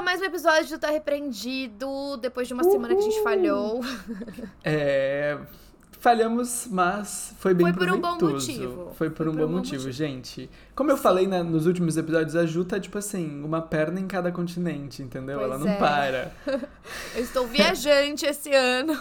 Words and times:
a 0.00 0.02
mais 0.02 0.18
um 0.18 0.24
episódio 0.24 0.70
do 0.70 0.78
Tá 0.80 0.88
Repreendido, 0.90 2.16
depois 2.16 2.48
de 2.48 2.54
uma 2.54 2.62
Uhul. 2.62 2.72
semana 2.72 2.94
que 2.94 3.00
a 3.00 3.04
gente 3.04 3.22
falhou. 3.22 3.80
É. 4.64 5.38
Falhamos, 5.98 6.66
mas 6.70 7.34
foi 7.38 7.52
bem 7.52 7.66
Foi 7.66 7.76
por 7.76 7.94
um 7.94 8.00
bom 8.00 8.18
motivo. 8.18 8.92
Foi 8.96 9.10
por, 9.10 9.16
foi 9.16 9.28
um, 9.28 9.34
por 9.34 9.36
bom, 9.36 9.44
um 9.44 9.46
bom 9.48 9.56
motivo, 9.58 9.84
motivo, 9.84 9.92
gente. 9.92 10.48
Como 10.74 10.90
eu 10.90 10.96
Sim. 10.96 11.02
falei 11.02 11.26
né, 11.26 11.42
nos 11.42 11.66
últimos 11.66 11.98
episódios, 11.98 12.34
a 12.34 12.46
Ju 12.46 12.64
tá, 12.64 12.80
tipo 12.80 12.96
assim, 12.96 13.44
uma 13.44 13.60
perna 13.60 14.00
em 14.00 14.06
cada 14.06 14.32
continente, 14.32 15.02
entendeu? 15.02 15.38
Pois 15.38 15.50
Ela 15.50 15.58
não 15.58 15.68
é. 15.68 15.76
para. 15.76 16.32
eu 17.14 17.22
estou 17.22 17.46
viajante 17.46 18.24
esse 18.24 18.50
ano. 18.54 18.94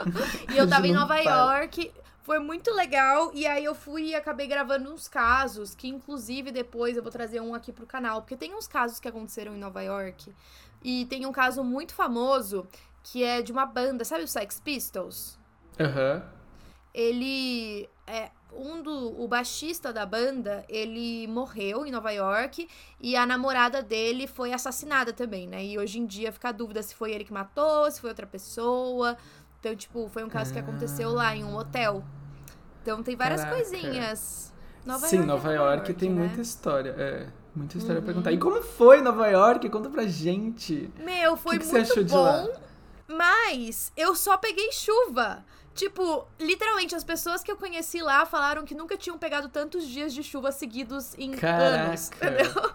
e 0.54 0.56
eu 0.56 0.66
tava 0.66 0.86
em 0.86 0.94
Nova 0.94 1.22
para. 1.22 1.58
York. 1.58 1.92
Foi 2.28 2.40
muito 2.40 2.70
legal. 2.74 3.30
E 3.32 3.46
aí 3.46 3.64
eu 3.64 3.74
fui 3.74 4.08
e 4.08 4.14
acabei 4.14 4.46
gravando 4.46 4.92
uns 4.92 5.08
casos, 5.08 5.74
que 5.74 5.88
inclusive 5.88 6.52
depois 6.52 6.94
eu 6.94 7.02
vou 7.02 7.10
trazer 7.10 7.40
um 7.40 7.54
aqui 7.54 7.72
pro 7.72 7.86
canal. 7.86 8.20
Porque 8.20 8.36
tem 8.36 8.54
uns 8.54 8.68
casos 8.68 9.00
que 9.00 9.08
aconteceram 9.08 9.56
em 9.56 9.58
Nova 9.58 9.80
York. 9.80 10.34
E 10.84 11.06
tem 11.06 11.24
um 11.24 11.32
caso 11.32 11.64
muito 11.64 11.94
famoso 11.94 12.68
que 13.02 13.24
é 13.24 13.40
de 13.40 13.50
uma 13.50 13.64
banda, 13.64 14.04
sabe 14.04 14.24
o 14.24 14.28
Sex 14.28 14.60
Pistols? 14.60 15.38
Aham. 15.80 16.16
Uhum. 16.16 16.38
Ele 16.92 17.88
é 18.06 18.30
um 18.52 18.82
do 18.82 19.22
o 19.22 19.26
baixista 19.26 19.90
da 19.90 20.04
banda, 20.04 20.66
ele 20.68 21.26
morreu 21.28 21.86
em 21.86 21.90
Nova 21.90 22.10
York 22.10 22.68
e 23.00 23.16
a 23.16 23.24
namorada 23.24 23.82
dele 23.82 24.26
foi 24.26 24.52
assassinada 24.52 25.14
também, 25.14 25.46
né? 25.46 25.64
E 25.64 25.78
hoje 25.78 25.98
em 25.98 26.04
dia 26.04 26.30
fica 26.30 26.50
a 26.50 26.52
dúvida 26.52 26.82
se 26.82 26.94
foi 26.94 27.12
ele 27.12 27.24
que 27.24 27.32
matou, 27.32 27.90
se 27.90 28.02
foi 28.02 28.10
outra 28.10 28.26
pessoa. 28.26 29.16
Então, 29.60 29.74
tipo, 29.74 30.08
foi 30.08 30.22
um 30.24 30.28
caso 30.28 30.52
que 30.52 30.58
aconteceu 30.58 31.10
lá 31.10 31.34
em 31.34 31.42
um 31.42 31.56
hotel. 31.56 32.04
Então 32.82 33.02
tem 33.02 33.16
várias 33.16 33.42
Caraca. 33.42 33.56
coisinhas. 33.62 34.52
Nova 34.84 35.06
Sim, 35.06 35.16
York 35.16 35.28
Nova 35.28 35.52
é 35.52 35.56
York, 35.56 35.76
York 35.88 35.94
tem 35.94 36.10
né? 36.10 36.20
muita 36.26 36.40
história. 36.40 36.94
É, 36.96 37.26
muita 37.54 37.76
história 37.76 37.98
Uhum. 38.00 38.04
pra 38.04 38.14
contar. 38.14 38.32
E 38.32 38.38
como 38.38 38.62
foi 38.62 39.00
Nova 39.02 39.26
York? 39.28 39.68
Conta 39.68 39.90
pra 39.90 40.06
gente. 40.06 40.90
Meu, 40.98 41.36
foi 41.36 41.58
que 41.58 41.66
que 41.66 41.72
muito 41.72 42.04
bom, 42.06 42.48
mas 43.06 43.92
eu 43.96 44.14
só 44.14 44.36
peguei 44.36 44.70
chuva. 44.72 45.44
Tipo, 45.74 46.26
literalmente, 46.40 46.94
as 46.96 47.04
pessoas 47.04 47.42
que 47.42 47.52
eu 47.52 47.56
conheci 47.56 48.00
lá 48.02 48.26
falaram 48.26 48.64
que 48.64 48.74
nunca 48.74 48.96
tinham 48.96 49.16
pegado 49.16 49.48
tantos 49.48 49.86
dias 49.86 50.12
de 50.12 50.24
chuva 50.24 50.50
seguidos 50.50 51.14
em 51.16 51.30
anos, 51.34 52.08
Caraca. 52.08 52.74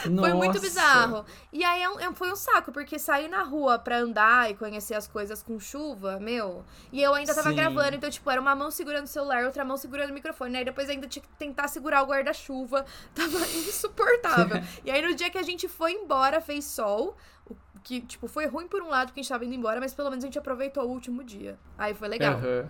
Entendeu? 0.00 0.22
Foi 0.24 0.30
Nossa. 0.30 0.34
muito 0.34 0.60
bizarro. 0.60 1.24
E 1.52 1.64
aí 1.64 1.82
é 1.82 2.04
é- 2.06 2.12
foi 2.14 2.30
um 2.32 2.36
saco, 2.36 2.72
porque 2.72 2.98
sair 2.98 3.28
na 3.28 3.42
rua 3.42 3.78
pra 3.78 3.98
andar 3.98 4.50
e 4.50 4.54
conhecer 4.54 4.94
as 4.94 5.06
coisas 5.06 5.42
com 5.42 5.58
chuva, 5.60 6.18
meu. 6.20 6.64
E 6.92 7.02
eu 7.02 7.14
ainda 7.14 7.34
tava 7.34 7.50
Sim. 7.50 7.56
gravando, 7.56 7.96
então, 7.96 8.10
tipo, 8.10 8.30
era 8.30 8.40
uma 8.40 8.54
mão 8.54 8.70
segurando 8.70 9.04
o 9.04 9.08
celular, 9.08 9.44
outra 9.44 9.64
mão 9.64 9.76
segurando 9.76 10.10
o 10.10 10.14
microfone. 10.14 10.56
Aí 10.58 10.64
depois 10.64 10.88
ainda 10.88 11.06
tinha 11.06 11.22
que 11.22 11.28
tentar 11.38 11.68
segurar 11.68 12.02
o 12.02 12.06
guarda-chuva. 12.06 12.84
Tava 13.14 13.38
insuportável. 13.38 14.62
e 14.84 14.90
aí 14.90 15.02
no 15.02 15.14
dia 15.14 15.30
que 15.30 15.38
a 15.38 15.42
gente 15.42 15.68
foi 15.68 15.92
embora, 15.92 16.40
fez 16.40 16.64
sol. 16.64 17.16
o 17.48 17.56
Que, 17.82 18.00
tipo, 18.00 18.28
foi 18.28 18.46
ruim 18.46 18.68
por 18.68 18.82
um 18.82 18.88
lado 18.88 19.08
porque 19.08 19.20
a 19.20 19.22
gente 19.22 19.30
tava 19.32 19.44
indo 19.44 19.54
embora, 19.54 19.80
mas 19.80 19.92
pelo 19.94 20.08
menos 20.10 20.24
a 20.24 20.26
gente 20.28 20.38
aproveitou 20.38 20.84
o 20.84 20.88
último 20.88 21.24
dia. 21.24 21.58
Aí 21.76 21.94
foi 21.94 22.08
legal. 22.08 22.34
Aham. 22.34 22.68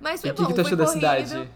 Mas 0.00 0.20
E 0.20 0.28
foi 0.28 0.32
que, 0.34 0.42
bom, 0.42 0.48
que 0.48 0.54
tu 0.54 0.56
foi 0.56 0.64
achou 0.66 0.76
da 0.76 0.86
cidade? 0.86 1.50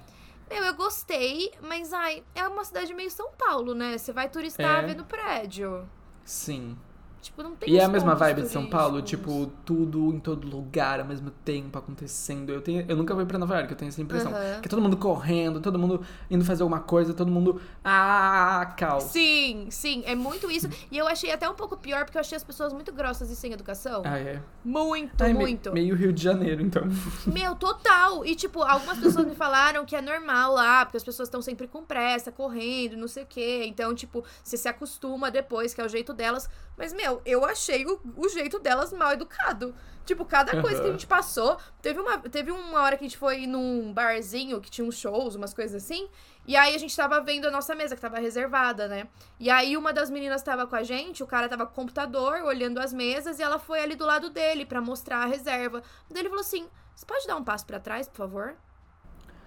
Meu, 0.49 0.65
eu 0.65 0.75
gostei, 0.75 1.53
mas 1.61 1.93
ai, 1.93 2.25
é 2.35 2.47
uma 2.49 2.65
cidade 2.65 2.95
meio 2.95 3.11
São 3.11 3.31
Paulo, 3.33 3.75
né? 3.75 3.99
Você 3.99 4.13
vai 4.13 4.29
turistar 4.29 4.83
É. 4.85 4.87
vendo 4.87 5.05
prédio. 5.05 5.89
Sim. 6.25 6.77
Tipo, 7.21 7.43
não 7.43 7.55
tem 7.57 7.69
E 7.73 7.79
é 7.79 7.85
a 7.85 7.89
mesma 7.89 8.15
vibe 8.15 8.43
de 8.43 8.49
São 8.49 8.67
Paulo, 8.67 9.03
tipo, 9.03 9.51
tudo 9.65 10.13
em 10.15 10.21
todo 10.21 10.47
lugar 10.49 11.01
ao 11.01 11.07
mesmo 11.07 11.31
tempo 11.31 11.77
acontecendo. 11.79 12.53
Eu, 12.53 12.61
tenho, 12.61 12.85
eu 12.89 12.97
nunca 12.97 13.15
fui 13.15 13.25
pra 13.27 13.39
Nova 13.39 13.57
York, 13.57 13.71
eu 13.73 13.77
tenho 13.77 13.89
essa 13.89 14.01
impressão. 14.01 14.33
Aham. 14.33 14.61
Que 14.61 14.69
é 14.69 14.71
todo 14.71 14.81
mundo 14.81 14.97
correndo, 14.97 15.61
todo 15.61 15.79
mundo 15.79 16.01
indo 16.31 16.45
fazer 16.45 16.63
alguma 16.63 16.81
coisa, 16.81 17.13
todo 17.13 17.31
mundo. 17.31 17.61
Ah, 17.85 18.73
caos. 18.77 19.05
Sim, 19.05 19.67
sim, 19.71 20.03
é 20.07 20.15
muito 20.15 20.51
isso. 20.51 20.69
E 20.91 20.97
eu 20.97 21.09
achei 21.09 21.33
até 21.33 21.49
um 21.49 21.55
pouco 21.55 21.77
pior, 21.77 22.05
porque 22.05 22.17
eu 22.17 22.21
achei 22.21 22.37
as 22.37 22.45
pessoas 22.45 22.73
muito 22.73 22.93
grossas 22.93 23.31
e 23.31 23.37
sem 23.37 23.53
educação. 23.53 24.03
Ah, 24.05 24.19
é. 24.19 24.41
Muito, 24.65 25.23
Ai, 25.23 25.33
me- 25.33 25.41
muito. 25.41 25.73
meio 25.73 25.97
Rio 25.97 26.13
de 26.13 26.23
Janeiro, 26.23 26.63
então. 26.63 26.83
Meu, 27.27 27.55
total. 27.57 28.25
E, 28.25 28.35
tipo, 28.37 28.63
algumas 28.63 28.99
pessoas 28.99 29.27
me 29.27 29.35
falaram 29.35 29.85
que 29.85 29.97
é 29.97 30.01
normal 30.01 30.53
lá, 30.55 30.85
porque 30.85 30.97
as 30.99 31.05
pessoas 31.05 31.29
estão 31.29 31.43
sempre 31.43 31.67
com 31.67 31.83
pressa, 31.83 32.31
correndo, 32.31 32.97
não 32.97 33.09
sei 33.09 33.25
o 33.25 33.27
quê. 33.27 33.65
Então, 33.67 33.95
tipo, 33.95 34.25
você 34.43 34.57
se 34.57 34.69
acostuma 34.69 35.31
depois, 35.31 35.75
que 35.75 35.81
é 35.81 35.85
o 35.85 35.89
jeito 35.89 36.13
delas. 36.13 36.49
Mas, 36.79 36.93
meu, 36.93 37.21
eu 37.27 37.45
achei 37.45 37.85
o, 37.85 38.01
o 38.17 38.29
jeito 38.29 38.61
delas 38.61 38.93
mal 38.93 39.13
educado. 39.13 39.75
Tipo, 40.07 40.25
cada 40.25 40.63
coisa 40.63 40.81
que 40.81 40.89
a 40.89 40.93
gente 40.93 41.07
passou. 41.07 41.59
Teve 41.83 42.01
uma, 42.01 42.19
teve 42.19 42.51
uma 42.51 42.81
hora 42.81 42.97
que 42.97 43.05
a 43.05 43.09
gente 43.09 43.19
foi 43.19 43.47
num 43.47 43.93
barzinho 43.93 44.61
que 44.61 44.71
tinha 44.71 44.87
uns 44.87 44.97
shows, 44.97 45.35
umas 45.35 45.53
coisas 45.53 45.83
assim. 45.83 46.09
E 46.47 46.57
aí 46.57 46.75
a 46.75 46.79
gente 46.79 46.97
tava 46.97 47.21
vendo 47.21 47.47
a 47.47 47.51
nossa 47.51 47.75
mesa, 47.75 47.95
que 47.95 48.01
tava 48.01 48.19
reservada, 48.19 48.89
né? 48.89 49.07
E 49.39 49.51
aí 49.51 49.77
uma 49.77 49.93
das 49.93 50.09
meninas 50.09 50.43
tava 50.43 50.67
com 50.67 50.77
a 50.77 50.83
gente, 50.83 51.23
o 51.23 51.27
cara 51.27 51.47
tava 51.47 51.67
com 51.67 51.73
o 51.73 51.75
computador, 51.75 52.43
olhando 52.43 52.79
as 52.79 52.91
mesas, 52.91 53.39
e 53.39 53.43
ela 53.43 53.59
foi 53.59 53.81
ali 53.81 53.95
do 53.95 54.07
lado 54.07 54.31
dele 54.31 54.65
pra 54.65 54.81
mostrar 54.81 55.19
a 55.25 55.27
reserva. 55.27 55.83
Daí 56.09 56.23
ele 56.23 56.31
falou 56.31 56.41
assim: 56.43 56.67
Você 56.95 57.05
pode 57.05 57.27
dar 57.27 57.37
um 57.37 57.45
passo 57.45 57.67
pra 57.67 57.79
trás, 57.79 58.09
por 58.09 58.17
favor? 58.17 58.57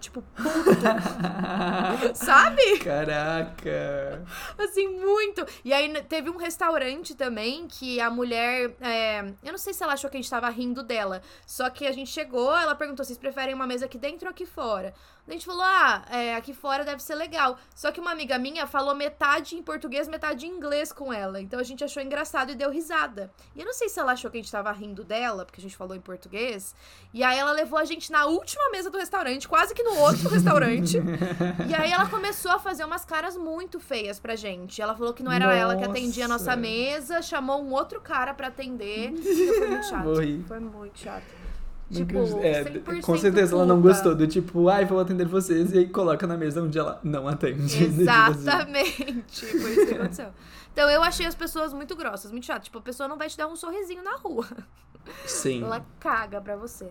Tipo, 0.01 0.23
sabe? 2.15 2.79
Caraca. 2.79 4.25
Assim, 4.57 4.87
muito. 4.87 5.45
E 5.63 5.71
aí 5.71 6.01
teve 6.03 6.29
um 6.29 6.37
restaurante 6.37 7.15
também 7.15 7.67
que 7.67 8.01
a 8.01 8.09
mulher. 8.09 8.75
é, 8.81 9.19
eu 9.43 9.51
não 9.51 9.59
sei 9.59 9.73
se 9.73 9.83
ela 9.83 9.93
achou 9.93 10.09
que 10.09 10.17
a 10.17 10.21
gente 10.21 10.29
tava 10.29 10.49
rindo 10.49 10.81
dela. 10.81 11.21
Só 11.45 11.69
que 11.69 11.85
a 11.85 11.91
gente 11.91 12.09
chegou, 12.09 12.51
ela 12.57 12.73
perguntou: 12.73 13.05
vocês 13.05 13.17
preferem 13.17 13.53
uma 13.53 13.67
mesa 13.67 13.85
aqui 13.85 13.99
dentro 13.99 14.25
ou 14.27 14.31
aqui 14.31 14.45
fora? 14.45 14.93
A 15.27 15.31
gente 15.31 15.45
falou: 15.45 15.61
ah, 15.63 16.03
é, 16.09 16.35
aqui 16.35 16.53
fora 16.53 16.83
deve 16.83 17.01
ser 17.01 17.15
legal. 17.15 17.57
Só 17.75 17.91
que 17.91 17.99
uma 17.99 18.11
amiga 18.11 18.37
minha 18.37 18.65
falou 18.65 18.95
metade 18.95 19.55
em 19.55 19.61
português, 19.61 20.07
metade 20.07 20.45
em 20.45 20.49
inglês 20.49 20.91
com 20.91 21.13
ela. 21.13 21.39
Então 21.39 21.59
a 21.59 21.63
gente 21.63 21.83
achou 21.83 22.01
engraçado 22.01 22.51
e 22.51 22.55
deu 22.55 22.69
risada. 22.69 23.31
E 23.55 23.59
eu 23.59 23.65
não 23.65 23.73
sei 23.73 23.87
se 23.87 23.99
ela 23.99 24.13
achou 24.13 24.31
que 24.31 24.37
a 24.37 24.41
gente 24.41 24.51
tava 24.51 24.71
rindo 24.71 25.03
dela, 25.03 25.45
porque 25.45 25.61
a 25.61 25.63
gente 25.63 25.77
falou 25.77 25.95
em 25.95 26.01
português. 26.01 26.75
E 27.13 27.23
aí 27.23 27.37
ela 27.37 27.51
levou 27.51 27.77
a 27.77 27.85
gente 27.85 28.11
na 28.11 28.25
última 28.25 28.69
mesa 28.71 28.89
do 28.89 28.97
restaurante, 28.97 29.47
quase 29.47 29.73
que 29.73 29.83
no 29.83 29.90
outro 29.99 30.29
restaurante. 30.29 30.97
E 31.67 31.73
aí 31.73 31.91
ela 31.91 32.07
começou 32.07 32.51
a 32.51 32.59
fazer 32.59 32.83
umas 32.85 33.05
caras 33.05 33.37
muito 33.37 33.79
feias 33.79 34.19
pra 34.19 34.35
gente. 34.35 34.81
Ela 34.81 34.95
falou 34.95 35.13
que 35.13 35.23
não 35.23 35.31
era 35.31 35.53
ela 35.53 35.75
que 35.75 35.83
atendia 35.83 36.25
a 36.25 36.27
nossa 36.27 36.45
Nossa. 36.45 36.57
mesa, 36.57 37.21
chamou 37.21 37.61
um 37.61 37.71
outro 37.71 37.99
cara 38.01 38.33
pra 38.33 38.47
atender. 38.47 39.13
Foi 39.13 39.67
muito 39.67 39.85
chato. 39.85 40.03
Morri. 40.05 40.45
Foi 40.47 40.59
muito 40.59 40.99
chato. 40.99 41.23
Tipo. 41.91 42.19
É, 42.41 42.63
100% 42.63 43.01
com 43.01 43.17
certeza 43.17 43.53
ela 43.53 43.65
não 43.65 43.75
culpa. 43.75 43.89
gostou 43.89 44.15
do 44.15 44.25
tipo, 44.25 44.69
ai, 44.69 44.85
vou 44.85 44.97
atender 44.99 45.27
vocês, 45.27 45.73
e 45.73 45.79
aí 45.79 45.89
coloca 45.89 46.25
na 46.25 46.37
mesa 46.37 46.61
onde 46.63 46.79
ela 46.79 46.99
não 47.03 47.27
atende. 47.27 47.67
Tipo 47.67 47.83
assim. 47.91 48.39
Exatamente. 48.39 49.45
Foi 49.45 49.71
isso 49.71 49.85
que 49.87 49.93
aconteceu. 49.95 50.27
Então 50.71 50.89
eu 50.89 51.03
achei 51.03 51.25
as 51.25 51.35
pessoas 51.35 51.73
muito 51.73 51.93
grossas, 51.97 52.31
muito 52.31 52.45
chato. 52.45 52.63
Tipo, 52.63 52.77
a 52.77 52.81
pessoa 52.81 53.09
não 53.09 53.17
vai 53.17 53.27
te 53.27 53.37
dar 53.37 53.47
um 53.47 53.57
sorrisinho 53.57 54.01
na 54.03 54.15
rua. 54.15 54.47
Sim. 55.25 55.63
Ela 55.63 55.85
caga 55.99 56.39
pra 56.39 56.55
você. 56.55 56.89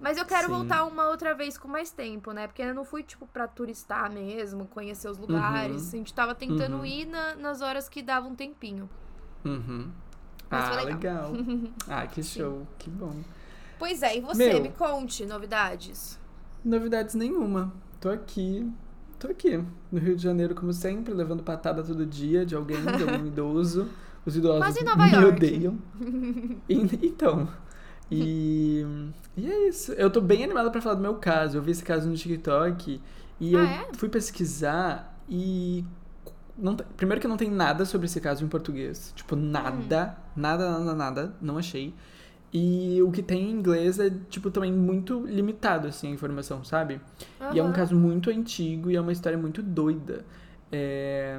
Mas 0.00 0.16
eu 0.16 0.24
quero 0.24 0.46
Sim. 0.46 0.52
voltar 0.54 0.84
uma 0.84 1.08
outra 1.08 1.34
vez 1.34 1.58
com 1.58 1.66
mais 1.66 1.90
tempo, 1.90 2.30
né? 2.32 2.46
Porque 2.46 2.62
eu 2.62 2.74
não 2.74 2.84
fui, 2.84 3.02
tipo, 3.02 3.26
pra 3.26 3.48
turistar 3.48 4.10
mesmo, 4.12 4.64
conhecer 4.66 5.08
os 5.08 5.18
lugares. 5.18 5.92
A 5.92 5.96
gente 5.96 6.14
tava 6.14 6.34
tentando 6.34 6.76
Uhum. 6.78 6.84
ir 6.86 7.04
na- 7.06 7.34
nas 7.34 7.60
horas 7.60 7.88
que 7.88 8.00
dava 8.02 8.26
um 8.28 8.34
tempinho. 8.34 8.88
Uhum. 9.44 9.90
Mas 10.50 10.64
Ah, 10.64 10.72
foi 10.72 10.84
legal. 10.84 11.32
Ah, 11.88 12.06
que 12.06 12.22
show. 12.22 12.66
Que 12.78 12.88
bom. 12.88 13.12
Pois 13.78 14.02
é, 14.02 14.16
e 14.16 14.20
você? 14.20 14.52
Meu. 14.52 14.62
Me 14.62 14.70
conte 14.70 15.26
novidades. 15.26 16.18
Novidades 16.64 17.14
nenhuma. 17.14 17.72
Tô 18.00 18.08
aqui. 18.08 18.70
Tô 19.18 19.28
aqui. 19.28 19.62
No 19.90 19.98
Rio 19.98 20.16
de 20.16 20.22
Janeiro, 20.22 20.54
como 20.54 20.72
sempre, 20.72 21.12
levando 21.12 21.42
patada 21.42 21.82
todo 21.82 22.06
dia 22.06 22.46
de 22.46 22.54
alguém, 22.54 22.80
de 22.80 23.02
algum 23.02 23.26
idoso. 23.26 23.88
Os 24.24 24.36
idosos 24.36 24.60
Mas 24.60 24.76
em 24.76 24.84
Nova 24.84 25.04
me 25.06 25.12
York? 25.12 25.28
odeiam. 25.36 25.78
E- 26.68 27.06
então. 27.06 27.48
E, 28.10 28.84
e 29.36 29.50
é 29.50 29.68
isso. 29.68 29.92
Eu 29.92 30.10
tô 30.10 30.20
bem 30.20 30.44
animada 30.44 30.70
pra 30.70 30.80
falar 30.80 30.94
do 30.96 31.02
meu 31.02 31.14
caso. 31.16 31.58
Eu 31.58 31.62
vi 31.62 31.72
esse 31.72 31.82
caso 31.82 32.08
no 32.08 32.16
TikTok 32.16 33.00
e 33.40 33.56
Ah, 33.56 33.58
eu 33.58 33.64
é? 33.64 33.88
fui 33.94 34.08
pesquisar 34.08 35.18
e. 35.28 35.84
Não, 36.56 36.74
primeiro 36.74 37.20
que 37.20 37.28
não 37.28 37.36
tem 37.36 37.50
nada 37.50 37.84
sobre 37.84 38.06
esse 38.06 38.20
caso 38.20 38.44
em 38.44 38.48
português. 38.48 39.12
Tipo, 39.14 39.36
nada. 39.36 40.16
Nada, 40.34 40.78
nada, 40.78 40.94
nada. 40.94 41.34
Não 41.40 41.58
achei. 41.58 41.94
E 42.52 43.00
o 43.02 43.10
que 43.12 43.22
tem 43.22 43.42
em 43.44 43.50
inglês 43.52 43.98
é, 43.98 44.10
tipo, 44.30 44.50
também 44.50 44.72
muito 44.72 45.20
limitado, 45.26 45.86
assim, 45.86 46.08
a 46.08 46.10
informação, 46.10 46.64
sabe? 46.64 46.98
E 47.52 47.58
é 47.58 47.62
um 47.62 47.72
caso 47.72 47.94
muito 47.94 48.30
antigo 48.30 48.90
e 48.90 48.96
é 48.96 49.00
uma 49.00 49.12
história 49.12 49.36
muito 49.38 49.62
doida. 49.62 50.24
É, 50.72 51.38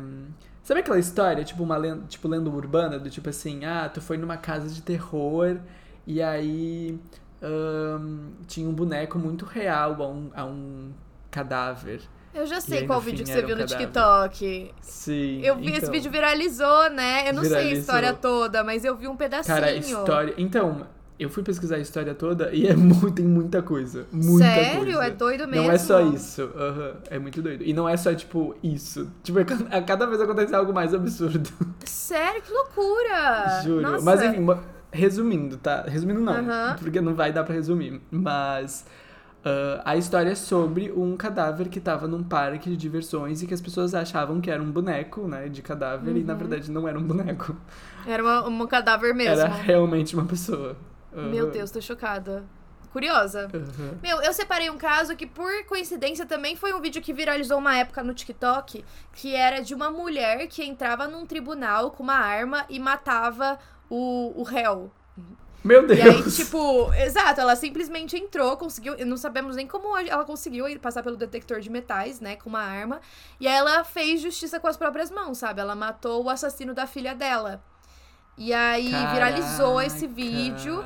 Sabe 0.63 0.81
aquela 0.81 0.99
história, 0.99 1.43
tipo, 1.43 1.63
uma 1.63 1.77
lenda, 1.77 2.03
tipo, 2.07 2.27
lenda 2.27 2.47
urbana, 2.49 2.99
do 2.99 3.09
tipo 3.09 3.27
assim, 3.27 3.65
ah, 3.65 3.89
tu 3.91 3.99
foi 4.01 4.17
numa 4.17 4.37
casa 4.37 4.69
de 4.69 4.83
terror 4.83 5.57
e 6.05 6.21
aí 6.21 6.99
ahn, 7.41 8.31
tinha 8.47 8.67
um 8.67 8.73
boneco 8.73 9.17
muito 9.17 9.45
real 9.45 10.01
a 10.01 10.07
um, 10.07 10.29
a 10.35 10.45
um 10.45 10.91
cadáver. 11.31 12.01
Eu 12.33 12.45
já 12.45 12.61
sei 12.61 12.79
aí, 12.79 12.87
qual 12.87 13.01
vídeo 13.01 13.25
que 13.25 13.31
você 13.31 13.41
viu 13.41 13.55
um 13.55 13.59
no. 13.59 13.65
TikTok. 13.65 14.71
Sim. 14.81 15.41
Eu 15.43 15.55
vi 15.55 15.69
esse 15.69 15.77
então. 15.79 15.91
vídeo 15.91 16.11
viralizou, 16.11 16.89
né? 16.91 17.27
Eu 17.27 17.33
não 17.33 17.41
sei 17.43 17.51
a 17.51 17.57
Viralizou. 17.57 17.79
história 17.79 18.13
toda, 18.13 18.63
mas 18.63 18.85
eu 18.85 18.95
vi 18.95 19.07
um 19.07 19.15
pedacinho. 19.15 19.55
Cara, 19.55 19.71
história. 19.73 20.33
Então, 20.37 20.85
eu 21.19 21.27
fui 21.29 21.41
pesquisar 21.43 21.77
a 21.77 21.79
história 21.79 22.13
toda 22.13 22.51
e 22.53 22.67
é 22.67 22.75
muito, 22.75 23.11
tem 23.11 23.25
muita 23.25 23.63
coisa. 23.63 24.05
Muita 24.11 24.45
Sério? 24.45 24.79
coisa. 24.79 25.03
É 25.05 25.09
doido 25.09 25.47
mesmo? 25.47 25.65
Não 25.65 25.71
é 25.73 25.77
só 25.79 25.99
isso. 26.01 26.43
aham, 26.55 26.93
É 27.09 27.17
muito 27.17 27.41
doido. 27.41 27.63
E 27.63 27.73
não 27.73 27.89
é 27.89 27.97
só, 27.97 28.13
tipo, 28.13 28.55
isso. 28.61 29.09
Tipo, 29.23 29.39
é 29.39 29.45
a 29.71 29.81
cada 29.81 30.05
vez 30.05 30.21
acontece 30.21 30.53
algo 30.53 30.71
mais 30.71 30.93
absurdo. 30.93 31.49
Sério? 31.83 32.41
Que 32.43 32.51
loucura! 32.53 33.61
Juro. 33.63 33.81
Nossa. 33.81 34.05
Mas 34.05 34.21
enfim, 34.21 34.45
resumindo, 34.91 35.57
tá? 35.57 35.83
Resumindo 35.87 36.19
não, 36.21 36.75
porque 36.79 36.99
não 37.01 37.13
vai 37.15 37.31
dar 37.31 37.43
pra 37.43 37.53
resumir. 37.53 38.01
Mas 38.11 38.85
ah, 39.45 39.81
a 39.85 39.95
história 39.97 40.31
é 40.31 40.35
sobre 40.35 40.91
um 40.91 41.15
cadáver 41.15 41.69
que 41.69 41.79
tava 41.79 42.07
num 42.07 42.23
parque 42.23 42.69
de 42.69 42.75
diversões 42.77 43.41
e 43.41 43.47
que 43.47 43.53
as 43.53 43.61
pessoas 43.61 43.93
achavam 43.95 44.41
que 44.41 44.49
era 44.51 44.61
um 44.61 44.71
boneco, 44.71 45.27
né? 45.27 45.47
De 45.47 45.61
cadáver, 45.61 46.15
e 46.17 46.23
na 46.23 46.33
Uhum. 46.33 46.39
verdade 46.39 46.71
não 46.71 46.87
era 46.87 46.97
um 46.99 47.03
boneco. 47.03 47.55
Era 48.07 48.23
uma, 48.23 48.47
um 48.47 48.67
cadáver 48.67 49.13
mesmo. 49.13 49.33
Era 49.33 49.47
realmente 49.47 50.15
uma 50.15 50.25
pessoa. 50.25 50.75
Meu. 51.13 51.49
Deus, 51.49 51.71
tô 51.71 51.81
chocada. 51.81 52.43
Curiosa. 52.91 53.49
Aham. 53.53 53.97
Meu, 54.01 54.19
eu 54.21 54.33
separei 54.33 54.67
um 54.71 54.77
caso 54.77 55.15
que, 55.15 55.27
por 55.27 55.63
coincidência, 55.67 56.25
também 56.25 56.55
foi 56.55 56.73
um 56.73 56.81
vídeo 56.81 56.99
que 57.03 57.13
viralizou 57.13 57.59
uma 57.59 57.77
época 57.77 58.03
no 58.03 58.15
TikTok, 58.15 58.83
que 59.13 59.35
era 59.35 59.61
de 59.61 59.75
uma 59.75 59.91
mulher 59.91 60.47
que 60.47 60.63
entrava 60.63 61.07
num 61.07 61.23
tribunal 61.23 61.91
com 61.91 62.01
uma 62.01 62.15
arma 62.15 62.65
e 62.67 62.79
matava 62.79 63.59
o, 63.89 64.33
o 64.35 64.43
réu. 64.43 64.91
Meu 65.63 65.85
Deus! 65.85 65.99
E 65.99 66.01
aí, 66.01 66.31
tipo, 66.31 66.93
exato, 66.93 67.41
ela 67.41 67.55
simplesmente 67.55 68.15
entrou, 68.15 68.55
conseguiu, 68.55 68.95
não 69.05 69.17
sabemos 69.17 69.55
nem 69.55 69.67
como 69.67 69.95
ela 69.97 70.23
conseguiu 70.23 70.65
passar 70.79 71.03
pelo 71.03 71.17
detector 71.17 71.59
de 71.59 71.69
metais, 71.69 72.21
né, 72.21 72.37
com 72.37 72.49
uma 72.49 72.61
arma. 72.61 73.01
E 73.39 73.47
aí 73.47 73.55
ela 73.55 73.83
fez 73.83 74.21
justiça 74.21 74.59
com 74.59 74.67
as 74.67 74.77
próprias 74.77 75.11
mãos, 75.11 75.37
sabe? 75.37 75.59
Ela 75.59 75.75
matou 75.75 76.23
o 76.23 76.29
assassino 76.29 76.73
da 76.73 76.87
filha 76.87 77.13
dela. 77.13 77.61
E 78.37 78.53
aí 78.53 78.89
viralizou 79.11 79.81
esse 79.81 80.07
Caraca. 80.07 80.15
vídeo. 80.15 80.85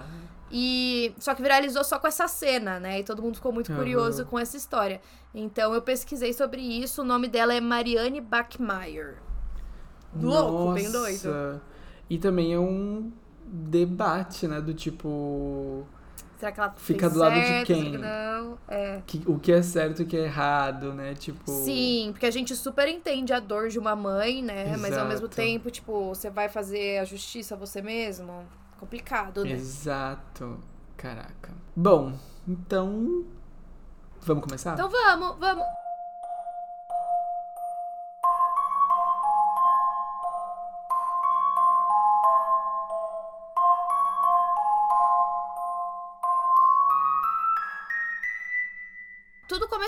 E 0.56 1.14
só 1.20 1.34
que 1.34 1.42
viralizou 1.42 1.84
só 1.84 1.98
com 2.00 2.08
essa 2.08 2.28
cena, 2.28 2.80
né? 2.80 3.00
E 3.00 3.04
todo 3.04 3.22
mundo 3.22 3.36
ficou 3.36 3.52
muito 3.52 3.74
curioso 3.74 4.26
com 4.26 4.40
essa 4.40 4.58
história. 4.58 5.02
Então 5.34 5.74
eu 5.74 5.82
pesquisei 5.82 6.34
sobre 6.34 6.62
isso. 6.62 7.02
O 7.02 7.06
nome 7.06 7.28
dela 7.28 7.54
é 7.54 7.62
Marianne 7.62 8.22
Bachmeier. 8.22 9.18
Louco, 10.16 10.74
bem 10.74 10.92
doido. 10.92 11.62
E 12.14 12.20
também 12.20 12.54
é 12.54 12.60
um 12.60 13.12
debate, 13.48 14.48
né? 14.48 14.62
Do 14.62 14.72
tipo. 14.72 15.84
Será 16.38 16.52
que 16.52 16.60
ela 16.60 16.74
Fica 16.78 17.10
do 17.10 17.18
lado 17.18 17.34
de 17.34 17.48
certo? 17.48 17.66
quem? 17.66 17.84
Será 17.86 17.92
que 17.92 17.98
não? 17.98 18.58
É. 18.68 19.02
que- 19.08 19.24
o 19.26 19.40
que 19.40 19.52
é 19.52 19.64
certo 19.64 20.02
e 20.02 20.04
o 20.04 20.06
que 20.06 20.16
é 20.16 20.26
errado, 20.26 20.94
né? 20.94 21.16
Tipo. 21.16 21.50
Sim, 21.50 22.10
porque 22.12 22.28
a 22.28 22.32
gente 22.32 22.56
super 22.56 22.88
entende 22.88 23.34
a 23.34 23.40
dor 23.40 23.70
de 23.70 23.80
uma 23.80 23.96
mãe, 23.96 24.44
né? 24.44 24.78
Mas 24.78 24.96
ao 24.96 25.08
mesmo 25.08 25.26
Exato. 25.26 25.36
tempo, 25.36 25.72
tipo, 25.72 26.10
você 26.10 26.30
vai 26.30 26.50
fazer 26.50 27.00
a 27.00 27.04
justiça 27.04 27.56
você 27.56 27.82
mesmo? 27.82 28.46
Complicado, 28.80 29.44
né? 29.44 29.54
Exato. 29.54 30.60
Caraca. 30.96 31.52
Bom, 31.76 32.14
então. 32.48 33.26
Vamos 34.22 34.44
começar? 34.44 34.74
Então 34.74 34.88
vamos, 34.88 35.36
vamos. 35.40 35.66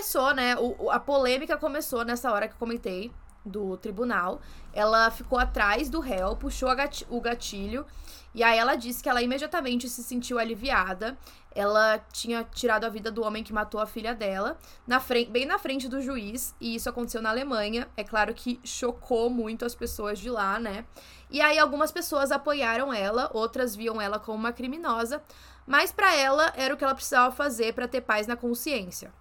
Começou, 0.06 0.32
né? 0.34 0.56
O, 0.56 0.88
a 0.90 1.00
polêmica 1.00 1.56
começou 1.56 2.04
nessa 2.04 2.30
hora 2.30 2.46
que 2.46 2.54
eu 2.54 2.58
comentei 2.58 3.12
do 3.44 3.76
tribunal. 3.76 4.40
Ela 4.72 5.10
ficou 5.10 5.36
atrás 5.36 5.90
do 5.90 5.98
réu, 5.98 6.36
puxou 6.36 6.68
o 7.10 7.20
gatilho 7.20 7.84
e 8.32 8.42
aí 8.42 8.56
ela 8.56 8.76
disse 8.76 9.02
que 9.02 9.08
ela 9.08 9.20
imediatamente 9.20 9.88
se 9.88 10.04
sentiu 10.04 10.38
aliviada. 10.38 11.18
Ela 11.52 11.98
tinha 12.12 12.44
tirado 12.44 12.84
a 12.84 12.88
vida 12.88 13.10
do 13.10 13.24
homem 13.24 13.42
que 13.42 13.52
matou 13.52 13.80
a 13.80 13.86
filha 13.86 14.14
dela, 14.14 14.58
na 14.86 15.00
frente, 15.00 15.30
bem 15.30 15.44
na 15.44 15.58
frente 15.58 15.88
do 15.88 16.02
juiz, 16.02 16.54
e 16.60 16.74
isso 16.74 16.88
aconteceu 16.88 17.22
na 17.22 17.30
Alemanha. 17.30 17.88
É 17.96 18.04
claro 18.04 18.32
que 18.34 18.60
chocou 18.62 19.28
muito 19.28 19.64
as 19.64 19.74
pessoas 19.74 20.18
de 20.18 20.30
lá, 20.30 20.60
né? 20.60 20.84
E 21.30 21.40
aí 21.40 21.58
algumas 21.58 21.90
pessoas 21.90 22.30
apoiaram 22.30 22.92
ela, 22.92 23.30
outras 23.32 23.74
viam 23.74 24.00
ela 24.00 24.18
como 24.18 24.38
uma 24.38 24.52
criminosa, 24.52 25.20
mas 25.66 25.90
pra 25.90 26.14
ela 26.14 26.52
era 26.56 26.74
o 26.74 26.76
que 26.76 26.84
ela 26.84 26.94
precisava 26.94 27.34
fazer 27.34 27.72
pra 27.72 27.88
ter 27.88 28.02
paz 28.02 28.26
na 28.26 28.36
consciência. 28.36 29.12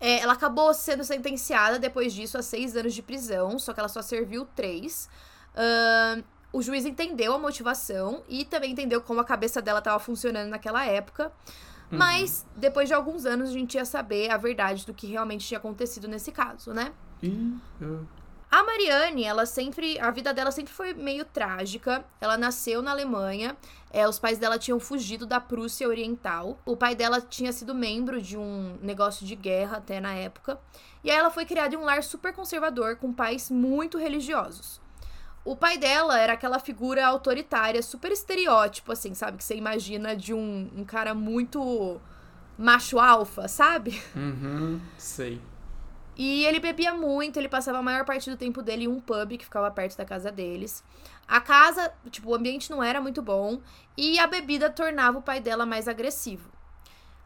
É, 0.00 0.20
ela 0.20 0.32
acabou 0.32 0.72
sendo 0.72 1.02
sentenciada 1.04 1.78
depois 1.78 2.12
disso 2.12 2.38
a 2.38 2.42
seis 2.42 2.76
anos 2.76 2.94
de 2.94 3.02
prisão, 3.02 3.58
só 3.58 3.72
que 3.72 3.80
ela 3.80 3.88
só 3.88 4.00
serviu 4.00 4.46
três. 4.54 5.08
Ahn, 5.56 6.22
o 6.52 6.62
juiz 6.62 6.84
entendeu 6.84 7.34
a 7.34 7.38
motivação 7.38 8.22
e 8.28 8.44
também 8.44 8.72
entendeu 8.72 9.00
como 9.02 9.20
a 9.20 9.24
cabeça 9.24 9.60
dela 9.60 9.80
estava 9.80 9.98
funcionando 9.98 10.48
naquela 10.48 10.84
época. 10.84 11.32
Mas, 11.90 12.46
depois 12.54 12.86
de 12.86 12.94
alguns 12.94 13.24
anos, 13.24 13.48
a 13.48 13.52
gente 13.52 13.74
ia 13.74 13.84
saber 13.84 14.30
a 14.30 14.36
verdade 14.36 14.84
do 14.84 14.92
que 14.92 15.06
realmente 15.06 15.46
tinha 15.46 15.56
acontecido 15.58 16.06
nesse 16.06 16.30
caso, 16.30 16.72
né? 16.74 16.92
Ah, 17.80 18.04
A 18.50 18.62
Mariane, 18.62 19.24
ela 19.24 19.44
sempre. 19.44 19.98
A 20.00 20.10
vida 20.10 20.32
dela 20.32 20.50
sempre 20.50 20.72
foi 20.72 20.94
meio 20.94 21.24
trágica. 21.24 22.04
Ela 22.20 22.36
nasceu 22.38 22.80
na 22.80 22.90
Alemanha. 22.92 23.56
é, 23.90 24.06
os 24.08 24.18
pais 24.18 24.38
dela 24.38 24.58
tinham 24.58 24.80
fugido 24.80 25.26
da 25.26 25.40
Prússia 25.40 25.88
Oriental. 25.88 26.58
O 26.64 26.76
pai 26.76 26.94
dela 26.94 27.20
tinha 27.20 27.52
sido 27.52 27.74
membro 27.74 28.20
de 28.20 28.36
um 28.36 28.78
negócio 28.82 29.26
de 29.26 29.34
guerra 29.34 29.78
até 29.78 30.00
na 30.00 30.14
época. 30.14 30.58
E 31.04 31.10
aí 31.10 31.16
ela 31.16 31.30
foi 31.30 31.44
criada 31.44 31.74
em 31.74 31.78
um 31.78 31.84
lar 31.84 32.02
super 32.02 32.32
conservador, 32.32 32.96
com 32.96 33.12
pais 33.12 33.50
muito 33.50 33.98
religiosos. 33.98 34.80
O 35.44 35.56
pai 35.56 35.78
dela 35.78 36.18
era 36.18 36.34
aquela 36.34 36.58
figura 36.58 37.06
autoritária, 37.06 37.82
super 37.82 38.12
estereótipo, 38.12 38.92
assim, 38.92 39.14
sabe? 39.14 39.38
Que 39.38 39.44
você 39.44 39.54
imagina 39.56 40.14
de 40.14 40.34
um, 40.34 40.70
um 40.76 40.84
cara 40.84 41.14
muito 41.14 41.98
macho 42.58 42.98
alfa, 42.98 43.48
sabe? 43.48 44.02
Uhum, 44.14 44.80
sei. 44.98 45.40
E 46.18 46.44
ele 46.44 46.58
bebia 46.58 46.92
muito, 46.92 47.38
ele 47.38 47.48
passava 47.48 47.78
a 47.78 47.82
maior 47.82 48.04
parte 48.04 48.28
do 48.28 48.36
tempo 48.36 48.60
dele 48.60 48.84
em 48.84 48.88
um 48.88 48.98
pub 48.98 49.38
que 49.38 49.44
ficava 49.44 49.70
perto 49.70 49.96
da 49.96 50.04
casa 50.04 50.32
deles. 50.32 50.82
A 51.28 51.40
casa, 51.40 51.92
tipo, 52.10 52.30
o 52.30 52.34
ambiente 52.34 52.70
não 52.72 52.82
era 52.82 53.00
muito 53.00 53.22
bom 53.22 53.60
e 53.96 54.18
a 54.18 54.26
bebida 54.26 54.68
tornava 54.68 55.18
o 55.18 55.22
pai 55.22 55.38
dela 55.40 55.64
mais 55.64 55.86
agressivo. 55.86 56.50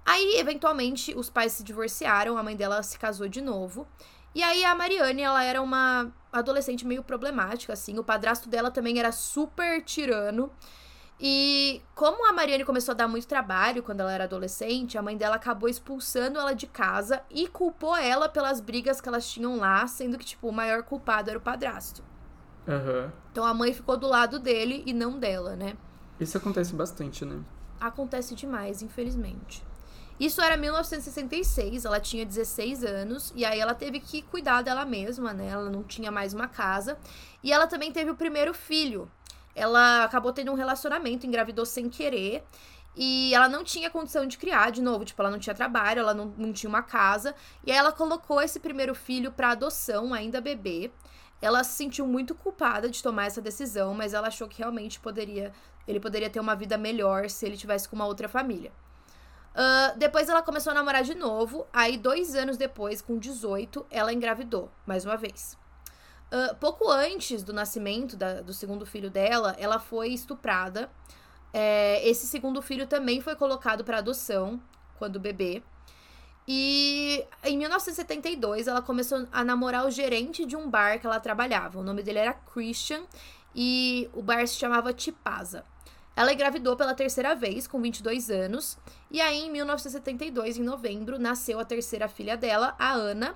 Aí, 0.05 0.37
eventualmente, 0.37 1.15
os 1.15 1.31
pais 1.31 1.53
se 1.53 1.65
divorciaram, 1.65 2.37
a 2.37 2.43
mãe 2.43 2.55
dela 2.55 2.83
se 2.83 2.99
casou 2.99 3.29
de 3.29 3.41
novo. 3.41 3.89
E 4.35 4.43
aí 4.43 4.65
a 4.65 4.75
Mariane, 4.75 5.23
ela 5.23 5.43
era 5.43 5.63
uma 5.63 6.13
adolescente 6.31 6.87
meio 6.87 7.03
problemática, 7.03 7.73
assim. 7.73 7.99
O 7.99 8.05
padrasto 8.05 8.49
dela 8.49 8.71
também 8.71 8.99
era 8.99 9.13
super 9.13 9.83
tirano. 9.83 10.53
E 11.25 11.81
como 11.95 12.29
a 12.29 12.33
Mariane 12.33 12.65
começou 12.65 12.91
a 12.91 12.97
dar 12.97 13.07
muito 13.07 13.29
trabalho 13.29 13.81
quando 13.81 14.01
ela 14.01 14.11
era 14.11 14.25
adolescente, 14.25 14.99
a 14.99 15.03
mãe 15.03 15.17
dela 15.17 15.37
acabou 15.37 15.69
expulsando 15.69 16.37
ela 16.37 16.53
de 16.53 16.67
casa 16.67 17.23
e 17.31 17.47
culpou 17.47 17.97
ela 17.97 18.29
pelas 18.29 18.61
brigas 18.61 19.01
que 19.01 19.09
elas 19.09 19.31
tinham 19.31 19.57
lá, 19.57 19.87
sendo 19.87 20.19
que, 20.19 20.25
tipo, 20.25 20.49
o 20.49 20.53
maior 20.53 20.83
culpado 20.83 21.31
era 21.31 21.39
o 21.39 21.43
padrasto. 21.43 22.03
Aham. 22.67 23.13
Então 23.31 23.45
a 23.45 23.55
mãe 23.55 23.73
ficou 23.73 23.97
do 23.97 24.09
lado 24.09 24.41
dele 24.41 24.83
e 24.85 24.93
não 24.93 25.17
dela, 25.17 25.55
né? 25.55 25.77
Isso 26.19 26.37
acontece 26.37 26.75
bastante, 26.75 27.25
né? 27.25 27.41
Acontece 27.81 28.35
demais, 28.35 28.83
infelizmente. 28.83 29.65
Isso 30.19 30.43
era 30.43 30.57
1966, 30.57 31.85
ela 31.85 32.01
tinha 32.01 32.27
16 32.27 32.83
anos, 32.83 33.33
e 33.37 33.45
aí 33.45 33.61
ela 33.61 33.75
teve 33.75 34.01
que 34.01 34.23
cuidar 34.23 34.63
dela 34.63 34.85
mesma, 34.85 35.33
né? 35.33 35.51
Ela 35.51 35.71
não 35.71 35.85
tinha 35.85 36.11
mais 36.11 36.35
uma 36.35 36.49
casa. 36.49 36.99
E 37.45 37.53
ela 37.53 37.69
também 37.69 37.93
teve 37.93 38.11
o 38.11 38.17
primeiro 38.17 38.53
filho. 38.53 39.09
Ela 39.55 40.05
acabou 40.05 40.33
tendo 40.33 40.51
um 40.53 40.55
relacionamento, 40.55 41.27
engravidou 41.27 41.67
sem 41.67 41.89
querer. 41.89 42.45
E 42.95 43.35
ela 43.35 43.49
não 43.49 43.65
tinha 43.65 43.91
condição 43.91 44.27
de 44.27 44.37
criar, 44.37 44.71
de 44.71 44.83
novo, 44.83 45.05
tipo, 45.05 45.21
ela 45.23 45.31
não 45.31 45.39
tinha 45.39 45.55
trabalho, 45.55 46.01
ela 46.01 46.13
não, 46.13 46.27
não 46.37 46.53
tinha 46.53 46.69
uma 46.69 46.83
casa. 46.83 47.35
E 47.65 47.73
aí 47.73 47.77
ela 47.77 47.93
colocou 47.93 48.41
esse 48.43 48.61
primeiro 48.61 48.95
filho 48.95 49.33
pra 49.33 49.51
adoção, 49.51 50.13
ainda 50.13 50.41
bebê. 50.41 50.91
Ela 51.41 51.65
se 51.65 51.77
sentiu 51.77 52.07
muito 52.07 52.35
culpada 52.35 52.89
de 52.89 53.03
tomar 53.03 53.27
essa 53.27 53.41
decisão, 53.41 53.95
mas 53.95 54.15
ela 54.15 54.29
achou 54.29 54.47
que 54.47 54.59
realmente 54.59 55.01
poderia, 55.01 55.53
ele 55.89 55.99
poderia 55.99 56.31
ter 56.31 56.39
uma 56.39 56.55
vida 56.55 56.77
melhor 56.79 57.29
se 57.31 57.47
ele 57.47 57.57
tivesse 57.57 57.89
com 57.89 57.97
uma 57.97 58.07
outra 58.07 58.29
família. 58.29 58.71
Ah, 59.55 59.95
depois 59.97 60.29
ela 60.29 60.43
começou 60.43 60.71
a 60.71 60.75
namorar 60.75 61.03
de 61.03 61.15
novo. 61.15 61.67
Aí, 61.73 61.97
dois 61.97 62.35
anos 62.35 62.57
depois, 62.57 63.03
com 63.03 63.19
18, 63.19 63.87
ela 63.91 64.13
engravidou, 64.13 64.71
mais 64.87 65.05
uma 65.05 65.17
vez. 65.17 65.59
Ah, 66.35 66.55
pouco 66.59 66.91
antes 66.91 67.43
do 67.43 67.53
nascimento 67.53 68.17
da- 68.17 68.41
do 68.41 68.55
segundo 68.55 68.87
filho 68.87 69.11
dela, 69.11 69.55
ela 69.59 69.79
foi 69.79 70.09
estuprada. 70.09 70.91
É, 71.53 72.01
esse 72.09 72.27
segundo 72.27 72.63
filho 72.63 72.87
também 72.87 73.21
foi 73.21 73.37
colocado 73.37 73.85
para 73.85 73.99
adoção 73.99 74.59
quando 74.99 75.21
bebê. 75.21 75.63
E 76.49 77.23
em 77.45 77.59
1972 77.59 78.67
ela 78.67 78.81
começou 78.81 79.29
a 79.31 79.45
namorar 79.45 79.87
o 79.87 79.91
gerente 79.91 80.47
de 80.47 80.57
um 80.57 80.69
bar 80.71 80.99
que 80.99 81.07
ela 81.07 81.21
trabalhava. 81.21 81.79
O 81.79 81.83
nome 81.83 82.03
dele 82.03 82.21
era 82.21 82.33
Christian 82.33 83.03
e 83.55 84.09
o 84.15 84.23
bar 84.23 84.47
se 84.49 84.55
chamava 84.55 84.93
Tipasa. 84.95 85.65
Ela 86.17 86.33
engravidou 86.33 86.77
pela 86.77 86.95
terceira 86.95 87.35
vez, 87.35 87.67
com 87.67 87.81
22 87.81 88.31
anos, 88.31 88.79
e 89.11 89.21
aí 89.21 89.43
em 89.47 89.51
1972, 89.51 90.59
em 90.59 90.63
novembro, 90.63 91.19
nasceu 91.19 91.59
a 91.61 91.65
terceira 91.65 92.09
filha 92.09 92.37
dela, 92.37 92.75
a 92.79 92.93
Ana, 92.93 93.35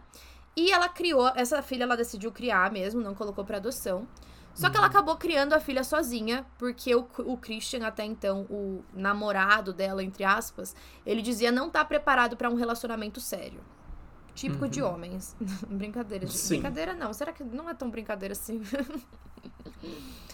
e 0.56 0.72
ela 0.72 0.88
criou, 0.88 1.30
essa 1.34 1.60
filha 1.62 1.84
ela 1.84 1.96
decidiu 1.96 2.32
criar 2.32 2.72
mesmo, 2.72 3.00
não 3.00 3.14
colocou 3.14 3.44
para 3.44 3.58
adoção. 3.58 4.06
Só 4.54 4.70
que 4.70 4.76
ela 4.78 4.86
acabou 4.86 5.16
criando 5.16 5.52
a 5.52 5.60
filha 5.60 5.84
sozinha, 5.84 6.46
porque 6.56 6.94
o, 6.94 7.06
o 7.18 7.36
Christian, 7.36 7.86
até 7.86 8.04
então, 8.06 8.46
o 8.48 8.82
namorado 8.94 9.70
dela, 9.70 10.02
entre 10.02 10.24
aspas, 10.24 10.74
ele 11.04 11.20
dizia 11.20 11.52
não 11.52 11.66
estar 11.66 11.80
tá 11.80 11.84
preparado 11.84 12.38
para 12.38 12.48
um 12.48 12.54
relacionamento 12.54 13.20
sério. 13.20 13.60
Típico 14.34 14.64
uhum. 14.64 14.70
de 14.70 14.80
homens. 14.80 15.36
brincadeira. 15.68 16.26
Sim. 16.26 16.54
Brincadeira 16.54 16.94
não. 16.94 17.12
Será 17.12 17.32
que 17.32 17.44
não 17.44 17.68
é 17.68 17.74
tão 17.74 17.90
brincadeira 17.90 18.32
assim? 18.32 18.62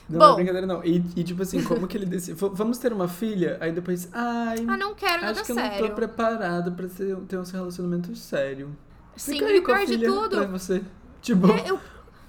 Não, 0.08 0.18
Bom, 0.18 0.26
não 0.26 0.32
é 0.32 0.36
brincadeira, 0.36 0.66
não. 0.66 0.84
E, 0.84 1.04
e, 1.16 1.24
tipo 1.24 1.42
assim, 1.42 1.62
como 1.64 1.88
que 1.88 1.96
ele 1.96 2.06
decide? 2.06 2.38
Vamos 2.54 2.78
ter 2.78 2.92
uma 2.92 3.08
filha? 3.08 3.58
Aí 3.60 3.72
depois, 3.72 4.08
ai. 4.12 4.58
Ah, 4.68 4.76
não 4.76 4.94
quero 4.94 5.22
nada 5.22 5.32
Acho 5.32 5.44
que 5.44 5.54
sério. 5.54 5.78
eu 5.78 5.82
não 5.82 5.88
tô 5.88 5.94
preparado 5.94 6.72
pra 6.72 6.86
ter, 6.86 7.16
ter 7.22 7.38
um 7.38 7.42
relacionamento 7.42 8.14
sério. 8.14 8.76
Sim, 9.16 9.32
Fica 9.34 9.50
e 9.50 9.60
pior 9.60 9.86
de 9.86 9.98
tudo. 9.98 10.36
Pra 10.36 10.46
você. 10.46 10.82
Tipo. 11.20 11.50
É, 11.52 11.70
eu, 11.70 11.80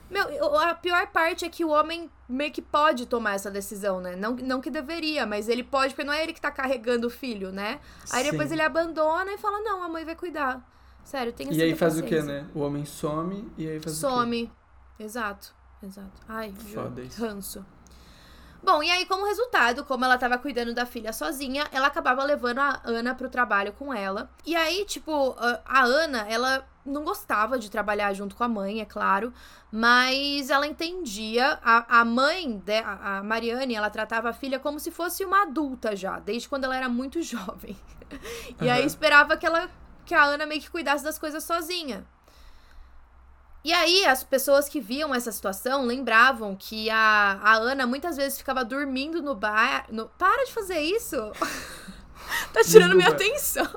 meu, 0.10 0.60
a 0.60 0.76
pior 0.76 1.08
parte 1.08 1.44
é 1.46 1.50
que 1.50 1.66
o 1.66 1.70
homem 1.70 2.10
meio 2.30 2.52
que 2.52 2.62
pode 2.62 3.06
tomar 3.06 3.34
essa 3.34 3.50
decisão, 3.50 4.00
né? 4.00 4.16
Não, 4.16 4.36
não 4.36 4.62
que 4.62 4.70
deveria, 4.70 5.26
mas 5.26 5.50
ele 5.50 5.64
pode, 5.64 5.94
porque 5.94 6.06
não 6.06 6.14
é 6.14 6.24
ele 6.24 6.34
que 6.34 6.42
tá 6.42 6.52
carregando 6.52 7.08
o 7.08 7.10
filho, 7.10 7.52
né? 7.52 7.80
Aí 8.12 8.24
Sim. 8.24 8.32
depois 8.32 8.52
ele 8.52 8.62
abandona 8.62 9.32
e 9.32 9.38
fala: 9.38 9.60
não, 9.62 9.84
a 9.84 9.90
mãe 9.90 10.06
vai 10.06 10.16
cuidar. 10.16 10.64
Sério, 11.04 11.34
tem 11.34 11.52
E 11.52 11.62
aí 11.62 11.76
faz 11.76 11.98
o 11.98 12.04
quê, 12.04 12.22
né? 12.22 12.48
O 12.54 12.60
homem 12.60 12.86
some 12.86 13.52
e 13.58 13.68
aí 13.68 13.80
faz 13.80 13.96
some. 13.96 14.14
o 14.14 14.16
quê? 14.16 14.22
Some. 14.22 14.52
Exato. 15.00 15.54
Exato. 15.82 16.22
Ai, 16.30 16.54
Foda 16.74 17.02
isso. 17.02 17.22
ranço. 17.22 17.66
Bom, 18.64 18.82
e 18.82 18.90
aí, 18.90 19.06
como 19.06 19.26
resultado, 19.26 19.84
como 19.84 20.06
ela 20.06 20.18
tava 20.18 20.38
cuidando 20.38 20.74
da 20.74 20.86
filha 20.86 21.12
sozinha, 21.12 21.68
ela 21.70 21.88
acabava 21.88 22.24
levando 22.24 22.60
a 22.60 22.80
Ana 22.86 23.14
pro 23.14 23.30
trabalho 23.30 23.74
com 23.74 23.94
ela. 23.94 24.30
E 24.46 24.56
aí, 24.56 24.86
tipo, 24.86 25.36
a 25.66 25.84
Ana, 25.84 26.26
ela 26.30 26.66
não 26.86 27.04
gostava 27.04 27.58
de 27.58 27.70
trabalhar 27.70 28.14
junto 28.14 28.36
com 28.36 28.44
a 28.44 28.48
mãe, 28.48 28.82
é 28.82 28.86
claro, 28.86 29.34
mas 29.72 30.50
ela 30.50 30.68
entendia. 30.68 31.60
A, 31.64 32.02
a 32.02 32.06
mãe, 32.06 32.58
de, 32.58 32.80
a 32.80 33.22
Mariane, 33.24 33.76
ela 33.76 33.90
tratava 33.90 34.30
a 34.30 34.34
filha 34.34 34.60
como 34.60 34.80
se 34.80 34.92
fosse 34.92 35.24
uma 35.24 35.44
adulta 35.44 35.96
já, 35.96 36.20
desde 36.20 36.50
quando 36.50 36.66
ela 36.66 36.76
era 36.76 36.90
muito 36.90 37.22
jovem. 37.24 37.78
e 38.62 38.66
uhum. 38.66 38.72
aí 38.72 38.86
esperava 38.86 39.38
que 39.38 39.46
ela 39.46 39.70
que 40.06 40.14
a 40.14 40.24
Ana 40.24 40.46
meio 40.46 40.62
que 40.62 40.70
cuidasse 40.70 41.04
das 41.04 41.18
coisas 41.18 41.44
sozinha. 41.44 42.06
E 43.64 43.72
aí, 43.72 44.06
as 44.06 44.24
pessoas 44.24 44.68
que 44.68 44.82
viam 44.82 45.16
essa 45.16 45.32
situação 45.32 45.86
lembravam 45.86 46.54
que 46.54 46.90
a, 46.90 47.40
a 47.42 47.54
Ana 47.54 47.88
muitas 47.88 48.18
vezes 48.18 48.38
ficava 48.38 48.66
dormindo 48.66 49.22
no 49.22 49.34
bar. 49.34 49.86
No... 49.90 50.10
Para 50.10 50.44
de 50.46 50.52
fazer 50.52 50.82
isso! 50.82 51.16
tá 52.52 52.62
tirando 52.64 52.96
Desculpa. 52.96 52.96
minha 52.96 53.10
atenção. 53.10 53.68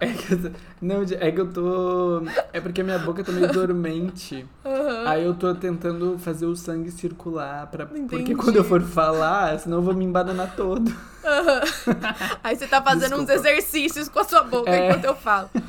É 0.00 0.06
que, 0.08 0.32
eu 0.32 0.42
tô... 0.42 0.50
não, 0.80 1.02
é 1.02 1.30
que 1.30 1.40
eu 1.40 1.52
tô. 1.52 2.22
É 2.52 2.60
porque 2.60 2.80
a 2.80 2.84
minha 2.84 2.98
boca 2.98 3.22
tá 3.22 3.30
meio 3.32 3.52
dormente. 3.52 4.46
Uhum. 4.64 5.06
Aí 5.06 5.24
eu 5.24 5.34
tô 5.34 5.54
tentando 5.54 6.18
fazer 6.18 6.46
o 6.46 6.56
sangue 6.56 6.90
circular. 6.90 7.68
Pra... 7.68 7.86
Porque 7.86 8.34
quando 8.34 8.56
eu 8.56 8.64
for 8.64 8.82
falar, 8.82 9.58
senão 9.60 9.78
eu 9.78 9.82
vou 9.82 9.94
me 9.94 10.04
embananar 10.04 10.56
todo. 10.56 10.88
Uhum. 10.88 10.96
Aí 12.42 12.56
você 12.56 12.66
tá 12.66 12.82
fazendo 12.82 13.16
Desculpa. 13.16 13.32
uns 13.32 13.38
exercícios 13.38 14.08
com 14.08 14.18
a 14.18 14.24
sua 14.24 14.42
boca 14.42 14.70
é. 14.70 14.88
enquanto 14.88 15.04
eu 15.04 15.14
falo. 15.14 15.50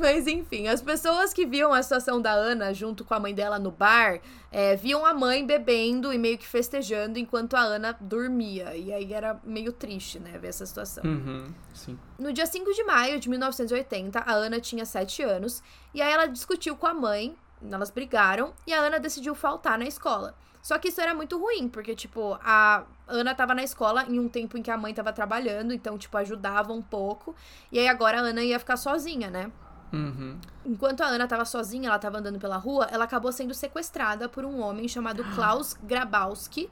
Mas 0.00 0.26
enfim, 0.26 0.66
as 0.66 0.80
pessoas 0.80 1.32
que 1.32 1.44
viam 1.44 1.74
a 1.74 1.82
situação 1.82 2.22
da 2.22 2.32
Ana 2.32 2.72
junto 2.72 3.04
com 3.04 3.12
a 3.12 3.20
mãe 3.20 3.34
dela 3.34 3.58
no 3.58 3.70
bar 3.70 4.18
é, 4.50 4.74
viam 4.74 5.04
a 5.04 5.12
mãe 5.12 5.46
bebendo 5.46 6.10
e 6.10 6.16
meio 6.16 6.38
que 6.38 6.46
festejando 6.46 7.18
enquanto 7.18 7.54
a 7.54 7.60
Ana 7.60 7.94
dormia. 8.00 8.74
E 8.74 8.92
aí 8.92 9.12
era 9.12 9.38
meio 9.44 9.72
triste, 9.72 10.18
né, 10.18 10.38
ver 10.38 10.48
essa 10.48 10.64
situação. 10.64 11.04
Uhum, 11.04 11.52
sim. 11.74 11.98
No 12.18 12.32
dia 12.32 12.46
5 12.46 12.72
de 12.72 12.82
maio 12.84 13.20
de 13.20 13.28
1980, 13.28 14.20
a 14.20 14.32
Ana 14.32 14.58
tinha 14.58 14.86
7 14.86 15.22
anos 15.22 15.62
e 15.92 16.00
aí 16.00 16.10
ela 16.10 16.26
discutiu 16.26 16.74
com 16.76 16.86
a 16.86 16.94
mãe, 16.94 17.36
elas 17.70 17.90
brigaram 17.90 18.54
e 18.66 18.72
a 18.72 18.80
Ana 18.80 18.98
decidiu 18.98 19.34
faltar 19.34 19.78
na 19.78 19.84
escola. 19.84 20.34
Só 20.62 20.78
que 20.78 20.88
isso 20.88 21.00
era 21.00 21.14
muito 21.14 21.38
ruim, 21.38 21.68
porque, 21.68 21.94
tipo, 21.94 22.38
a 22.42 22.84
Ana 23.08 23.34
tava 23.34 23.54
na 23.54 23.62
escola 23.62 24.04
em 24.04 24.18
um 24.18 24.28
tempo 24.28 24.58
em 24.58 24.62
que 24.62 24.70
a 24.70 24.76
mãe 24.76 24.92
tava 24.92 25.10
trabalhando, 25.10 25.72
então, 25.72 25.96
tipo, 25.96 26.14
ajudava 26.18 26.72
um 26.72 26.82
pouco. 26.82 27.34
E 27.72 27.78
aí 27.78 27.88
agora 27.88 28.18
a 28.18 28.20
Ana 28.20 28.42
ia 28.42 28.58
ficar 28.58 28.76
sozinha, 28.76 29.30
né? 29.30 29.50
Uhum. 29.92 30.38
Enquanto 30.64 31.02
a 31.02 31.06
Ana 31.06 31.24
estava 31.24 31.44
sozinha, 31.44 31.88
ela 31.88 31.96
estava 31.96 32.18
andando 32.18 32.38
pela 32.38 32.56
rua, 32.56 32.86
ela 32.90 33.04
acabou 33.04 33.32
sendo 33.32 33.54
sequestrada 33.54 34.28
por 34.28 34.44
um 34.44 34.60
homem 34.60 34.86
chamado 34.86 35.24
Klaus 35.34 35.74
Grabowski. 35.82 36.70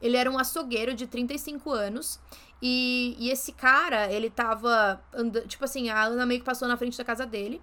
Ele 0.00 0.16
era 0.16 0.30
um 0.30 0.38
açougueiro 0.38 0.94
de 0.94 1.06
35 1.06 1.70
anos. 1.70 2.20
E, 2.60 3.14
e 3.18 3.30
esse 3.30 3.52
cara, 3.52 4.10
ele 4.10 4.30
tava 4.30 5.00
andando. 5.12 5.46
Tipo 5.46 5.64
assim, 5.64 5.90
a 5.90 6.04
Ana 6.04 6.24
meio 6.24 6.40
que 6.40 6.46
passou 6.46 6.66
na 6.66 6.76
frente 6.76 6.96
da 6.96 7.04
casa 7.04 7.26
dele. 7.26 7.60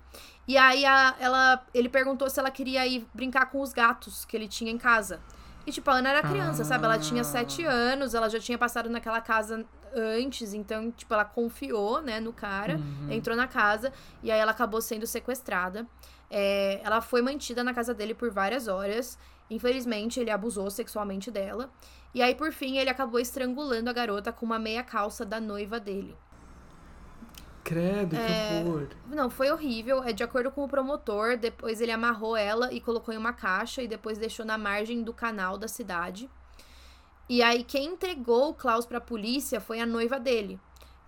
E 0.48 0.58
aí 0.58 0.86
a, 0.86 1.16
ela, 1.20 1.66
ele 1.74 1.90
perguntou 1.90 2.30
se 2.30 2.40
ela 2.40 2.52
queria 2.52 2.86
ir 2.86 3.08
brincar 3.14 3.48
com 3.48 3.62
os 3.62 3.74
gatos 3.74 4.26
que 4.26 4.36
ele 4.36 4.48
tinha 4.48 4.72
em 4.72 4.78
casa. 4.78 5.20
E, 5.66 5.72
tipo, 5.72 5.90
a 5.90 5.94
Ana 5.94 6.10
era 6.10 6.22
criança, 6.22 6.62
ah. 6.62 6.66
sabe? 6.66 6.86
Ela 6.86 7.00
tinha 7.00 7.24
sete 7.24 7.64
anos, 7.64 8.14
ela 8.14 8.30
já 8.30 8.40
tinha 8.40 8.58
passado 8.58 8.90
naquela 8.90 9.22
casa 9.22 9.66
antes, 9.96 10.54
então, 10.54 10.92
tipo, 10.92 11.14
ela 11.14 11.26
confiou, 11.26 12.02
né, 12.02 12.20
no 12.20 12.34
cara, 12.34 12.78
uhum. 12.78 13.12
entrou 13.12 13.36
na 13.36 13.48
casa 13.48 13.92
e 14.22 14.32
aí 14.32 14.40
ela 14.40 14.52
acabou 14.52 14.82
sendo 14.82 15.06
sequestrada. 15.08 15.88
É, 16.30 16.82
ela 16.84 17.02
foi 17.02 17.22
mantida 17.22 17.64
na 17.64 17.74
casa 17.74 17.94
dele 17.94 18.14
por 18.14 18.32
várias 18.32 18.68
horas. 18.68 19.18
Infelizmente, 19.50 20.20
ele 20.20 20.32
abusou 20.32 20.70
sexualmente 20.72 21.30
dela. 21.30 21.70
E 22.14 22.22
aí, 22.22 22.34
por 22.34 22.52
fim, 22.52 22.78
ele 22.78 22.90
acabou 22.90 23.20
estrangulando 23.20 23.90
a 23.90 23.94
garota 23.94 24.32
com 24.32 24.46
uma 24.46 24.60
meia 24.60 24.84
calça 24.84 25.26
da 25.26 25.40
noiva 25.40 25.80
dele. 25.80 26.16
Credo, 27.64 28.16
é... 28.16 28.62
que 28.64 28.68
horror. 28.68 28.88
Não, 29.08 29.30
foi 29.30 29.52
horrível. 29.52 30.04
É 30.04 30.12
de 30.12 30.24
acordo 30.24 30.52
com 30.52 30.64
o 30.64 30.68
promotor, 30.68 31.38
depois 31.38 31.80
ele 31.82 31.92
amarrou 31.92 32.36
ela 32.36 32.74
e 32.74 32.82
colocou 32.82 33.14
em 33.14 33.18
uma 33.18 33.34
caixa 33.34 33.82
e 33.82 33.88
depois 33.88 34.18
deixou 34.18 34.46
na 34.46 34.58
margem 34.58 35.02
do 35.02 35.14
canal 35.14 35.58
da 35.58 35.68
cidade. 35.68 36.30
E 37.30 37.42
aí 37.42 37.64
quem 37.64 37.86
entregou 37.86 38.50
o 38.50 38.54
Klaus 38.54 38.86
para 38.86 38.98
a 38.98 39.02
polícia 39.02 39.62
foi 39.62 39.80
a 39.80 39.86
noiva 39.86 40.20
dele. 40.20 40.60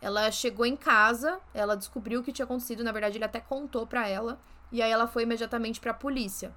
Ela 0.01 0.31
chegou 0.31 0.65
em 0.65 0.75
casa, 0.75 1.39
ela 1.53 1.75
descobriu 1.75 2.19
o 2.19 2.24
que 2.24 2.31
tinha 2.31 2.45
acontecido, 2.45 2.84
na 2.84 2.91
verdade 2.91 3.17
ele 3.17 3.25
até 3.25 3.39
contou 3.39 3.88
para 3.88 4.07
ela, 4.07 4.39
e 4.72 4.81
aí 4.81 4.91
ela 4.91 5.07
foi 5.07 5.24
imediatamente 5.24 5.79
para 5.79 5.91
a 5.91 5.95
polícia. 5.95 6.53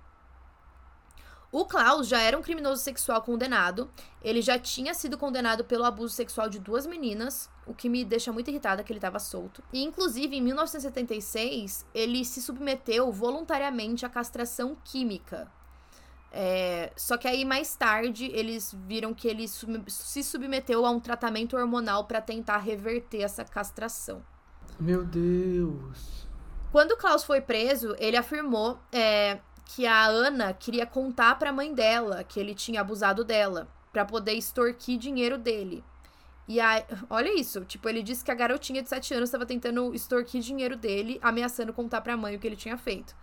O 1.50 1.64
Klaus 1.64 2.06
já 2.06 2.20
era 2.20 2.36
um 2.36 2.42
criminoso 2.42 2.82
sexual 2.82 3.22
condenado. 3.22 3.90
Ele 4.20 4.42
já 4.42 4.58
tinha 4.58 4.92
sido 4.92 5.16
condenado 5.16 5.64
pelo 5.64 5.84
abuso 5.84 6.14
sexual 6.14 6.46
de 6.46 6.58
duas 6.58 6.86
meninas, 6.86 7.48
o 7.66 7.72
que 7.72 7.88
me 7.88 8.04
deixa 8.04 8.30
muito 8.30 8.50
irritada 8.50 8.84
que 8.84 8.92
ele 8.92 8.98
estava 8.98 9.18
solto. 9.18 9.62
E 9.72 9.82
inclusive 9.82 10.36
em 10.36 10.42
1976, 10.42 11.86
ele 11.94 12.22
se 12.22 12.42
submeteu 12.42 13.10
voluntariamente 13.10 14.04
à 14.04 14.10
castração 14.10 14.76
química. 14.84 15.50
É, 16.30 16.92
só 16.94 17.16
que 17.16 17.26
aí 17.26 17.44
mais 17.44 17.74
tarde 17.74 18.30
eles 18.34 18.74
viram 18.86 19.14
que 19.14 19.26
ele 19.26 19.46
se 19.48 20.22
submeteu 20.22 20.84
a 20.84 20.90
um 20.90 21.00
tratamento 21.00 21.56
hormonal 21.56 22.04
para 22.04 22.20
tentar 22.20 22.58
reverter 22.58 23.22
essa 23.22 23.44
castração. 23.44 24.22
Meu 24.78 25.04
Deus. 25.04 26.28
Quando 26.70 26.92
o 26.92 26.96
Klaus 26.96 27.24
foi 27.24 27.40
preso, 27.40 27.96
ele 27.98 28.16
afirmou 28.16 28.78
é, 28.92 29.38
que 29.64 29.86
a 29.86 30.04
Ana 30.04 30.52
queria 30.52 30.84
contar 30.84 31.38
para 31.38 31.50
a 31.50 31.52
mãe 31.52 31.72
dela 31.74 32.22
que 32.22 32.38
ele 32.38 32.54
tinha 32.54 32.82
abusado 32.82 33.24
dela 33.24 33.68
para 33.92 34.04
poder 34.04 34.34
extorquir 34.34 34.98
dinheiro 34.98 35.38
dele. 35.38 35.82
E 36.46 36.60
aí, 36.60 36.82
olha 37.10 37.38
isso, 37.38 37.64
tipo, 37.64 37.88
ele 37.88 38.02
disse 38.02 38.24
que 38.24 38.30
a 38.30 38.34
garotinha 38.34 38.82
de 38.82 38.88
7 38.88 39.12
anos 39.14 39.28
estava 39.28 39.44
tentando 39.44 39.94
extorquir 39.94 40.40
dinheiro 40.40 40.76
dele, 40.76 41.18
ameaçando 41.22 41.74
contar 41.74 42.00
para 42.00 42.14
a 42.14 42.16
mãe 42.16 42.36
o 42.36 42.38
que 42.38 42.46
ele 42.46 42.56
tinha 42.56 42.78
feito. 42.78 43.14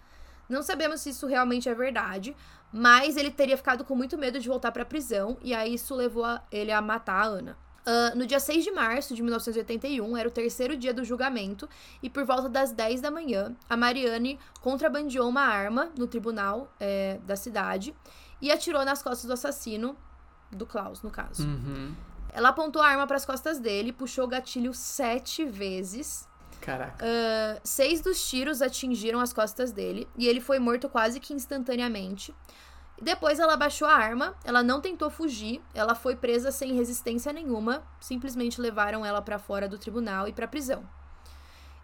Não 0.48 0.62
sabemos 0.62 1.02
se 1.02 1.10
isso 1.10 1.28
realmente 1.28 1.68
é 1.68 1.74
verdade, 1.74 2.36
mas 2.72 3.18
ele 3.18 3.32
teria 3.32 3.58
ficado 3.58 3.84
com 3.84 3.96
muito 3.96 4.18
medo 4.18 4.40
de 4.40 4.48
voltar 4.48 4.72
para 4.72 4.84
a 4.84 4.86
prisão 4.86 5.38
e 5.42 5.54
aí 5.54 5.74
isso 5.74 5.96
levou 5.96 6.26
a 6.26 6.42
ele 6.52 6.72
a 6.72 6.82
matar 6.82 7.24
a 7.24 7.26
Ana. 7.26 7.58
Uh, 7.86 8.18
no 8.18 8.26
dia 8.26 8.40
6 8.40 8.64
de 8.64 8.72
março 8.72 9.14
de 9.14 9.22
1981, 9.22 10.18
era 10.18 10.28
o 10.28 10.32
terceiro 10.32 10.76
dia 10.76 10.92
do 10.92 11.04
julgamento, 11.04 11.70
e 12.02 12.10
por 12.10 12.26
volta 12.26 12.50
das 12.50 12.72
10 12.72 13.00
da 13.00 13.12
manhã, 13.12 13.56
a 13.70 13.78
Mariane 13.78 14.40
contrabandeou 14.60 15.30
uma 15.30 15.44
arma 15.44 15.92
no 15.96 16.08
tribunal 16.08 16.68
é, 16.80 17.20
da 17.28 17.36
cidade 17.36 17.96
e 18.42 18.52
atirou 18.52 18.84
nas 18.84 19.04
costas 19.04 19.26
do 19.26 19.34
assassino, 19.34 19.96
do 20.52 20.66
Klaus, 20.66 21.04
no 21.04 21.12
caso. 21.12 21.48
Uhum. 21.48 21.94
Ela 22.34 22.50
apontou 22.50 22.82
a 22.82 22.88
arma 22.88 23.06
para 23.06 23.18
as 23.18 23.26
costas 23.26 23.60
dele, 23.60 23.94
puxou 23.94 24.26
o 24.26 24.28
gatilho 24.28 24.74
sete 24.74 25.46
vezes 25.46 26.28
Caraca. 26.66 27.06
Uh, 27.06 27.62
seis 27.64 28.02
dos 28.02 28.28
tiros 28.28 28.60
atingiram 28.60 29.20
as 29.20 29.32
costas 29.32 29.72
dele 29.72 30.10
e 30.18 30.28
ele 30.28 30.42
foi 30.42 30.58
morto 30.58 30.90
quase 30.90 31.20
que 31.20 31.32
instantaneamente. 31.32 32.34
Depois 33.00 33.40
ela 33.40 33.56
baixou 33.56 33.88
a 33.88 33.94
arma, 33.94 34.36
ela 34.44 34.64
não 34.64 34.82
tentou 34.82 35.12
fugir, 35.12 35.62
ela 35.76 35.94
foi 35.94 36.16
presa 36.16 36.52
sem 36.52 36.74
resistência 36.74 37.32
nenhuma, 37.32 37.84
simplesmente 38.00 38.60
levaram 38.60 39.06
ela 39.06 39.22
para 39.22 39.38
fora 39.38 39.70
do 39.70 39.78
tribunal 39.78 40.28
e 40.28 40.34
para 40.34 40.48
prisão. 40.48 40.84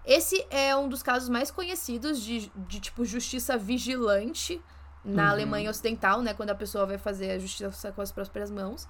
Esse 0.03 0.43
é 0.49 0.75
um 0.75 0.89
dos 0.89 1.03
casos 1.03 1.29
mais 1.29 1.51
conhecidos 1.51 2.19
de, 2.19 2.51
de 2.55 2.79
tipo 2.79 3.05
justiça 3.05 3.55
vigilante 3.57 4.59
na 5.03 5.23
uhum. 5.23 5.29
Alemanha 5.29 5.69
Ocidental, 5.69 6.21
né, 6.21 6.33
quando 6.33 6.51
a 6.51 6.55
pessoa 6.55 6.85
vai 6.85 6.97
fazer 6.97 7.31
a 7.31 7.39
justiça 7.39 7.91
com 7.91 8.01
as 8.01 8.11
próprias 8.11 8.51
mãos. 8.51 8.87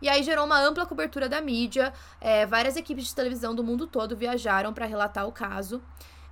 E 0.00 0.08
aí 0.08 0.22
gerou 0.22 0.44
uma 0.44 0.60
ampla 0.60 0.84
cobertura 0.84 1.28
da 1.28 1.40
mídia. 1.40 1.92
É, 2.20 2.44
várias 2.44 2.76
equipes 2.76 3.06
de 3.06 3.14
televisão 3.14 3.54
do 3.54 3.62
mundo 3.62 3.86
todo 3.86 4.16
viajaram 4.16 4.72
para 4.72 4.86
relatar 4.86 5.26
o 5.26 5.32
caso. 5.32 5.80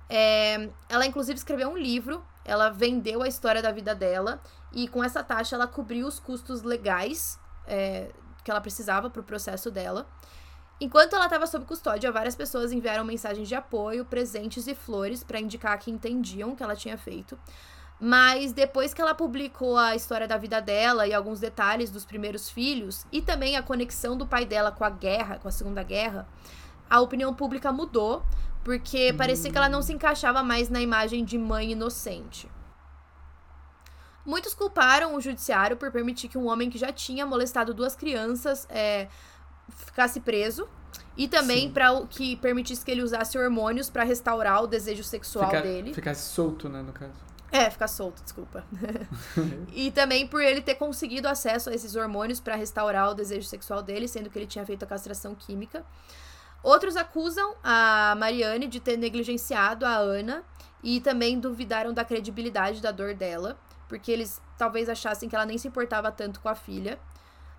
É, 0.09 0.69
ela, 0.89 1.05
inclusive, 1.05 1.37
escreveu 1.37 1.69
um 1.69 1.77
livro. 1.77 2.23
Ela 2.43 2.69
vendeu 2.69 3.21
a 3.21 3.27
história 3.27 3.61
da 3.61 3.71
vida 3.71 3.95
dela. 3.95 4.41
e 4.73 4.87
com 4.87 5.03
essa 5.03 5.21
taxa 5.21 5.55
ela 5.55 5.67
cobriu 5.67 6.07
os 6.07 6.17
custos 6.19 6.63
legais 6.63 7.37
é, 7.67 8.09
que 8.43 8.49
ela 8.49 8.61
precisava 8.61 9.09
para 9.09 9.21
o 9.21 9.23
processo 9.23 9.69
dela. 9.71 10.07
Enquanto 10.79 11.15
ela 11.15 11.25
estava 11.25 11.45
sob 11.45 11.65
custódia, 11.65 12.11
várias 12.11 12.35
pessoas 12.35 12.71
enviaram 12.71 13.05
mensagens 13.05 13.47
de 13.47 13.53
apoio, 13.53 14.03
presentes 14.03 14.65
e 14.67 14.73
flores 14.73 15.23
para 15.23 15.39
indicar 15.39 15.77
que 15.77 15.91
entendiam 15.91 16.51
o 16.51 16.55
que 16.55 16.63
ela 16.63 16.75
tinha 16.75 16.97
feito. 16.97 17.37
Mas 18.03 18.51
depois 18.51 18.95
que 18.95 19.01
ela 19.01 19.13
publicou 19.13 19.77
a 19.77 19.95
história 19.95 20.27
da 20.27 20.35
vida 20.35 20.59
dela 20.59 21.05
e 21.05 21.13
alguns 21.13 21.39
detalhes 21.39 21.91
dos 21.91 22.03
primeiros 22.03 22.49
filhos, 22.49 23.05
e 23.11 23.21
também 23.21 23.55
a 23.55 23.61
conexão 23.61 24.17
do 24.17 24.25
pai 24.25 24.43
dela 24.43 24.71
com 24.71 24.83
a 24.83 24.89
guerra, 24.89 25.37
com 25.37 25.47
a 25.47 25.51
Segunda 25.51 25.83
Guerra, 25.83 26.27
a 26.89 26.99
opinião 26.99 27.31
pública 27.31 27.71
mudou, 27.71 28.25
porque 28.63 29.13
parecia 29.13 29.51
que 29.51 29.57
ela 29.57 29.69
não 29.69 29.83
se 29.83 29.93
encaixava 29.93 30.41
mais 30.41 30.67
na 30.67 30.81
imagem 30.81 31.23
de 31.23 31.37
mãe 31.37 31.73
inocente. 31.73 32.49
Muitos 34.25 34.55
culparam 34.55 35.15
o 35.15 35.21
judiciário 35.21 35.77
por 35.77 35.91
permitir 35.91 36.27
que 36.27 36.39
um 36.39 36.47
homem 36.47 36.71
que 36.71 36.79
já 36.79 36.91
tinha 36.91 37.23
molestado 37.23 37.71
duas 37.71 37.95
crianças 37.95 38.67
é, 38.69 39.07
ficasse 39.69 40.19
preso. 40.19 40.67
E 41.15 41.27
também 41.27 41.69
para 41.71 42.05
que 42.07 42.35
permitisse 42.37 42.83
que 42.83 42.89
ele 42.89 43.03
usasse 43.03 43.37
hormônios 43.37 43.89
para 43.89 44.03
restaurar 44.03 44.63
o 44.63 44.67
desejo 44.67 45.03
sexual 45.03 45.49
Fica, 45.49 45.61
dele. 45.61 45.93
Ficasse 45.93 46.33
solto, 46.33 46.69
né, 46.69 46.81
no 46.81 46.93
caso. 46.93 47.30
É, 47.51 47.69
ficar 47.69 47.87
solto, 47.87 48.23
desculpa. 48.23 48.63
e 49.73 49.91
também 49.91 50.25
por 50.25 50.41
ele 50.41 50.61
ter 50.61 50.75
conseguido 50.75 51.27
acesso 51.27 51.69
a 51.69 51.73
esses 51.73 51.95
hormônios 51.95 52.39
para 52.39 52.55
restaurar 52.55 53.09
o 53.09 53.13
desejo 53.13 53.45
sexual 53.47 53.81
dele, 53.83 54.07
sendo 54.07 54.29
que 54.29 54.39
ele 54.39 54.47
tinha 54.47 54.65
feito 54.65 54.83
a 54.83 54.87
castração 54.87 55.35
química. 55.35 55.85
Outros 56.63 56.95
acusam 56.95 57.55
a 57.63 58.15
Mariane 58.17 58.67
de 58.67 58.79
ter 58.79 58.95
negligenciado 58.95 59.85
a 59.85 59.95
Ana 59.95 60.43
e 60.81 61.01
também 61.01 61.39
duvidaram 61.39 61.93
da 61.93 62.05
credibilidade 62.05 62.81
da 62.81 62.91
dor 62.91 63.13
dela, 63.13 63.59
porque 63.89 64.11
eles 64.11 64.41
talvez 64.57 64.87
achassem 64.87 65.27
que 65.27 65.35
ela 65.35 65.45
nem 65.45 65.57
se 65.57 65.67
importava 65.67 66.11
tanto 66.11 66.39
com 66.39 66.47
a 66.47 66.55
filha. 66.55 66.99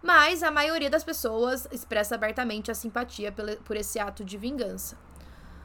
Mas 0.02 0.42
a 0.42 0.50
maioria 0.50 0.90
das 0.90 1.04
pessoas 1.04 1.68
expressa 1.70 2.14
abertamente 2.14 2.70
a 2.70 2.74
simpatia 2.74 3.32
por 3.64 3.76
esse 3.76 4.00
ato 4.00 4.24
de 4.24 4.36
vingança. 4.36 4.96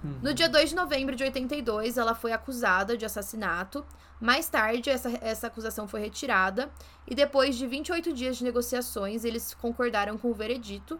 Uhum. 0.04 0.20
No 0.22 0.34
dia 0.34 0.48
2 0.48 0.70
de 0.70 0.76
novembro 0.76 1.16
de 1.16 1.24
82, 1.24 1.98
ela 1.98 2.14
foi 2.14 2.32
acusada 2.32 2.96
de 2.96 3.06
assassinato. 3.06 3.86
Mais 4.20 4.50
tarde, 4.50 4.90
essa, 4.90 5.10
essa 5.22 5.48
acusação 5.48 5.88
foi 5.88 6.02
retirada. 6.02 6.70
E 7.08 7.16
depois 7.16 7.56
de 7.56 7.66
28 7.66 8.14
dias 8.14 8.38
de 8.38 8.44
negociações, 8.44 9.24
eles 9.24 9.54
concordaram 9.54 10.18
com 10.18 10.30
o 10.30 10.34
veredito. 10.34 11.00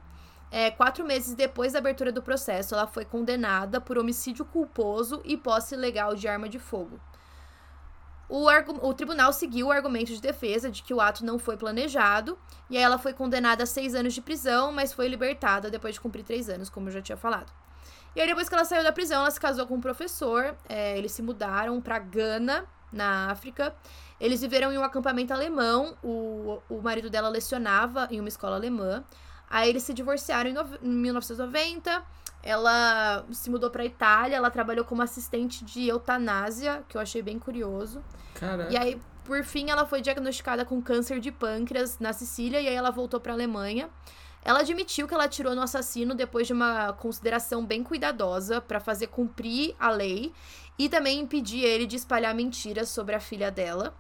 É, 0.50 0.72
quatro 0.72 1.06
meses 1.06 1.36
depois 1.36 1.74
da 1.74 1.80
abertura 1.80 2.12
do 2.12 2.22
processo, 2.22 2.74
ela 2.74 2.88
foi 2.88 3.04
condenada 3.04 3.82
por 3.82 3.98
homicídio 3.98 4.46
culposo 4.46 5.22
e 5.26 5.36
posse 5.36 5.76
ilegal 5.76 6.16
de 6.16 6.28
arma 6.28 6.48
de 6.48 6.58
fogo. 6.58 7.00
O, 8.30 8.48
o, 8.88 8.94
tribunal 8.94 9.32
seguiu 9.32 9.68
o 9.68 9.72
argumento 9.72 10.14
de 10.14 10.22
defesa 10.22 10.70
de 10.70 10.84
que 10.84 10.94
o 10.94 11.00
ato 11.00 11.26
não 11.26 11.40
foi 11.40 11.56
planejado, 11.56 12.38
e 12.70 12.78
aí 12.78 12.84
ela 12.84 12.98
foi 12.98 13.14
condenada 13.14 13.64
a 13.64 13.66
seis 13.66 13.96
anos 13.96 14.14
de 14.14 14.22
prisão, 14.22 14.72
mas 14.72 14.92
foi 14.92 15.08
libertada 15.08 15.72
depois 15.72 15.96
de 15.96 16.02
cumprir 16.02 16.24
três 16.24 16.50
anos, 16.50 16.70
como 16.70 16.90
eu 16.90 16.94
já 16.94 17.02
tinha 17.02 17.18
falado. 17.18 17.52
E 18.18 18.20
aí, 18.20 18.26
depois 18.26 18.50
que 18.50 18.56
ela 18.56 18.66
saiu 18.66 18.84
da 18.84 18.92
prisão, 18.92 19.22
ela 19.22 19.30
se 19.30 19.40
casou 19.40 19.68
com 19.68 19.76
um 19.76 19.80
professor. 19.80 20.56
É, 20.68 20.98
eles 20.98 21.12
se 21.12 21.22
mudaram 21.22 21.80
para 21.80 22.00
Gana, 22.00 22.66
na 22.92 23.30
África. 23.30 23.76
Eles 24.20 24.42
viveram 24.42 24.74
em 24.74 24.78
um 24.80 24.84
acampamento 24.84 25.32
alemão. 25.32 25.96
O, 26.04 26.60
o 26.68 26.82
marido 26.82 27.12
dela 27.12 27.30
lecionava 27.30 28.08
em 28.10 28.20
uma 28.20 28.28
escola 28.28 28.56
alemã. 28.56 29.04
Aí 29.48 29.70
eles 29.70 29.84
se 29.84 29.94
divorciaram 29.94 30.50
em, 30.50 30.54
no, 30.54 30.68
em 30.82 30.90
1990. 30.90 32.04
Ela 32.42 33.24
se 33.32 33.52
mudou 33.52 33.70
para 33.70 33.86
Itália. 33.86 34.36
Ela 34.36 34.50
trabalhou 34.50 34.84
como 34.84 35.04
assistente 35.04 35.64
de 35.64 35.88
eutanásia, 35.88 36.84
que 36.90 36.98
eu 36.98 37.02
achei 37.02 37.22
bem 37.22 37.38
curioso. 37.38 38.04
Caraca. 38.34 38.74
E 38.74 38.78
aí, 38.78 39.00
por 39.26 39.44
fim, 39.44 39.70
ela 39.70 39.86
foi 39.86 40.02
diagnosticada 40.02 40.66
com 40.66 40.82
câncer 40.82 41.20
de 41.20 41.32
pâncreas 41.32 42.00
na 42.00 42.14
Sicília. 42.14 42.60
E 42.60 42.68
aí 42.68 42.74
ela 42.74 42.90
voltou 42.90 43.20
para 43.20 43.34
Alemanha. 43.34 43.92
Ela 44.48 44.60
admitiu 44.60 45.10
que 45.10 45.14
ela 45.14 45.26
atirou 45.26 45.54
no 45.54 45.62
assassino 45.62 46.16
depois 46.16 46.48
de 46.48 46.54
uma 46.54 46.94
consideração 46.94 47.66
bem 47.66 47.84
cuidadosa 47.84 48.62
para 48.62 48.80
fazer 48.80 49.08
cumprir 49.08 49.76
a 49.78 49.90
lei 49.90 50.32
e 50.80 50.88
também 50.88 51.20
impedir 51.20 51.66
ele 51.66 51.86
de 51.86 51.98
espalhar 51.98 52.34
mentiras 52.34 52.88
sobre 52.88 53.14
a 53.14 53.20
filha 53.20 53.52
dela. 53.52 53.94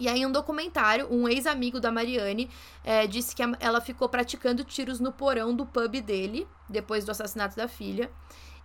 E 0.00 0.08
aí, 0.08 0.22
em 0.22 0.26
um 0.26 0.32
documentário, 0.32 1.06
um 1.08 1.28
ex-amigo 1.28 1.78
da 1.78 1.92
Mariane 1.92 2.50
é, 2.82 3.06
disse 3.06 3.36
que 3.36 3.42
ela 3.60 3.80
ficou 3.80 4.08
praticando 4.08 4.64
tiros 4.64 4.98
no 4.98 5.12
porão 5.12 5.54
do 5.54 5.64
pub 5.64 6.00
dele, 6.00 6.48
depois 6.68 7.04
do 7.04 7.12
assassinato 7.12 7.54
da 7.54 7.68
filha, 7.68 8.10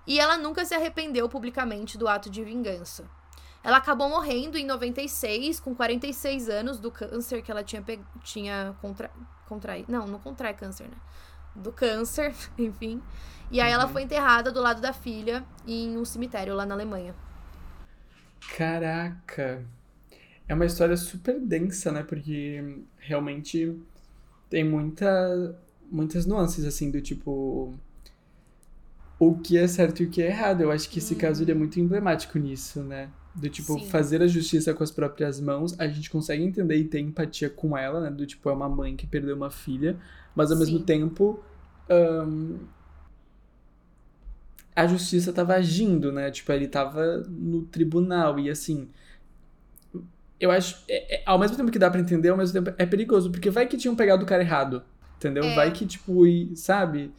e 0.07 0.19
ela 0.19 0.35
nunca 0.35 0.65
se 0.65 0.73
arrependeu 0.73 1.29
publicamente 1.29 1.95
do 1.95 2.07
ato 2.07 2.27
de 2.27 2.43
vingança. 2.43 3.07
Ela 3.67 3.79
acabou 3.79 4.07
morrendo 4.07 4.57
em 4.57 4.65
96, 4.65 5.59
com 5.59 5.75
46 5.75 6.47
anos, 6.47 6.79
do 6.79 6.89
câncer 6.89 7.41
que 7.41 7.51
ela 7.51 7.61
tinha, 7.61 7.83
tinha 8.23 8.73
contra 8.81 9.11
contraído. 9.45 9.91
Não, 9.91 10.07
não 10.07 10.19
contrai 10.19 10.53
câncer, 10.53 10.85
né? 10.85 10.95
Do 11.53 11.73
câncer, 11.73 12.33
enfim. 12.57 13.03
E 13.51 13.59
aí 13.59 13.67
uhum. 13.67 13.73
ela 13.73 13.89
foi 13.89 14.03
enterrada 14.03 14.53
do 14.53 14.61
lado 14.61 14.79
da 14.79 14.93
filha 14.93 15.43
em 15.67 15.97
um 15.97 16.05
cemitério 16.05 16.55
lá 16.55 16.65
na 16.65 16.75
Alemanha. 16.75 17.13
Caraca! 18.55 19.65
É 20.47 20.53
uma 20.53 20.65
história 20.65 20.95
super 20.95 21.37
densa, 21.37 21.91
né? 21.91 22.03
Porque 22.03 22.85
realmente 22.97 23.77
tem 24.49 24.63
muita, 24.63 25.59
muitas 25.91 26.25
nuances, 26.25 26.63
assim, 26.63 26.89
do 26.89 27.01
tipo. 27.01 27.77
O 29.19 29.37
que 29.37 29.57
é 29.57 29.67
certo 29.67 30.03
e 30.03 30.05
o 30.05 30.09
que 30.09 30.21
é 30.21 30.27
errado. 30.27 30.61
Eu 30.61 30.71
acho 30.71 30.89
que 30.89 30.99
esse 30.99 31.17
caso 31.17 31.43
ele 31.43 31.51
é 31.51 31.55
muito 31.55 31.81
emblemático 31.81 32.39
nisso, 32.39 32.81
né? 32.81 33.09
Do 33.37 33.49
tipo, 33.49 33.77
Sim. 33.77 33.87
fazer 33.87 34.23
a 34.23 34.27
justiça 34.27 34.73
com 34.73 34.83
as 34.83 34.89
próprias 34.89 35.39
mãos, 35.39 35.79
a 35.79 35.87
gente 35.87 36.09
consegue 36.09 36.43
entender 36.43 36.75
e 36.75 36.83
ter 36.83 36.99
empatia 36.99 37.49
com 37.49 37.77
ela, 37.77 38.01
né? 38.01 38.09
Do 38.09 38.25
tipo, 38.25 38.49
é 38.49 38.53
uma 38.53 38.67
mãe 38.67 38.95
que 38.95 39.05
perdeu 39.05 39.35
uma 39.35 39.51
filha, 39.51 39.95
mas 40.35 40.51
ao 40.51 40.57
Sim. 40.57 40.63
mesmo 40.63 40.79
tempo. 40.83 41.39
Um, 41.89 42.57
a 44.75 44.85
justiça 44.87 45.31
tava 45.31 45.53
agindo, 45.53 46.11
né? 46.11 46.31
Tipo, 46.31 46.51
ele 46.51 46.67
tava 46.67 47.23
no 47.27 47.63
tribunal 47.63 48.39
e 48.39 48.49
assim. 48.49 48.89
Eu 50.39 50.51
acho. 50.51 50.83
É, 50.87 51.17
é, 51.17 51.23
ao 51.25 51.37
mesmo 51.37 51.55
tempo 51.57 51.71
que 51.71 51.79
dá 51.79 51.89
para 51.89 51.99
entender, 51.99 52.29
ao 52.29 52.37
mesmo 52.37 52.53
tempo 52.63 52.75
é 52.77 52.85
perigoso, 52.85 53.31
porque 53.31 53.49
vai 53.49 53.67
que 53.67 53.77
tinham 53.77 53.95
pegado 53.95 54.23
o 54.23 54.27
cara 54.27 54.41
errado. 54.41 54.83
Entendeu? 55.17 55.43
É. 55.43 55.55
Vai 55.55 55.71
que, 55.71 55.85
tipo, 55.85 56.23
sabe? 56.55 57.11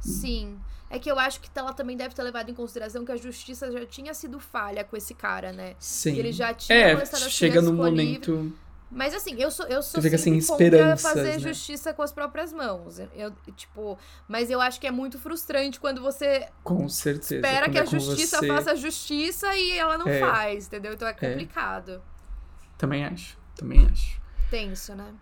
Sim. 0.00 0.56
É 0.88 0.98
que 0.98 1.10
eu 1.10 1.18
acho 1.18 1.40
que 1.40 1.50
ela 1.54 1.72
também 1.72 1.96
deve 1.96 2.14
ter 2.14 2.22
levado 2.22 2.50
em 2.50 2.54
consideração 2.54 3.04
que 3.04 3.10
a 3.10 3.16
justiça 3.16 3.70
já 3.72 3.84
tinha 3.84 4.14
sido 4.14 4.38
falha 4.38 4.84
com 4.84 4.96
esse 4.96 5.14
cara, 5.14 5.52
né? 5.52 5.74
Sim. 5.78 6.14
Que 6.14 6.20
ele 6.20 6.32
já 6.32 6.54
tinha 6.54 6.78
é, 6.78 7.04
chega 7.28 7.60
num 7.60 7.74
momento. 7.74 8.36
Livre. 8.36 8.66
Mas 8.90 9.12
assim, 9.14 9.34
eu 9.40 9.50
sou, 9.50 9.66
eu 9.66 9.82
sou 9.82 10.00
fica 10.00 10.16
sem 10.16 10.38
esperanças, 10.38 11.02
fazer 11.02 11.32
né? 11.32 11.38
justiça 11.40 11.92
com 11.92 12.02
as 12.02 12.12
próprias 12.12 12.52
mãos. 12.52 13.00
Eu, 13.14 13.32
tipo, 13.56 13.98
mas 14.28 14.48
eu 14.48 14.60
acho 14.60 14.80
que 14.80 14.86
é 14.86 14.92
muito 14.92 15.18
frustrante 15.18 15.80
quando 15.80 16.00
você 16.00 16.48
com 16.62 16.88
certeza, 16.88 17.34
espera 17.34 17.68
que 17.68 17.78
é 17.78 17.80
a 17.80 17.84
justiça 17.84 18.38
você... 18.38 18.46
faça 18.46 18.76
justiça 18.76 19.56
e 19.56 19.72
ela 19.72 19.98
não 19.98 20.06
é. 20.06 20.20
faz, 20.20 20.68
entendeu? 20.68 20.92
Então 20.92 21.08
é, 21.08 21.10
é. 21.10 21.14
complicado. 21.14 21.92
É. 21.92 22.68
Também 22.78 23.04
acho, 23.04 23.36
também 23.56 23.84
acho. 23.90 24.20
Tenso, 24.50 24.94
né? 24.94 25.12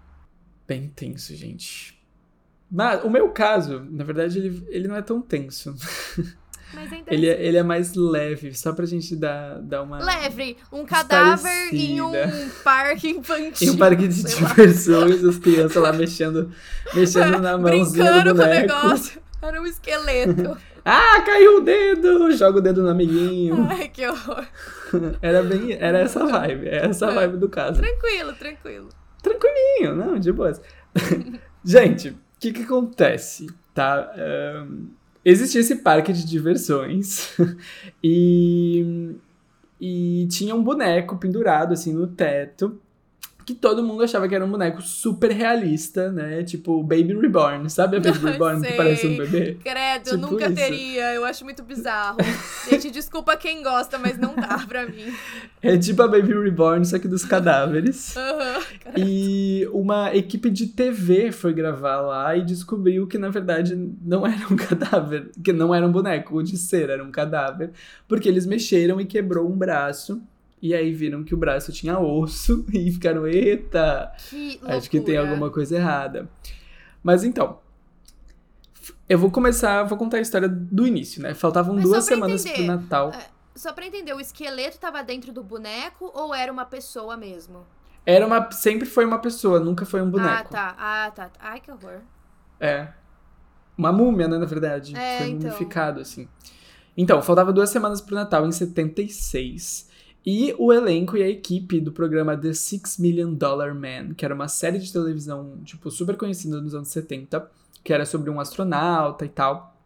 Bem 0.67 0.89
tenso, 0.89 1.35
gente. 1.35 1.99
Mas 2.71 3.05
o 3.05 3.11
meu 3.11 3.29
caso, 3.31 3.87
na 3.91 4.05
verdade, 4.05 4.39
ele, 4.39 4.67
ele 4.69 4.89
não 4.89 4.97
é 4.97 5.03
tão 5.03 5.21
tenso. 5.21 5.75
Mas 6.75 6.93
é 6.93 7.03
ele, 7.15 7.29
é, 7.29 7.47
ele 7.47 7.57
é 7.57 7.63
mais 7.63 7.95
leve, 7.95 8.53
só 8.55 8.73
pra 8.73 8.85
gente 8.87 9.15
dar, 9.15 9.61
dar 9.61 9.83
uma. 9.83 10.03
Leve! 10.03 10.57
Um 10.73 10.85
cadáver 10.85 11.73
em 11.73 12.01
um 12.01 12.13
parque 12.65 13.11
infantil. 13.11 13.69
Em 13.69 13.71
um 13.71 13.77
parque 13.77 14.09
de 14.09 14.23
diversões, 14.25 15.25
as 15.25 15.39
crianças 15.39 15.81
lá 15.81 15.93
mexendo, 15.93 16.51
mexendo 16.95 17.39
na 17.39 17.57
mãozinha 17.59 18.05
Brincando 18.05 18.35
do 18.35 18.41
boneco. 18.41 18.69
com 18.69 18.75
o 18.75 18.83
negócio. 18.89 19.25
Era 19.43 19.61
um 19.61 19.67
esqueleto. 19.67 20.57
ah, 20.85 21.21
caiu 21.25 21.59
o 21.59 21.61
dedo! 21.61 22.33
Joga 22.33 22.59
o 22.59 22.63
dedo 22.63 22.83
no 22.83 22.89
amiguinho. 22.89 23.69
Ai, 23.71 23.89
que 23.89 24.09
horror. 24.09 24.47
Era 25.21 25.43
bem. 25.43 25.75
Era 25.79 25.99
essa 25.99 26.25
vibe. 26.25 26.67
É 26.67 26.87
essa 26.87 27.11
vibe 27.11 27.37
do 27.37 27.49
caso. 27.49 27.79
Tranquilo, 27.79 28.33
tranquilo. 28.33 28.89
Tranquilinho, 29.23 29.95
não, 29.97 30.19
de 30.19 30.33
boas. 30.33 30.63
gente, 31.63 32.17
que 32.53 32.61
que 32.61 32.63
acontece, 32.63 33.47
tá? 33.73 34.13
Um, 34.67 34.89
existia 35.25 35.61
esse 35.61 35.77
parque 35.77 36.13
de 36.13 36.27
diversões 36.27 37.35
e, 38.03 39.15
e 39.81 40.27
tinha 40.29 40.55
um 40.55 40.63
boneco 40.63 41.17
pendurado, 41.17 41.73
assim, 41.73 41.93
no 41.93 42.07
teto 42.07 42.81
que 43.45 43.55
todo 43.55 43.83
mundo 43.83 44.03
achava 44.03 44.29
que 44.29 44.35
era 44.35 44.45
um 44.45 44.51
boneco 44.51 44.81
super 44.81 45.31
realista, 45.31 46.11
né? 46.11 46.43
Tipo 46.43 46.83
Baby 46.83 47.15
Reborn, 47.15 47.69
sabe 47.69 47.97
a 47.97 48.01
Baby 48.01 48.19
Reborn 48.25 48.63
que 48.63 48.73
parece 48.73 49.07
um 49.07 49.17
bebê? 49.17 49.59
Credo, 49.63 50.05
tipo 50.05 50.15
eu 50.15 50.19
nunca 50.19 50.47
isso. 50.47 50.55
teria, 50.55 51.13
eu 51.15 51.25
acho 51.25 51.45
muito 51.45 51.63
bizarro. 51.63 52.19
Gente, 52.69 52.91
desculpa 52.91 53.37
quem 53.37 53.63
gosta, 53.63 53.99
mas 53.99 54.19
não 54.19 54.35
dá 54.35 54.65
pra 54.67 54.87
mim. 54.87 55.13
É 55.63 55.77
tipo 55.77 56.03
a 56.03 56.09
Baby 56.09 56.33
Reborn, 56.33 56.85
só 56.85 56.99
que 56.99 57.09
dos 57.09 57.25
cadáveres. 57.25 58.15
Uhum, 58.25 58.93
e 58.97 59.69
uma 59.73 60.15
equipe 60.15 60.49
de 60.51 60.69
TV 60.69 61.31
foi 61.31 61.53
gravar 61.53 62.01
lá 62.01 62.37
e 62.37 62.45
descobriu 62.45 63.07
que 63.07 63.19
na 63.19 63.29
verdade 63.29 63.77
não 64.03 64.27
era 64.27 64.47
um 64.51 64.57
cadáver, 64.57 65.31
que 65.43 65.53
não 65.53 65.75
era 65.75 65.87
um 65.87 65.93
boneco, 65.93 66.37
o 66.37 66.43
de 66.43 66.57
ser 66.57 66.89
era 66.89 67.03
um 67.03 67.11
cadáver, 67.11 67.71
porque 68.09 68.29
eles 68.29 68.47
mexeram 68.47 69.01
e 69.01 69.05
quebrou 69.05 69.49
um 69.49 69.57
braço 69.57 70.23
e 70.65 70.75
aí 70.75 70.95
viram 70.95 71.23
que 71.23 71.35
o 71.35 71.37
braço 71.37 71.71
tinha 71.71 71.99
osso 71.99 72.65
e 72.73 72.91
ficaram, 72.91 73.27
eita, 73.27 74.11
Que 74.31 74.59
acho 74.63 74.89
que 74.89 74.99
tem 74.99 75.19
alguma 75.19 75.51
coisa 75.51 75.77
errada. 75.77 76.27
Mas 77.03 77.23
então, 77.23 77.59
eu 79.07 79.19
vou 79.19 79.31
começar, 79.31 79.83
vou 79.83 79.99
contar 79.99 80.17
a 80.17 80.21
história 80.23 80.49
do 80.49 80.87
início, 80.87 81.21
né? 81.21 81.35
Faltavam 81.35 81.75
Mas 81.75 81.85
duas 81.85 82.05
semanas 82.07 82.47
entender, 82.47 82.65
pro 82.65 82.77
Natal. 82.77 83.13
Só 83.55 83.75
pra 83.75 83.85
entender, 83.85 84.15
o 84.15 84.21
esqueleto 84.21 84.79
tava 84.79 85.03
dentro 85.03 85.35
do 85.35 85.45
boneco 85.45 86.11
ou 86.15 86.35
era 86.35 86.51
uma 86.51 86.65
pessoa 86.65 87.15
mesmo? 87.15 87.67
Era 88.07 88.27
uma, 88.27 88.51
sempre 88.51 88.87
foi 88.87 89.05
uma 89.05 89.19
pessoa, 89.19 89.61
nunca 89.61 89.85
foi 89.85 90.01
um 90.01 90.11
boneco. 90.11 90.33
Ah, 90.33 90.45
tá. 90.45 90.75
Ah, 90.79 91.11
tá. 91.15 91.31
Ai, 91.41 91.61
que 91.61 91.71
horror. 91.71 92.01
É. 92.59 92.89
Uma 93.77 93.93
múmia, 93.93 94.27
né, 94.27 94.39
na 94.39 94.47
verdade. 94.47 94.97
É, 94.97 95.19
Foi 95.19 95.29
então. 95.29 95.41
mumificado, 95.41 96.01
assim. 96.01 96.27
Então, 96.97 97.21
faltava 97.21 97.53
duas 97.53 97.69
semanas 97.69 98.01
pro 98.01 98.15
Natal, 98.15 98.47
em 98.47 98.53
76. 98.53 99.93
E 100.27 100.55
o 100.59 100.73
elenco 100.73 101.17
e 101.17 101.23
a 101.23 101.29
equipe 101.29 101.81
do 101.81 101.93
programa 101.93 102.37
The 102.37 102.55
Six 102.55 102.97
Million 102.99 103.35
Dollar 103.35 103.75
Man, 103.75 104.15
que 104.15 104.25
era 104.25 104.35
uma 104.35 104.49
série 104.49 104.79
de 104.79 104.91
televisão, 104.91 105.59
tipo, 105.65 105.91
super 105.91 106.17
conhecida 106.17 106.61
nos 106.61 106.75
anos 106.75 106.89
70, 106.89 107.47
que 107.83 107.93
era 107.93 108.07
sobre 108.07 108.31
um 108.31 108.41
astronauta 108.41 109.27
e 109.27 109.29
tal. 109.29 109.77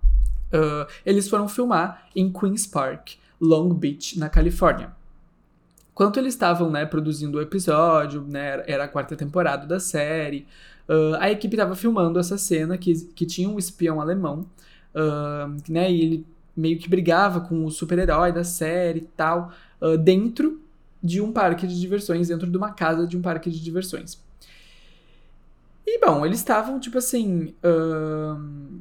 ah, 0.53 0.87
eles 1.05 1.29
foram 1.29 1.49
filmar 1.49 2.09
em 2.15 2.33
Queens 2.33 2.67
Park, 2.67 3.15
Long 3.41 3.75
Beach, 3.75 4.19
na 4.19 4.29
Califórnia. 4.29 4.93
Enquanto 5.93 6.19
eles 6.19 6.35
estavam, 6.35 6.71
né, 6.71 6.87
produzindo 6.87 7.39
o 7.39 7.43
episódio, 7.43 8.23
né, 8.23 8.63
era 8.69 8.85
a 8.85 8.89
quarta 8.89 9.17
temporada 9.17 9.67
da 9.67 9.81
série, 9.81 10.47
ah, 10.89 11.19
a 11.21 11.31
equipe 11.33 11.55
estava 11.57 11.75
filmando 11.75 12.19
essa 12.19 12.39
cena 12.39 12.79
que, 12.79 12.95
que 13.15 13.27
tinha 13.27 13.49
um 13.49 13.59
espião 13.59 14.01
alemão, 14.01 14.47
ah, 14.95 15.51
né, 15.69 15.91
e 15.91 16.01
ele 16.01 16.27
meio 16.57 16.79
que 16.79 16.89
brigava 16.89 17.41
com 17.41 17.65
o 17.65 17.71
super-herói 17.71 18.33
da 18.33 18.43
série 18.45 19.01
e 19.01 19.09
tal, 19.17 19.53
ah, 19.81 19.97
dentro 19.97 20.61
de 21.03 21.21
um 21.21 21.33
parque 21.33 21.67
de 21.67 21.79
diversões, 21.79 22.29
dentro 22.29 22.51
de 22.51 22.57
uma 22.57 22.73
casa 22.73 23.07
de 23.07 23.17
um 23.17 23.23
parque 23.23 23.51
de 23.51 23.63
diversões. 23.63 24.21
E, 25.87 25.99
bom, 26.05 26.27
eles 26.27 26.39
estavam, 26.39 26.79
tipo 26.79 26.99
assim, 26.99 27.55
ahn, 27.65 28.81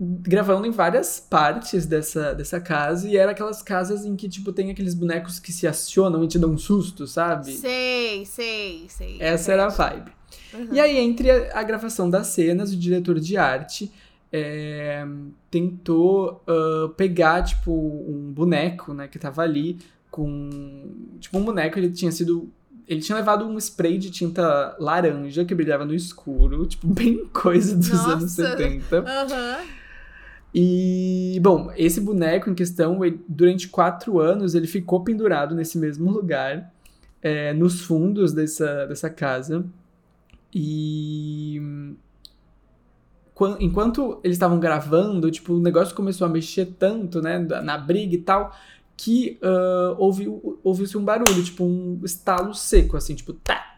gravando 0.00 0.66
em 0.66 0.70
várias 0.70 1.20
partes 1.20 1.86
dessa, 1.86 2.34
dessa 2.34 2.60
casa, 2.60 3.08
e 3.08 3.16
era 3.16 3.32
aquelas 3.32 3.62
casas 3.62 4.04
em 4.04 4.16
que, 4.16 4.28
tipo, 4.28 4.52
tem 4.52 4.70
aqueles 4.70 4.94
bonecos 4.94 5.38
que 5.38 5.52
se 5.52 5.66
acionam 5.66 6.24
e 6.24 6.28
te 6.28 6.38
dão 6.38 6.52
um 6.52 6.58
susto, 6.58 7.06
sabe? 7.06 7.52
Sei, 7.52 8.24
sei, 8.24 8.86
sei. 8.88 9.16
Essa 9.20 9.52
era 9.52 9.66
a 9.66 9.68
vibe. 9.68 10.12
Uhum. 10.54 10.68
E 10.72 10.80
aí, 10.80 10.96
entre 10.98 11.30
a, 11.30 11.58
a 11.58 11.62
gravação 11.62 12.08
das 12.08 12.28
cenas, 12.28 12.72
o 12.72 12.76
diretor 12.76 13.20
de 13.20 13.36
arte 13.36 13.92
é, 14.32 15.06
tentou 15.50 16.42
ah, 16.46 16.88
pegar, 16.96 17.42
tipo, 17.42 17.70
um 17.70 18.32
boneco, 18.32 18.94
né, 18.94 19.08
que 19.08 19.18
tava 19.18 19.42
ali 19.42 19.78
com... 20.14 21.18
Tipo, 21.18 21.38
um 21.38 21.44
boneco, 21.44 21.76
ele 21.76 21.90
tinha 21.90 22.12
sido... 22.12 22.48
Ele 22.86 23.00
tinha 23.00 23.16
levado 23.16 23.44
um 23.46 23.58
spray 23.58 23.98
de 23.98 24.10
tinta 24.10 24.76
laranja 24.78 25.44
que 25.44 25.54
brilhava 25.54 25.84
no 25.84 25.94
escuro, 25.94 26.64
tipo, 26.66 26.86
bem 26.92 27.26
coisa 27.32 27.74
dos 27.76 27.88
Nossa. 27.90 28.12
anos 28.12 28.30
70. 28.32 28.98
Aham. 28.98 29.56
E, 30.54 31.40
bom, 31.42 31.72
esse 31.76 32.00
boneco 32.00 32.48
em 32.48 32.54
questão, 32.54 33.04
ele- 33.04 33.20
durante 33.28 33.66
quatro 33.68 34.20
anos, 34.20 34.54
ele 34.54 34.68
ficou 34.68 35.02
pendurado 35.02 35.52
nesse 35.54 35.76
mesmo 35.78 36.12
lugar, 36.12 36.72
é, 37.20 37.52
nos 37.52 37.80
fundos 37.80 38.32
dessa, 38.32 38.86
dessa 38.86 39.10
casa. 39.10 39.64
E. 40.54 41.60
quan- 43.34 43.56
Enquanto 43.58 44.20
eles 44.22 44.36
estavam 44.36 44.60
gravando, 44.60 45.28
tipo, 45.30 45.54
o 45.54 45.60
negócio 45.60 45.94
começou 45.96 46.24
a 46.26 46.30
mexer 46.30 46.66
tanto, 46.78 47.20
né, 47.20 47.38
na 47.38 47.76
briga 47.76 48.14
e 48.14 48.18
tal, 48.18 48.54
que 48.96 49.38
ah, 49.42 49.94
houve, 49.98 50.28
ouviu-se 50.62 50.96
um 50.96 51.04
barulho, 51.04 51.42
tipo, 51.42 51.64
um 51.64 52.00
estalo 52.04 52.54
seco, 52.54 52.96
assim, 52.96 53.14
tipo, 53.14 53.32
tá. 53.32 53.74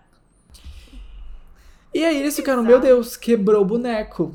E 1.94 2.04
aí 2.04 2.18
eles 2.18 2.36
ficaram, 2.36 2.62
meu. 2.62 2.78
Deus, 2.78 3.16
quebrou 3.16 3.62
o 3.62 3.64
boneco. 3.64 4.34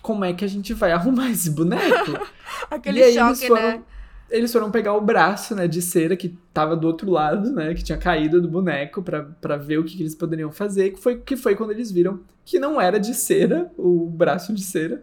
Como 0.00 0.24
é 0.24 0.32
que 0.32 0.44
a 0.44 0.48
gente 0.48 0.72
vai 0.72 0.90
arrumar 0.92 1.30
esse 1.30 1.50
boneco? 1.50 2.18
Aquele 2.70 3.00
e 3.00 3.02
aí 3.02 3.14
choque, 3.14 3.28
eles 3.28 3.46
foram, 3.46 3.62
né? 3.62 3.82
eles 4.30 4.52
foram 4.52 4.70
pegar 4.70 4.94
o 4.94 5.00
braço, 5.00 5.54
né, 5.54 5.68
de 5.68 5.82
cera 5.82 6.16
que 6.16 6.38
tava 6.54 6.74
do 6.74 6.86
outro 6.86 7.10
lado, 7.10 7.50
né, 7.50 7.74
que 7.74 7.84
tinha 7.84 7.98
caído 7.98 8.40
do 8.40 8.48
boneco 8.48 9.02
pra, 9.02 9.22
pra 9.22 9.56
ver 9.56 9.78
o 9.78 9.84
que, 9.84 9.96
que 9.96 10.02
eles 10.02 10.14
poderiam 10.14 10.50
fazer, 10.50 10.90
que 10.90 11.00
foi, 11.00 11.18
que 11.18 11.36
foi 11.36 11.54
quando 11.54 11.72
eles 11.72 11.92
viram 11.92 12.20
que 12.44 12.58
não 12.58 12.80
era 12.80 12.98
de 12.98 13.14
cera, 13.14 13.70
o 13.76 14.06
braço 14.06 14.52
de 14.52 14.62
cera. 14.62 15.02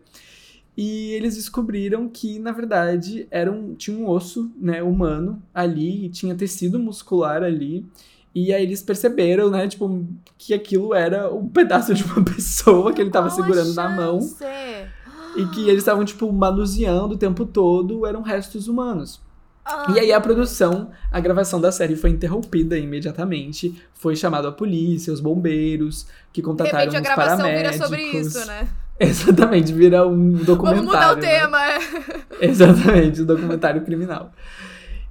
E 0.77 1.11
eles 1.11 1.35
descobriram 1.35 2.07
que, 2.07 2.39
na 2.39 2.51
verdade, 2.51 3.27
era 3.29 3.51
um, 3.51 3.75
tinha 3.75 3.97
um 3.97 4.07
osso, 4.07 4.51
né, 4.57 4.81
humano 4.81 5.41
ali, 5.53 6.05
e 6.05 6.09
tinha 6.09 6.33
tecido 6.35 6.79
muscular 6.79 7.43
ali. 7.43 7.85
E 8.33 8.53
aí 8.53 8.63
eles 8.63 8.81
perceberam, 8.81 9.49
né, 9.49 9.67
tipo, 9.67 10.05
que 10.37 10.53
aquilo 10.53 10.93
era 10.93 11.33
um 11.33 11.47
pedaço 11.49 11.93
de 11.93 12.03
uma 12.03 12.23
pessoa 12.23 12.93
que 12.93 13.01
ele 13.01 13.09
tava 13.09 13.27
Qual 13.29 13.39
a 13.39 13.43
segurando 13.43 13.73
na 13.73 13.89
mão. 13.89 14.19
E 15.35 15.45
que 15.47 15.61
eles 15.69 15.79
estavam, 15.79 16.05
tipo, 16.05 16.31
manuseando 16.31 17.15
o 17.15 17.17
tempo 17.17 17.45
todo, 17.45 18.05
eram 18.05 18.21
restos 18.21 18.67
humanos. 18.67 19.21
Ah, 19.65 19.93
E 19.93 19.99
aí 19.99 20.11
a 20.11 20.19
produção, 20.19 20.89
a 21.11 21.19
gravação 21.19 21.61
da 21.61 21.71
série 21.71 21.95
foi 21.95 22.09
interrompida 22.09 22.77
imediatamente. 22.77 23.79
Foi 23.93 24.15
chamado 24.15 24.47
a 24.47 24.51
polícia, 24.51 25.13
os 25.13 25.19
bombeiros, 25.19 26.07
que 26.33 26.41
de 26.41 26.45
contataram 26.47 26.91
repente 26.91 26.95
a 26.95 27.01
os 27.01 27.05
gravação 27.05 27.37
paramédicos. 27.37 27.73
vira 27.73 27.85
sobre 27.85 28.01
isso, 28.19 28.45
né? 28.47 28.67
Exatamente, 29.07 29.71
vira 29.73 30.05
um 30.07 30.31
documentário. 30.33 30.85
Vamos 30.85 30.85
mudar 30.85 31.13
o 31.13 31.15
né? 31.15 31.21
tema. 31.21 31.57
é. 31.65 31.79
Exatamente, 32.45 33.21
um 33.21 33.25
documentário 33.25 33.81
criminal. 33.83 34.31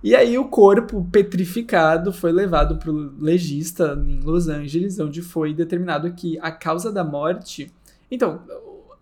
E 0.02 0.14
aí 0.14 0.38
o 0.38 0.44
corpo 0.44 1.06
petrificado 1.10 2.12
foi 2.12 2.30
levado 2.30 2.76
pro 2.76 3.12
legista 3.18 4.00
em 4.06 4.20
Los 4.20 4.48
Angeles, 4.48 4.98
onde 5.00 5.22
foi 5.22 5.52
determinado 5.52 6.12
que 6.12 6.38
a 6.40 6.50
causa 6.52 6.92
da 6.92 7.02
morte... 7.02 7.72
Então, 8.10 8.40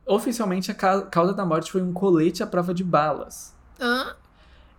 oficialmente 0.06 0.70
a 0.70 0.74
ca- 0.74 1.02
causa 1.02 1.34
da 1.34 1.44
morte 1.44 1.70
foi 1.70 1.82
um 1.82 1.92
colete 1.92 2.42
à 2.42 2.46
prova 2.46 2.72
de 2.72 2.82
balas. 2.82 3.54
Hã? 3.80 4.14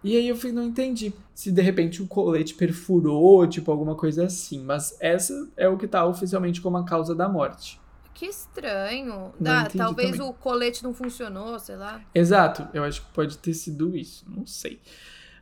E 0.03 0.15
aí 0.15 0.27
eu 0.27 0.35
fui- 0.35 0.51
não 0.51 0.63
entendi 0.63 1.13
se 1.35 1.51
de 1.51 1.61
repente 1.61 2.01
o 2.01 2.07
colete 2.07 2.53
perfurou, 2.55 3.45
tipo 3.45 3.71
alguma 3.71 3.93
coisa 3.93 4.25
assim. 4.25 4.63
Mas 4.63 4.97
essa 4.99 5.47
é 5.55 5.67
o 5.69 5.77
que 5.77 5.87
tá 5.87 6.05
oficialmente 6.05 6.61
como 6.61 6.77
a 6.77 6.83
causa 6.83 7.13
da 7.13 7.29
morte. 7.29 7.79
Que 8.17 8.25
estranho. 8.25 9.31
Ah, 9.45 9.67
talvez 9.77 10.17
também. 10.17 10.27
o 10.27 10.33
colete 10.33 10.83
não 10.83 10.91
funcionou, 10.91 11.59
sei 11.59 11.75
lá. 11.75 12.01
Exato, 12.15 12.67
eu 12.73 12.83
acho 12.83 13.03
que 13.03 13.13
pode 13.13 13.37
ter 13.37 13.53
sido 13.53 13.95
isso, 13.95 14.25
não 14.27 14.43
sei. 14.43 14.79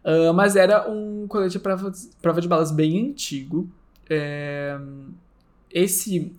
Ah, 0.04 0.34
mas 0.34 0.58
era 0.58 0.90
um 0.90 1.26
colete 1.26 1.56
à 1.56 1.60
prova, 1.62 1.92
prova 2.22 2.42
de 2.42 2.50
balas 2.50 2.72
bem 2.72 3.10
antigo. 3.12 3.72
É, 4.10 4.78
esse 5.72 6.36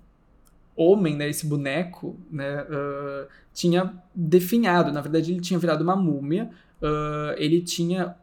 homem, 0.76 1.16
né, 1.16 1.26
esse 1.28 1.46
boneco, 1.46 2.20
né, 2.30 2.66
ah, 2.70 3.26
tinha 3.54 3.94
definhado. 4.14 4.92
Na 4.92 5.00
verdade, 5.00 5.32
ele 5.32 5.40
tinha 5.40 5.58
virado 5.58 5.82
uma 5.82 5.96
múmia. 5.96 6.50
Ah, 6.82 7.34
ele 7.38 7.62
tinha. 7.62 8.14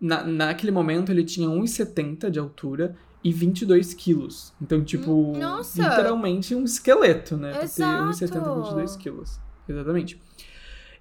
Na, 0.00 0.22
naquele 0.24 0.70
momento, 0.70 1.10
ele 1.10 1.24
tinha 1.24 1.48
1,70 1.48 2.30
de 2.30 2.38
altura 2.38 2.94
e 3.24 3.32
22 3.32 3.94
quilos. 3.94 4.52
Então, 4.60 4.84
tipo, 4.84 5.10
Hum, 5.32 5.38
nossa! 5.38 5.82
literalmente 5.82 6.54
um 6.54 6.62
esqueleto, 6.62 7.36
né? 7.38 7.50
pra 7.52 7.60
ter 7.60 7.64
Exato! 7.64 8.10
1,70 8.10 8.58
e 8.58 8.62
22 8.62 8.96
quilos. 8.96 9.40
Exatamente. 9.68 10.20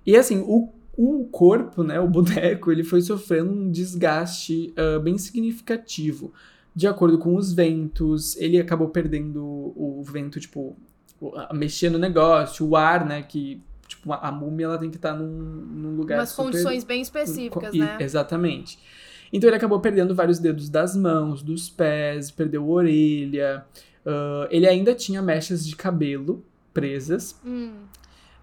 E 0.06 0.16
assim, 0.16 0.40
o, 0.48 0.70
o 0.98 1.26
corpo, 1.26 1.84
né, 1.84 2.00
o 2.00 2.08
boneco, 2.08 2.72
ele 2.72 2.84
foi 2.84 3.02
sofrendo 3.02 3.52
um 3.52 3.70
desgaste 3.70 4.74
ah, 4.78 5.00
bem 5.00 5.18
significativo. 5.18 6.34
De 6.76 6.88
acordo 6.88 7.18
com 7.20 7.36
os 7.36 7.54
ventos, 7.54 8.36
ele 8.38 8.58
acabou 8.60 8.90
perdendo 8.90 9.44
o 9.44 10.02
vento, 10.04 10.40
tipo, 10.40 10.76
o- 11.22 11.36
a- 11.38 11.54
mexer 11.54 11.90
no 11.90 12.00
negócio, 12.00 12.66
o 12.68 12.76
ar, 12.76 13.06
né, 13.06 13.22
que, 13.22 13.62
tipo, 13.88 14.12
a, 14.12 14.32
múmia, 14.32 14.66
ela 14.66 14.78
tem 14.78 14.90
que 14.90 14.96
estar 14.96 15.14
num, 15.14 15.28
num 15.28 15.96
lugar 15.96 16.20
Umas 16.20 16.30
super... 16.30 16.44
condições 16.46 16.84
bem 16.84 17.02
específicas, 17.02 17.74
né? 17.76 17.98
Exatamente. 18.00 18.80
Então 19.34 19.50
ele 19.50 19.58
acabou 19.58 19.80
perdendo 19.80 20.14
vários 20.14 20.38
dedos 20.40 20.70
das 20.70 20.96
mãos, 20.96 21.42
dos 21.42 21.68
pés, 21.70 22.30
perdeu 22.32 22.62
a 22.64 22.68
orelha. 22.68 23.66
ah, 24.06 24.48
ele 24.52 24.68
ainda 24.68 24.94
tinha 24.94 25.22
mechas 25.22 25.66
de 25.66 25.76
cabelo 25.76 26.46
presas. 26.74 27.36
Hum. 27.46 27.74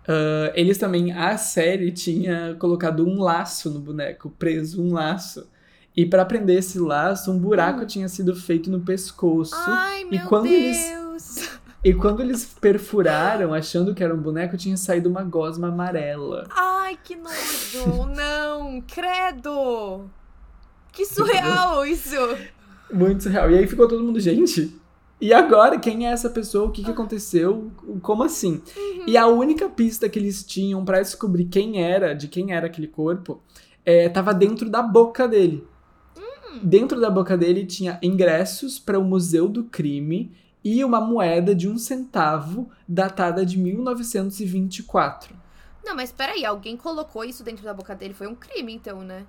Ah, 0.09 0.51
eles 0.55 0.77
também, 0.79 1.13
a 1.13 1.37
série 1.39 1.93
tinha 1.93 2.57
colocado 2.59 3.07
um 3.07 3.21
laço 3.23 3.71
no 3.71 3.79
boneco, 3.79 4.31
preso 4.39 4.83
um 4.83 4.93
laço. 4.93 5.49
E 5.97 6.07
pra 6.07 6.25
prender 6.25 6.59
esse 6.59 6.79
laço, 6.79 7.31
um 7.33 7.39
buraco 7.39 7.83
Hum. 7.83 7.87
tinha 7.87 8.09
sido 8.09 8.35
feito 8.35 8.71
no 8.71 8.81
pescoço. 8.81 9.55
Ai, 9.57 10.05
meu 10.05 10.27
quando 10.27 10.47
eles- 10.47 10.77
Deus! 10.91 11.61
E 11.83 11.95
quando 11.95 12.21
eles 12.21 12.45
perfuraram, 12.61 13.55
achando 13.55 13.95
que 13.95 14.05
era 14.05 14.15
um 14.15 14.21
boneco, 14.21 14.55
tinha 14.55 14.77
saído 14.77 15.09
uma 15.09 15.23
gosma 15.25 15.69
amarela. 15.69 16.47
Ai, 16.51 16.99
que 17.03 17.17
nojo! 17.17 18.05
Não! 18.15 18.83
Credo! 18.83 20.05
Que 20.93 21.05
surreal 21.05 21.85
isso! 21.87 22.17
Muito 22.93 23.23
surreal. 23.23 23.51
E 23.51 23.59
aí 23.59 23.67
ficou 23.67 23.87
todo 23.87 24.03
mundo, 24.03 24.21
gente. 24.21 24.79
E 25.21 25.35
agora, 25.35 25.79
quem 25.79 26.09
é 26.09 26.13
essa 26.13 26.31
pessoa? 26.31 26.69
O 26.69 26.73
que, 26.73 26.83
que 26.83 26.91
aconteceu? 26.91 27.71
Como 28.01 28.23
assim? 28.23 28.63
E 29.07 29.19
a 29.19 29.27
única 29.27 29.69
pista 29.69 30.09
que 30.09 30.19
eles 30.19 30.43
tinham 30.43 30.83
pra 30.85 31.01
descobrir 31.01 31.45
quem 31.45 31.83
era, 31.83 32.15
de 32.15 32.27
quem 32.27 32.53
era 32.53 32.67
aquele 32.67 32.87
corpo, 32.87 33.43
é, 33.85 34.09
tava 34.09 34.33
dentro 34.33 34.71
da 34.71 34.83
boca 34.83 35.29
dele. 35.29 35.67
Dentro 36.63 36.99
da 37.01 37.11
boca 37.11 37.37
dele 37.37 37.67
tinha 37.67 37.99
ingressos 38.03 38.79
para 38.79 38.99
o 38.99 39.05
Museu 39.05 39.47
do 39.47 39.65
Crime 39.65 40.33
e 40.65 40.83
uma 40.85 41.01
moeda 41.01 41.55
de 41.55 41.69
um 41.69 41.79
centavo 41.79 42.71
datada 42.89 43.45
de 43.45 43.59
1924. 43.59 45.35
Não, 45.85 45.95
mas 45.95 46.13
peraí, 46.13 46.45
alguém 46.45 46.77
colocou 46.77 47.25
isso 47.25 47.45
dentro 47.45 47.65
da 47.65 47.75
boca 47.75 47.95
dele. 47.95 48.15
Foi 48.15 48.27
um 48.27 48.35
crime, 48.35 48.75
então, 48.75 49.01
né? 49.03 49.27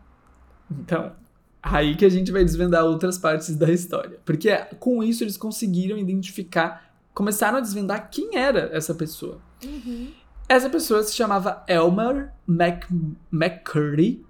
Então, 0.69 1.13
aí 1.61 1.95
que 1.95 2.05
a 2.05 2.09
gente 2.09 2.31
vai 2.31 2.43
desvendar 2.43 2.83
outras 2.85 3.17
partes 3.17 3.55
da 3.55 3.71
história. 3.71 4.19
Porque 4.25 4.55
com 4.79 5.03
isso 5.03 5.23
eles 5.23 5.37
conseguiram 5.37 5.97
identificar, 5.97 6.91
começaram 7.13 7.57
a 7.57 7.61
desvendar 7.61 8.09
quem 8.09 8.37
era 8.37 8.69
essa 8.73 8.93
pessoa. 8.95 9.39
Uhum. 9.63 10.09
Essa 10.49 10.69
pessoa 10.69 11.03
se 11.03 11.15
chamava 11.15 11.63
Elmer 11.67 12.31
Mac 12.45 12.85
McCurdy. 13.31 14.21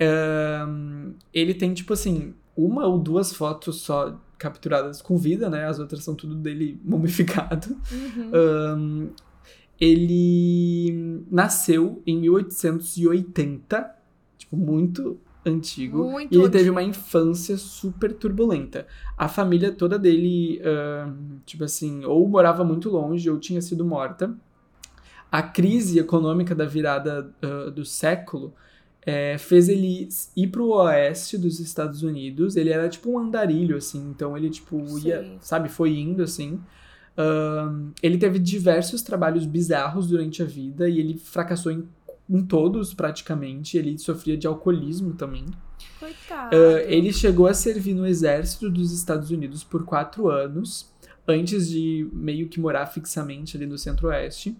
Um, 0.00 1.14
ele 1.34 1.52
tem, 1.52 1.74
tipo 1.74 1.92
assim, 1.92 2.34
uma 2.56 2.86
ou 2.86 2.98
duas 2.98 3.32
fotos 3.32 3.80
só 3.80 4.18
capturadas 4.38 5.02
com 5.02 5.16
vida, 5.16 5.50
né? 5.50 5.66
As 5.66 5.78
outras 5.78 6.04
são 6.04 6.14
tudo 6.14 6.34
dele 6.36 6.80
mumificado. 6.84 7.76
Uhum. 7.92 8.30
Um, 8.34 9.10
ele 9.80 11.24
nasceu 11.30 12.02
em 12.06 12.18
1880, 12.18 13.94
tipo, 14.38 14.56
muito 14.56 15.20
antigo. 15.48 16.04
Muito 16.04 16.34
e 16.34 16.38
ele 16.38 16.48
teve 16.48 16.64
antigo. 16.64 16.72
uma 16.72 16.82
infância 16.82 17.56
super 17.56 18.12
turbulenta. 18.12 18.86
A 19.16 19.28
família 19.28 19.72
toda 19.72 19.98
dele, 19.98 20.60
ahn, 20.64 21.38
tipo 21.44 21.64
assim, 21.64 22.04
ou 22.04 22.28
morava 22.28 22.64
muito 22.64 22.88
longe 22.90 23.28
ou 23.30 23.38
tinha 23.38 23.60
sido 23.60 23.84
morta. 23.84 24.34
A 25.30 25.42
crise 25.42 25.98
econômica 25.98 26.54
da 26.54 26.64
virada 26.64 27.30
ah, 27.42 27.70
do 27.70 27.84
século 27.84 28.54
é, 29.02 29.38
fez 29.38 29.68
ele 29.68 30.08
ir 30.36 30.48
pro 30.48 30.68
oeste 30.68 31.38
dos 31.38 31.60
Estados 31.60 32.02
Unidos. 32.02 32.56
Ele 32.56 32.70
era 32.70 32.88
tipo 32.88 33.10
um 33.10 33.18
andarilho, 33.18 33.76
assim, 33.76 34.10
então 34.10 34.36
ele, 34.36 34.50
tipo, 34.50 34.98
ia, 34.98 35.22
Sim. 35.22 35.38
sabe, 35.40 35.68
foi 35.68 35.96
indo, 35.98 36.22
assim. 36.22 36.60
Ahn, 37.16 37.90
ele 38.02 38.18
teve 38.18 38.38
diversos 38.38 39.02
trabalhos 39.02 39.44
bizarros 39.44 40.06
durante 40.06 40.42
a 40.42 40.46
vida 40.46 40.88
e 40.88 41.00
ele 41.00 41.18
fracassou 41.18 41.72
em, 41.72 41.88
em 42.28 42.44
todos, 42.44 42.92
praticamente. 42.92 43.76
Ele 43.76 43.98
sofria 43.98 44.36
de 44.36 44.46
alcoolismo 44.46 45.14
também. 45.14 45.46
Coitado. 45.98 46.54
Ah, 46.54 46.82
ele 46.82 47.12
chegou 47.12 47.46
a 47.46 47.54
servir 47.54 47.94
no 47.94 48.06
exército 48.06 48.70
dos 48.70 48.92
Estados 48.92 49.30
Unidos 49.30 49.64
por 49.64 49.84
quatro 49.84 50.28
anos, 50.28 50.92
antes 51.26 51.68
de 51.68 52.08
meio 52.12 52.48
que 52.48 52.60
morar 52.60 52.86
fixamente 52.86 53.56
ali 53.56 53.66
no 53.66 53.78
centro-oeste. 53.78 54.56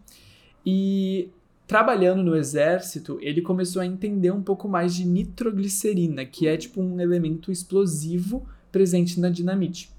E 0.65 1.31
trabalhando 1.67 2.23
no 2.23 2.37
exército, 2.37 3.19
ele 3.21 3.43
começou 3.43 3.81
a 3.83 3.87
entender 3.87 4.31
um 4.31 4.43
pouco 4.43 4.69
mais 4.69 4.95
de 4.95 5.07
nitroglicerina, 5.07 6.25
que 6.25 6.47
é 6.47 6.57
tipo 6.57 6.81
um 6.81 7.01
elemento 7.01 7.53
explosivo 7.53 8.47
presente 8.73 9.21
na 9.21 9.31
dinamite. 9.31 9.91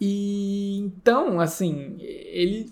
E 0.00 0.78
então, 0.78 1.40
assim, 1.40 1.96
ele 1.98 2.70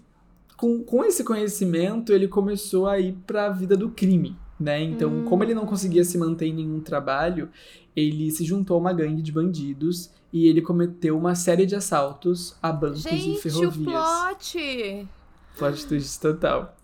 com, 0.57 0.83
com 0.83 1.05
esse 1.05 1.25
conhecimento, 1.25 2.13
ele 2.13 2.29
começou 2.29 2.87
a 2.87 2.99
ir 2.99 3.17
para 3.27 3.47
a 3.47 3.51
vida 3.51 3.77
do 3.77 3.91
crime, 3.91 4.37
né? 4.59 4.83
Então, 4.83 5.11
Hum. 5.11 5.25
como 5.25 5.43
ele 5.45 5.55
não 5.55 5.67
conseguia 5.67 6.05
se 6.05 6.17
manter 6.19 6.47
em 6.47 6.55
nenhum 6.55 6.81
trabalho, 6.81 7.49
ele 7.97 8.31
se 8.31 8.45
juntou 8.45 8.77
a 8.77 8.81
uma 8.81 8.93
gangue 8.93 9.23
de 9.23 9.33
bandidos 9.33 10.11
e 10.33 10.47
ele 10.49 10.61
cometeu 10.63 11.17
uma 11.17 11.35
série 11.35 11.65
de 11.67 11.77
assaltos 11.77 12.57
a 12.63 12.73
bancos 12.73 13.05
e 13.07 13.11
Gente, 13.11 13.39
o 13.39 13.41
ferrovias. 13.41 13.85
plot! 13.85 15.09
Plot 15.57 15.87
twist 15.87 16.21
total. 16.21 16.77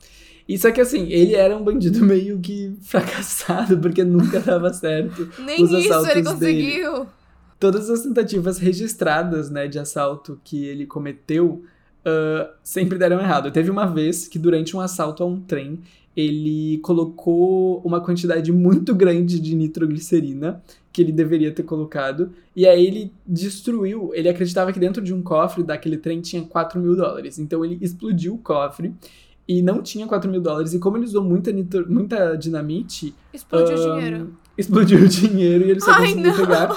E 0.49 0.59
só 0.59 0.71
que 0.73 0.81
assim, 0.81 1.07
ele 1.09 1.35
era 1.35 1.57
um 1.57 1.63
bandido 1.63 2.05
meio 2.05 2.39
que 2.41 2.77
fracassado, 2.83 3.79
porque 3.79 4.03
nunca 4.05 4.39
dava 4.41 4.73
certo. 4.73 5.29
Nem 5.43 5.63
Os 5.65 5.71
isso 5.71 6.07
ele 6.11 6.23
conseguiu. 6.25 7.07
Todas 7.59 7.91
as 7.91 8.03
tentativas 8.03 8.59
registradas, 8.59 9.51
né, 9.51 9.69
de 9.69 9.79
assalto 9.79 10.41
que 10.43 10.65
ele 10.65 10.87
cometeu, 10.87 11.63
ah, 12.05 12.51
sempre 12.63 12.99
deram 12.99 13.21
errado. 13.21 13.51
Teve 13.51 13.71
uma 13.71 13.87
vez 13.87 14.27
que 14.29 14.39
durante 14.39 14.77
um 14.77 14.81
assalto 14.81 15.23
a 15.23 15.27
um 15.27 15.41
trem, 15.41 15.79
ele 16.17 16.79
colocou 16.79 17.81
uma 17.85 18.01
quantidade 18.01 18.53
muito 18.53 18.95
grande 18.95 19.39
de 19.39 19.55
nitroglicerina 19.55 20.63
que 20.93 21.01
ele 21.01 21.13
deveria 21.13 21.53
ter 21.53 21.63
colocado, 21.63 22.33
e 22.55 22.67
aí 22.67 22.85
ele 22.85 23.13
destruiu, 23.25 24.11
ele 24.13 24.29
acreditava 24.29 24.73
que 24.73 24.81
dentro 24.81 25.01
de 25.01 25.15
um 25.15 25.23
cofre 25.23 25.63
daquele 25.63 25.97
trem 25.97 26.21
tinha 26.21 26.43
4 26.43 26.81
mil 26.81 26.97
dólares, 26.97 27.39
então 27.39 27.65
ele 27.65 27.79
explodiu 27.81 28.35
o 28.35 28.39
cofre 28.39 28.93
e 29.47 29.63
não 29.63 29.83
tinha 29.83 30.05
4 30.07 30.29
mil 30.29 30.41
dólares, 30.41 30.75
e 30.75 30.81
como 30.81 30.97
ele 30.97 31.05
usou 31.05 31.23
muita, 31.23 31.53
nitro- 31.53 31.87
muita 31.89 32.35
dinamite, 32.35 33.15
Explodiu 33.33 33.77
o 33.77 33.81
Ahn, 33.93 33.95
dinheiro. 34.01 34.31
Explodiu 34.61 35.01
o 35.01 35.09
dinheiro 35.09 35.65
e 35.67 35.71
ele 35.73 35.81
só 35.81 35.93
Ai, 35.93 36.01
conseguiu 36.09 36.31
não. 36.31 36.37
pegar. 36.37 36.77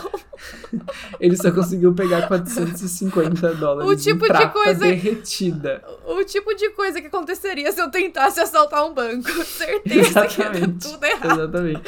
ele 1.19 1.37
só 1.37 1.51
conseguiu 1.51 1.93
pegar 1.93 2.27
450 2.27 3.53
dólares 3.55 3.91
O 3.91 3.95
tipo 3.95 4.25
de 4.31 4.47
coisa- 4.49 4.79
derretida. 4.79 5.83
O 6.07 6.23
tipo 6.23 6.53
de 6.55 6.69
coisa 6.71 6.99
que 6.99 7.07
aconteceria 7.07 7.71
se 7.71 7.79
eu 7.81 7.89
tentasse 7.91 8.39
assaltar 8.39 8.85
um 8.85 8.93
banco. 8.93 9.29
Certeza 9.45 10.25
que 10.27 10.41
ia 10.41 10.49
dar 10.49 10.55
Exatamente. 10.57 10.91
tudo 10.91 11.03
errado. 11.05 11.39
Exatamente. 11.39 11.81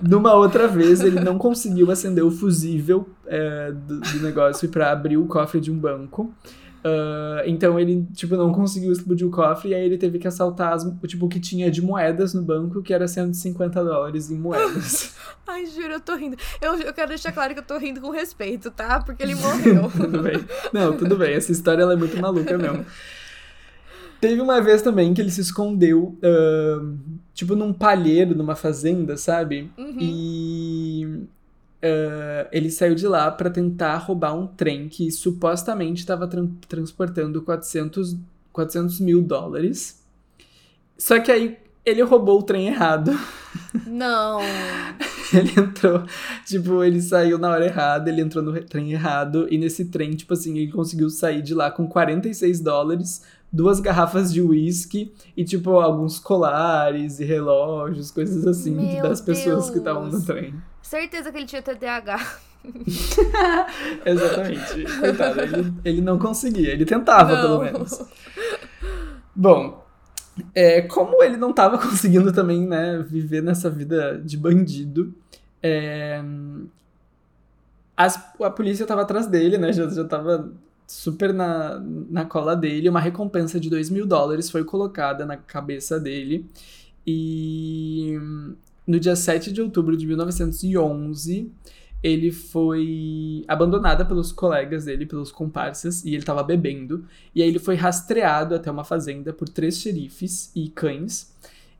Numa 0.00 0.34
outra 0.34 0.66
vez, 0.68 1.00
ele 1.00 1.20
não 1.20 1.36
conseguiu 1.38 1.90
acender 1.90 2.24
o 2.24 2.30
fusível 2.30 3.08
é, 3.26 3.72
do, 3.72 4.00
do 4.00 4.20
negócio 4.20 4.68
pra 4.68 4.92
abrir 4.92 5.16
o 5.16 5.26
cofre 5.26 5.60
de 5.60 5.70
um 5.70 5.76
banco. 5.78 6.32
Ah, 6.84 7.42
então 7.46 7.78
ele, 7.78 8.06
tipo, 8.12 8.36
não 8.36 8.52
conseguiu 8.52 8.92
explodir 8.92 9.26
o 9.26 9.30
cofre 9.30 9.70
e 9.70 9.74
aí 9.74 9.84
ele 9.84 9.96
teve 9.96 10.18
que 10.18 10.26
assaltar 10.26 10.72
as, 10.72 10.84
tipo, 11.06 11.26
o 11.26 11.28
que 11.28 11.38
tinha 11.38 11.70
de 11.70 11.80
moedas 11.80 12.34
no 12.34 12.42
banco, 12.42 12.82
que 12.82 12.92
era 12.92 13.06
150 13.06 13.84
dólares 13.84 14.30
em 14.30 14.38
moedas. 14.38 15.14
Ai, 15.46 15.66
juro, 15.66 15.94
eu 15.94 16.00
tô 16.00 16.16
rindo. 16.16 16.36
Eu, 16.60 16.74
eu 16.74 16.92
quero 16.92 17.08
deixar 17.08 17.32
claro 17.32 17.54
que 17.54 17.60
eu 17.60 17.64
tô 17.64 17.78
rindo 17.78 18.00
com 18.00 18.10
respeito, 18.10 18.70
tá? 18.70 19.00
Porque 19.00 19.22
ele 19.22 19.34
morreu. 19.34 19.90
tudo 19.94 20.22
bem. 20.22 20.44
Não, 20.72 20.96
tudo 20.96 21.16
bem. 21.16 21.34
Essa 21.34 21.52
história 21.52 21.82
ela 21.82 21.92
é 21.92 21.96
muito 21.96 22.16
maluca 22.20 22.58
mesmo. 22.58 22.84
Teve 24.20 24.40
uma 24.40 24.60
vez 24.60 24.82
também 24.82 25.12
que 25.12 25.20
ele 25.20 25.32
se 25.32 25.40
escondeu, 25.40 26.16
ahn, 26.22 26.96
tipo, 27.34 27.56
num 27.56 27.72
palheiro, 27.72 28.36
numa 28.36 28.54
fazenda, 28.54 29.16
sabe? 29.16 29.68
Uhum. 29.76 29.96
E 30.00 31.26
ah, 31.82 32.48
ele 32.52 32.70
saiu 32.70 32.94
de 32.94 33.06
lá 33.06 33.30
pra 33.30 33.50
tentar 33.50 33.96
roubar 33.98 34.34
um 34.34 34.46
trem 34.46 34.88
que 34.88 35.10
supostamente 35.10 36.00
estava 36.00 36.28
transportando 36.68 37.42
400, 37.42 38.16
400 38.52 39.00
mil 39.00 39.22
dólares. 39.22 40.00
Só 40.98 41.18
que 41.20 41.32
aí 41.32 41.58
ele 41.84 42.02
roubou 42.02 42.38
o 42.38 42.42
trem 42.42 42.68
errado. 42.68 43.12
Não. 43.86 44.38
Ele 45.32 45.50
entrou, 45.58 46.04
tipo, 46.44 46.84
ele 46.84 47.00
saiu 47.00 47.38
na 47.38 47.48
hora 47.50 47.64
errada, 47.64 48.10
ele 48.10 48.20
entrou 48.20 48.44
no 48.44 48.50
re- 48.50 48.60
trem 48.64 48.92
errado, 48.92 49.46
e 49.50 49.56
nesse 49.56 49.86
trem, 49.86 50.10
tipo 50.14 50.34
assim, 50.34 50.58
ele 50.58 50.70
conseguiu 50.70 51.08
sair 51.08 51.40
de 51.40 51.54
lá 51.54 51.70
com 51.70 51.88
46 51.88 52.60
dólares, 52.60 53.22
duas 53.50 53.80
garrafas 53.80 54.30
de 54.30 54.42
uísque 54.42 55.10
e, 55.34 55.42
tipo, 55.42 55.80
alguns 55.80 56.18
colares 56.18 57.18
e 57.18 57.24
relógios, 57.24 58.10
coisas 58.10 58.46
assim, 58.46 58.74
Meu 58.74 59.02
das 59.02 59.22
pessoas 59.22 59.70
que 59.70 59.78
estavam 59.78 60.04
no 60.04 60.10
Deus. 60.10 60.24
trem. 60.24 60.54
Certeza 60.92 61.32
que 61.32 61.38
ele 61.38 61.46
tinha 61.46 61.62
TDAH. 61.62 62.36
Exatamente. 64.04 64.84
Coitado, 65.00 65.40
ele, 65.40 65.72
ele 65.86 66.00
não 66.02 66.18
conseguia, 66.18 66.70
ele 66.70 66.84
tentava, 66.84 67.34
pelo 67.40 67.54
Não. 67.54 67.62
menos. 67.64 67.98
Bom, 69.34 69.86
é, 70.54 70.82
como 70.82 71.22
ele 71.22 71.38
não 71.38 71.50
tava 71.50 71.78
conseguindo 71.78 72.30
também, 72.30 72.66
né, 72.66 72.98
viver 73.08 73.42
nessa 73.42 73.70
vida 73.70 74.20
de 74.22 74.36
bandido, 74.36 75.14
é, 75.62 76.22
as- 77.96 78.22
a 78.42 78.50
polícia 78.50 78.84
tava 78.84 79.00
atrás 79.00 79.26
dele, 79.26 79.56
né, 79.56 79.72
já, 79.72 79.88
já 79.88 80.04
tava 80.04 80.52
super 80.86 81.32
na, 81.32 81.80
na 82.10 82.26
cola 82.26 82.54
dele. 82.54 82.90
Uma 82.90 83.00
recompensa 83.00 83.58
de 83.58 83.70
2 83.70 83.88
mil 83.88 84.04
dólares 84.04 84.50
foi 84.50 84.62
colocada 84.62 85.24
na 85.24 85.38
cabeça 85.38 85.98
dele. 85.98 86.44
E 87.06 88.20
no 88.86 88.98
dia 89.00 89.14
7 89.16 89.52
de 89.52 89.60
outubro 89.62 89.96
de 89.96 90.06
1911, 90.06 91.50
ele 92.02 92.32
foi 92.32 93.44
abandonado 93.46 94.04
pelos 94.06 94.32
colegas 94.32 94.86
dele, 94.86 95.06
pelos 95.06 95.30
comparsas, 95.30 96.04
e 96.04 96.14
ele 96.14 96.24
tava 96.24 96.42
bebendo. 96.42 97.04
E 97.34 97.42
aí 97.42 97.48
ele 97.48 97.60
foi 97.60 97.76
rastreado 97.76 98.54
até 98.54 98.70
uma 98.70 98.82
fazenda 98.84 99.32
por 99.32 99.48
três 99.48 99.78
xerifes 99.78 100.50
e 100.54 100.68
cães. 100.68 101.32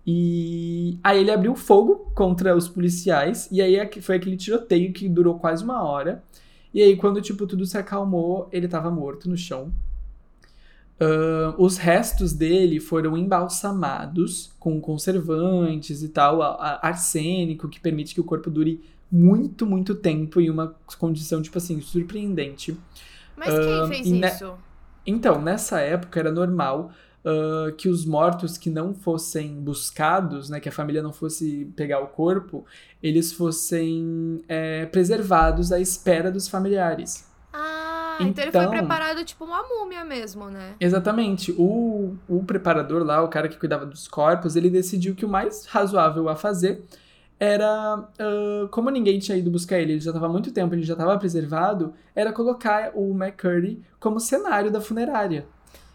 E 0.06 0.98
aí 1.02 1.20
ele 1.20 1.30
abriu 1.30 1.54
fogo 1.54 2.10
contra 2.14 2.56
os 2.56 2.68
policiais, 2.68 3.48
e 3.50 3.60
aí 3.62 3.78
aqui- 3.78 4.00
foi 4.00 4.16
aquele 4.16 4.36
tiroteio 4.36 4.92
que 4.92 5.08
durou 5.08 5.38
quase 5.38 5.62
uma 5.64 5.82
hora. 5.82 6.22
E 6.74 6.80
aí, 6.82 6.96
quando, 6.96 7.20
tipo, 7.20 7.46
tudo 7.46 7.66
se 7.66 7.76
acalmou, 7.76 8.48
ele 8.50 8.66
tava 8.66 8.90
morto 8.90 9.28
no 9.28 9.36
chão. 9.36 9.70
Ahn, 11.02 11.54
os 11.58 11.76
restos 11.78 12.32
dele 12.32 12.78
foram 12.80 13.16
embalsamados 13.16 14.52
com 14.58 14.80
conservantes 14.80 16.02
e 16.02 16.08
tal, 16.08 16.40
a- 16.42 16.54
a- 16.54 16.88
arsênico, 16.88 17.68
que 17.68 17.80
permite 17.80 18.14
que 18.14 18.20
o 18.20 18.24
corpo 18.24 18.50
dure 18.50 18.80
muito, 19.10 19.66
muito 19.66 19.94
tempo 19.94 20.40
em 20.40 20.48
uma 20.50 20.74
condição, 20.98 21.42
tipo 21.42 21.58
assim, 21.58 21.80
surpreendente. 21.80 22.76
Mas 23.36 23.48
quem 23.48 23.88
fez 23.88 24.06
ne- 24.10 24.26
isso? 24.28 24.54
Então, 25.06 25.40
nessa 25.42 25.80
época 25.80 26.20
era 26.20 26.30
normal 26.30 26.92
uh, 27.24 27.74
que 27.76 27.88
os 27.88 28.04
mortos 28.04 28.56
que 28.56 28.70
não 28.70 28.94
fossem 28.94 29.60
buscados, 29.60 30.48
né, 30.48 30.60
que 30.60 30.68
a 30.68 30.72
família 30.72 31.02
não 31.02 31.12
fosse 31.12 31.66
pegar 31.76 32.00
o 32.00 32.06
corpo, 32.08 32.64
eles 33.02 33.32
fossem 33.32 34.40
é, 34.48 34.86
preservados 34.86 35.72
à 35.72 35.80
espera 35.80 36.30
dos 36.30 36.48
familiares. 36.48 37.26
Ah, 38.18 38.22
então, 38.22 38.44
então, 38.44 38.62
ele 38.62 38.70
foi 38.70 38.78
preparado 38.78 39.24
tipo 39.24 39.44
uma 39.44 39.62
múmia 39.62 40.04
mesmo, 40.04 40.48
né? 40.48 40.74
Exatamente. 40.80 41.52
O, 41.52 42.16
o 42.28 42.44
preparador 42.44 43.04
lá, 43.04 43.22
o 43.22 43.28
cara 43.28 43.48
que 43.48 43.58
cuidava 43.58 43.86
dos 43.86 44.06
corpos, 44.08 44.56
ele 44.56 44.70
decidiu 44.70 45.14
que 45.14 45.24
o 45.24 45.28
mais 45.28 45.66
razoável 45.66 46.28
a 46.28 46.36
fazer 46.36 46.82
era, 47.38 47.98
uh, 47.98 48.68
como 48.68 48.88
ninguém 48.88 49.18
tinha 49.18 49.36
ido 49.36 49.50
buscar 49.50 49.78
ele, 49.78 49.94
ele 49.94 50.00
já 50.00 50.10
estava 50.10 50.26
há 50.26 50.28
muito 50.28 50.52
tempo, 50.52 50.74
ele 50.74 50.84
já 50.84 50.92
estava 50.92 51.18
preservado, 51.18 51.92
era 52.14 52.32
colocar 52.32 52.92
o 52.94 53.12
McCurdy 53.12 53.82
como 53.98 54.20
cenário 54.20 54.70
da 54.70 54.80
funerária. 54.80 55.44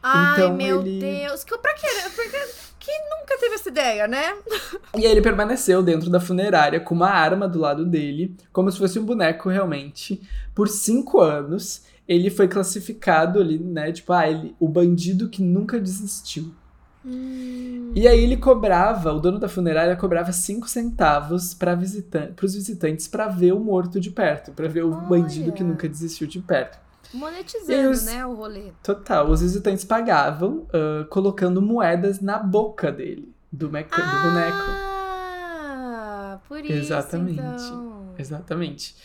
Ai, 0.04 0.34
então, 0.34 0.54
meu 0.54 0.82
ele... 0.82 1.00
Deus. 1.00 1.44
Que, 1.44 1.58
pra 1.58 1.74
quê? 1.74 1.88
Porque 2.16 2.38
quem 2.80 3.00
nunca 3.10 3.38
teve 3.40 3.56
essa 3.56 3.70
ideia, 3.70 4.08
né? 4.08 4.36
E 4.98 5.06
aí 5.06 5.12
ele 5.12 5.22
permaneceu 5.22 5.84
dentro 5.84 6.10
da 6.10 6.20
funerária 6.20 6.80
com 6.80 6.96
uma 6.96 7.10
arma 7.10 7.48
do 7.48 7.60
lado 7.60 7.86
dele, 7.86 8.36
como 8.52 8.72
se 8.72 8.80
fosse 8.80 8.98
um 8.98 9.06
boneco 9.06 9.48
realmente, 9.48 10.22
por 10.56 10.68
cinco 10.68 11.20
anos. 11.20 11.84
Ele 12.08 12.30
foi 12.30 12.48
classificado 12.48 13.40
ali, 13.40 13.60
né? 13.60 13.92
Tipo, 13.92 14.14
ah, 14.14 14.30
ele, 14.30 14.56
o 14.60 14.68
bandido 14.68 15.30
que 15.30 15.42
nunca 15.42 15.80
desistiu. 15.80 16.54
Hum. 17.06 17.92
E 17.96 18.08
aí 18.08 18.22
ele 18.22 18.36
cobrava, 18.36 19.14
o 19.14 19.20
dono 19.20 19.40
da 19.40 19.48
funerária 19.48 19.96
cobrava 19.96 20.32
cinco 20.32 20.68
centavos 20.68 21.54
para 21.54 21.74
visitan 21.74 22.30
os 22.42 22.54
visitantes 22.54 23.08
para 23.08 23.28
ver 23.28 23.54
o 23.54 23.60
morto 23.60 24.00
de 24.00 24.12
perto, 24.12 24.52
para 24.52 24.68
ver 24.68 24.84
o 24.84 24.92
Olha. 24.92 25.02
bandido 25.02 25.52
que 25.52 25.64
nunca 25.64 25.88
desistiu 25.88 26.28
de 26.28 26.40
perto. 26.40 26.78
Monetizando, 27.14 27.92
os... 27.92 28.06
né, 28.06 28.26
o 28.26 28.34
rolê. 28.36 28.72
Total. 28.84 29.30
Os 29.30 29.42
visitantes 29.42 29.86
pagavam 29.86 30.68
uh, 30.68 31.06
colocando 31.10 31.62
moedas 31.62 32.20
na 32.20 32.38
boca 32.38 32.92
dele, 32.92 33.34
do, 33.52 33.68
ah, 33.68 33.70
do 33.70 34.30
boneco. 34.30 34.66
Ah, 34.70 36.40
por 36.48 36.60
isso, 36.60 36.74
Exatamente. 36.74 37.40
Então. 37.40 38.14
Exatamente. 38.18 38.96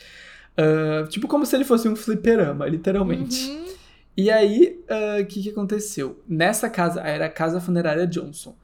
Uh, 0.59 1.09
tipo 1.09 1.27
como 1.27 1.47
se 1.47 1.57
ele 1.57 1.65
fosse 1.65 1.89
um 1.89 1.97
fliperama, 1.97 2.67
literalmente. 2.67 3.51
Uhum. 3.51 3.65
E 4.17 4.31
aí, 4.31 4.79
o 4.89 5.23
uh, 5.23 5.27
que, 5.27 5.43
que 5.43 5.51
aconteceu? 5.51 6.23
Nessa 6.29 6.69
casa, 6.69 7.01
era 7.01 7.27
a 7.27 7.31
Casa 7.31 7.61
Funerária 7.61 8.07
Johnson. 8.07 8.55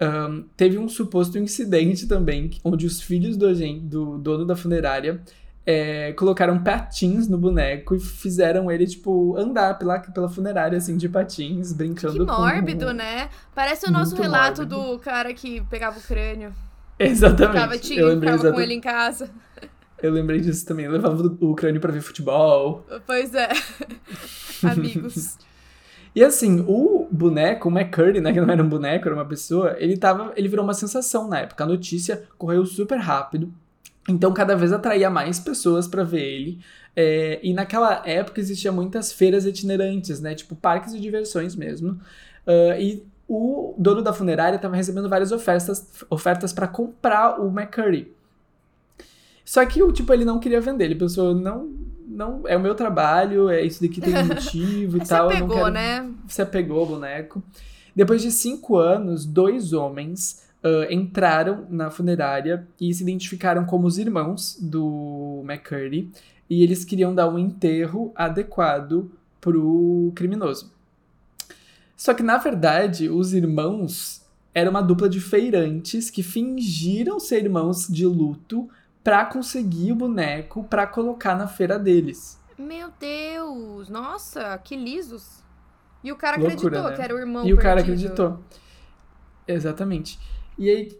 Um, 0.00 0.44
teve 0.56 0.78
um 0.78 0.88
suposto 0.88 1.38
incidente 1.38 2.06
também, 2.06 2.50
onde 2.62 2.86
os 2.86 3.00
filhos 3.00 3.36
do, 3.36 3.52
do 3.80 4.18
dono 4.18 4.44
da 4.44 4.54
funerária 4.54 5.20
é, 5.66 6.14
colocaram 6.14 6.62
patins 6.62 7.28
no 7.28 7.36
boneco 7.36 7.94
e 7.94 8.00
fizeram 8.00 8.70
ele, 8.70 8.86
tipo, 8.86 9.36
andar 9.36 9.76
pela, 9.76 9.98
pela 9.98 10.28
funerária, 10.28 10.78
assim, 10.78 10.96
de 10.96 11.08
patins, 11.08 11.72
brincando 11.72 12.24
que 12.24 12.32
mórbido, 12.32 12.86
com... 12.86 12.92
né? 12.92 13.28
Parece 13.54 13.86
o 13.86 13.90
nosso 13.90 14.16
relato 14.16 14.62
mórbido. 14.62 14.92
do 14.92 14.98
cara 15.00 15.34
que 15.34 15.60
pegava 15.68 15.98
o 15.98 16.02
crânio. 16.02 16.54
Exatamente. 16.98 17.52
Ficava, 17.52 17.78
tinha, 17.78 18.20
ficava 18.20 18.52
com 18.52 18.60
ele 18.60 18.74
em 18.74 18.80
casa. 18.80 19.28
Eu 20.02 20.12
lembrei 20.12 20.40
disso 20.40 20.64
também. 20.64 20.86
Eu 20.86 20.92
levava 20.92 21.22
o 21.40 21.54
crânio 21.54 21.80
para 21.80 21.92
ver 21.92 22.00
futebol. 22.00 22.84
Pois 23.06 23.34
é. 23.34 23.48
Amigos. 24.62 25.38
E 26.14 26.24
assim, 26.24 26.64
o 26.66 27.06
boneco, 27.12 27.68
o 27.68 27.72
McCurdy, 27.72 28.20
né, 28.20 28.32
que 28.32 28.40
não 28.40 28.50
era 28.52 28.60
um 28.60 28.68
boneco, 28.68 29.06
era 29.06 29.14
uma 29.14 29.26
pessoa, 29.26 29.76
ele 29.78 29.96
tava, 29.96 30.32
ele 30.34 30.48
virou 30.48 30.64
uma 30.64 30.74
sensação 30.74 31.28
na 31.28 31.40
época. 31.40 31.62
A 31.62 31.66
notícia 31.66 32.24
correu 32.36 32.66
super 32.66 32.98
rápido. 32.98 33.52
Então, 34.08 34.32
cada 34.32 34.56
vez 34.56 34.72
atraía 34.72 35.10
mais 35.10 35.38
pessoas 35.38 35.86
para 35.86 36.02
ver 36.02 36.22
ele. 36.22 36.58
É, 36.96 37.38
e 37.40 37.52
naquela 37.52 38.02
época 38.04 38.40
existiam 38.40 38.74
muitas 38.74 39.12
feiras 39.12 39.44
itinerantes, 39.44 40.18
né? 40.18 40.34
Tipo 40.34 40.56
parques 40.56 40.92
de 40.92 41.00
diversões 41.00 41.54
mesmo. 41.54 41.92
Uh, 42.44 42.80
e 42.80 43.06
o 43.28 43.74
dono 43.78 44.02
da 44.02 44.12
funerária 44.12 44.56
estava 44.56 44.74
recebendo 44.74 45.08
várias 45.08 45.30
ofertas 45.30 46.04
ofertas 46.10 46.52
para 46.52 46.66
comprar 46.66 47.38
o 47.38 47.48
McCurry. 47.48 48.12
Só 49.48 49.64
que 49.64 49.82
o 49.82 49.90
tipo 49.90 50.12
ele 50.12 50.26
não 50.26 50.38
queria 50.38 50.60
vender, 50.60 50.84
ele 50.84 50.94
pensou 50.94 51.34
não 51.34 51.72
não 52.06 52.46
é 52.46 52.54
o 52.54 52.60
meu 52.60 52.74
trabalho, 52.74 53.48
é 53.48 53.64
isso 53.64 53.80
daqui 53.80 53.98
tem 53.98 54.14
um 54.14 54.26
motivo 54.28 54.98
e 54.98 55.00
tal. 55.00 55.30
Você 55.30 55.36
apegou, 55.36 55.56
quero... 55.56 55.70
né? 55.70 56.10
Você 56.26 56.42
apegou 56.42 56.82
o 56.82 56.86
boneco. 56.86 57.42
Depois 57.96 58.20
de 58.20 58.30
cinco 58.30 58.76
anos, 58.76 59.24
dois 59.24 59.72
homens 59.72 60.46
uh, 60.62 60.92
entraram 60.92 61.64
na 61.70 61.90
funerária 61.90 62.68
e 62.78 62.92
se 62.92 63.02
identificaram 63.02 63.64
como 63.64 63.86
os 63.86 63.96
irmãos 63.96 64.58
do 64.60 65.42
McCurdy 65.46 66.10
e 66.50 66.62
eles 66.62 66.84
queriam 66.84 67.14
dar 67.14 67.26
um 67.26 67.38
enterro 67.38 68.12
adequado 68.14 69.10
pro 69.40 70.12
criminoso. 70.14 70.70
Só 71.96 72.12
que, 72.12 72.22
na 72.22 72.36
verdade, 72.36 73.08
os 73.08 73.32
irmãos 73.32 74.20
eram 74.54 74.72
uma 74.72 74.82
dupla 74.82 75.08
de 75.08 75.22
feirantes 75.22 76.10
que 76.10 76.22
fingiram 76.22 77.18
ser 77.18 77.44
irmãos 77.44 77.88
de 77.88 78.04
luto 78.04 78.68
para 79.08 79.24
conseguir 79.24 79.90
o 79.92 79.94
boneco 79.94 80.64
para 80.64 80.86
colocar 80.86 81.34
na 81.34 81.48
feira 81.48 81.78
deles. 81.78 82.38
Meu 82.58 82.90
Deus! 83.00 83.88
Nossa, 83.88 84.58
que 84.58 84.76
lisos! 84.76 85.42
E 86.04 86.12
o 86.12 86.16
cara 86.16 86.36
Loucura, 86.36 86.54
acreditou 86.54 86.90
né? 86.90 86.94
que 86.94 87.00
era 87.00 87.14
o 87.14 87.18
irmão 87.18 87.40
E 87.40 87.44
perdido. 87.44 87.58
o 87.58 87.62
cara 87.62 87.80
acreditou. 87.80 88.40
Exatamente. 89.46 90.20
E 90.58 90.68
aí 90.68 90.98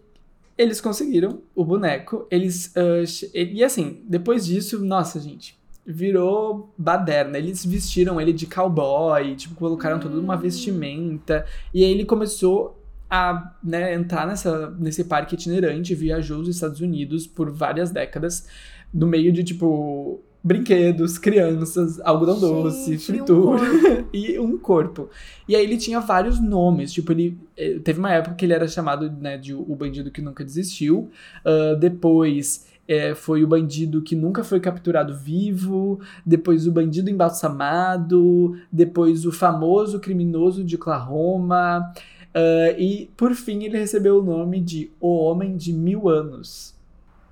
eles 0.57 0.81
conseguiram 0.81 1.43
o 1.53 1.63
boneco. 1.63 2.25
Eles. 2.31 2.73
Uh, 2.75 3.29
e 3.35 3.63
assim, 3.63 4.03
depois 4.07 4.47
disso, 4.47 4.83
nossa, 4.83 5.19
gente, 5.19 5.55
virou 5.85 6.73
baderna. 6.75 7.37
Eles 7.37 7.63
vestiram 7.63 8.19
ele 8.19 8.33
de 8.33 8.47
cowboy, 8.47 9.35
tipo, 9.35 9.53
colocaram 9.53 9.97
hum. 9.97 9.99
toda 9.99 10.19
uma 10.19 10.35
hum. 10.35 10.39
vestimenta. 10.39 11.45
E 11.71 11.83
aí 11.83 11.91
ele 11.91 12.05
começou 12.05 12.78
a 13.09 13.53
né, 13.63 13.95
entrar 13.95 14.27
nessa, 14.27 14.69
nesse 14.79 15.03
parque 15.03 15.35
itinerante, 15.35 15.95
viajou 15.95 16.39
os 16.39 16.47
Estados 16.47 16.79
Unidos 16.79 17.25
por 17.25 17.51
várias 17.51 17.91
décadas, 17.91 18.47
no 18.93 19.07
meio 19.07 19.31
de, 19.31 19.43
tipo, 19.43 20.21
brinquedos, 20.43 21.17
crianças, 21.17 21.99
algodão 22.01 22.39
doce, 22.39 22.97
fritura 22.97 23.61
um 23.61 24.05
e 24.13 24.39
um 24.39 24.57
corpo. 24.57 25.09
E 25.47 25.55
aí 25.55 25.63
ele 25.63 25.77
tinha 25.77 25.99
vários 25.99 26.39
nomes, 26.39 26.93
tipo, 26.93 27.11
ele 27.11 27.37
eh, 27.57 27.79
teve 27.83 27.99
uma 27.99 28.11
época 28.11 28.35
que 28.35 28.45
ele 28.45 28.53
era 28.53 28.67
chamado 28.67 29.11
né, 29.11 29.37
de 29.37 29.53
o 29.53 29.75
bandido 29.75 30.11
que 30.11 30.21
nunca 30.21 30.43
desistiu. 30.43 31.09
Uh, 31.45 31.75
depois 31.77 32.67
é, 32.89 33.13
foi 33.13 33.43
o 33.43 33.47
bandido 33.47 34.01
que 34.01 34.15
nunca 34.15 34.43
foi 34.43 34.59
capturado 34.59 35.15
vivo, 35.15 35.99
depois 36.25 36.65
o 36.65 36.71
bandido 36.71 37.07
embalsamado, 37.07 38.57
depois 38.71 39.27
o 39.27 39.31
famoso 39.31 39.99
criminoso 39.99 40.63
de 40.63 40.75
Oklahoma. 40.75 41.93
Uh, 42.35 42.77
e 42.77 43.11
por 43.17 43.33
fim 43.33 43.63
ele 43.63 43.77
recebeu 43.77 44.19
o 44.19 44.23
nome 44.23 44.59
de 44.61 44.91
O 44.99 45.25
Homem 45.25 45.57
de 45.57 45.73
Mil 45.73 46.07
Anos. 46.07 46.77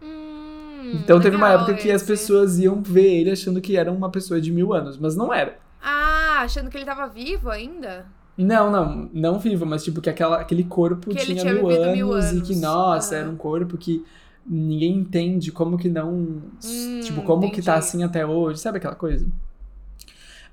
Hum, 0.02 0.92
então 0.96 1.20
teve 1.20 1.36
uma 1.36 1.52
época 1.52 1.76
que 1.76 1.92
as 1.92 2.02
pessoas 2.02 2.58
iam 2.60 2.82
ver 2.82 3.20
ele 3.20 3.32
achando 3.32 3.62
que 3.62 3.78
era 3.78 3.92
uma 3.92 4.10
pessoa 4.10 4.40
de 4.40 4.52
mil 4.52 4.74
anos, 4.74 4.98
mas 4.98 5.16
não 5.16 5.34
era. 5.34 5.60
Ah, 5.82 6.42
achando 6.42 6.70
que 6.70 6.78
ele 6.78 6.86
tava 6.86 7.08
vivo 7.08 7.50
ainda? 7.50 8.06
Não, 8.38 8.72
não, 8.72 9.10
não 9.14 9.40
vivo, 9.40 9.66
mas 9.66 9.84
tipo 9.84 10.00
que 10.00 10.10
aquela, 10.10 10.40
aquele 10.40 10.64
corpo 10.64 11.10
que 11.10 11.18
tinha, 11.18 11.42
tinha 11.42 11.54
mil, 11.54 11.70
anos, 11.70 11.94
mil, 11.94 12.14
anos, 12.14 12.32
e 12.32 12.42
que, 12.42 12.56
nossa, 12.56 13.16
era 13.16 13.30
um 13.30 13.36
corpo 13.36 13.78
que 13.78 14.06
ninguém 14.46 14.96
entende 14.96 15.52
como 15.52 15.78
que 15.78 15.90
não. 15.90 16.12
Hum, 16.14 17.00
tipo, 17.04 17.24
como 17.24 17.46
entendi. 17.46 17.56
que 17.56 17.66
tá 17.66 17.76
assim 17.76 18.04
até 18.04 18.26
hoje, 18.26 18.60
sabe 18.60 18.78
aquela 18.78 18.96
coisa? 18.96 19.28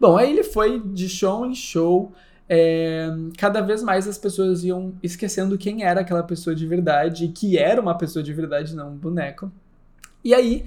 Bom, 0.00 0.16
aí 0.16 0.30
ele 0.30 0.42
foi 0.42 0.80
de 0.80 1.08
show 1.08 1.44
em 1.44 1.54
show. 1.54 2.12
É, 2.48 3.08
cada 3.38 3.60
vez 3.60 3.82
mais 3.82 4.06
as 4.06 4.18
pessoas 4.18 4.64
iam 4.64 4.94
esquecendo 5.02 5.56
quem 5.56 5.84
era 5.84 6.00
aquela 6.00 6.22
pessoa 6.22 6.54
de 6.54 6.66
verdade, 6.66 7.28
que 7.28 7.56
era 7.56 7.80
uma 7.80 7.96
pessoa 7.96 8.22
de 8.22 8.32
verdade, 8.32 8.74
não 8.74 8.90
um 8.90 8.96
boneco. 8.96 9.50
E 10.22 10.34
aí, 10.34 10.64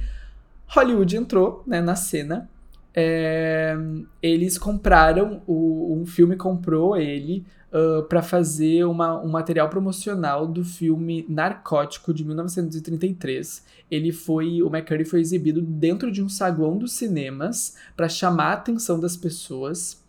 Hollywood 0.67 1.15
entrou 1.15 1.63
né, 1.65 1.81
na 1.81 1.95
cena. 1.95 2.49
É, 2.93 3.77
eles 4.23 4.57
compraram, 4.57 5.41
o, 5.45 5.95
um 6.01 6.05
filme 6.05 6.35
comprou 6.35 6.97
ele 6.97 7.45
uh, 7.71 8.03
para 8.03 8.21
fazer 8.21 8.85
uma, 8.85 9.21
um 9.21 9.29
material 9.29 9.69
promocional 9.69 10.47
do 10.47 10.63
filme 10.63 11.25
Narcótico 11.29 12.13
de 12.13 12.25
1933. 12.25 13.63
Ele 13.89 14.11
foi, 14.11 14.61
o 14.61 14.67
McCurry 14.67 15.05
foi 15.05 15.21
exibido 15.21 15.61
dentro 15.61 16.11
de 16.11 16.23
um 16.23 16.29
saguão 16.29 16.77
dos 16.77 16.93
cinemas 16.93 17.75
para 17.95 18.09
chamar 18.09 18.47
a 18.47 18.53
atenção 18.53 18.99
das 18.99 19.15
pessoas. 19.15 20.03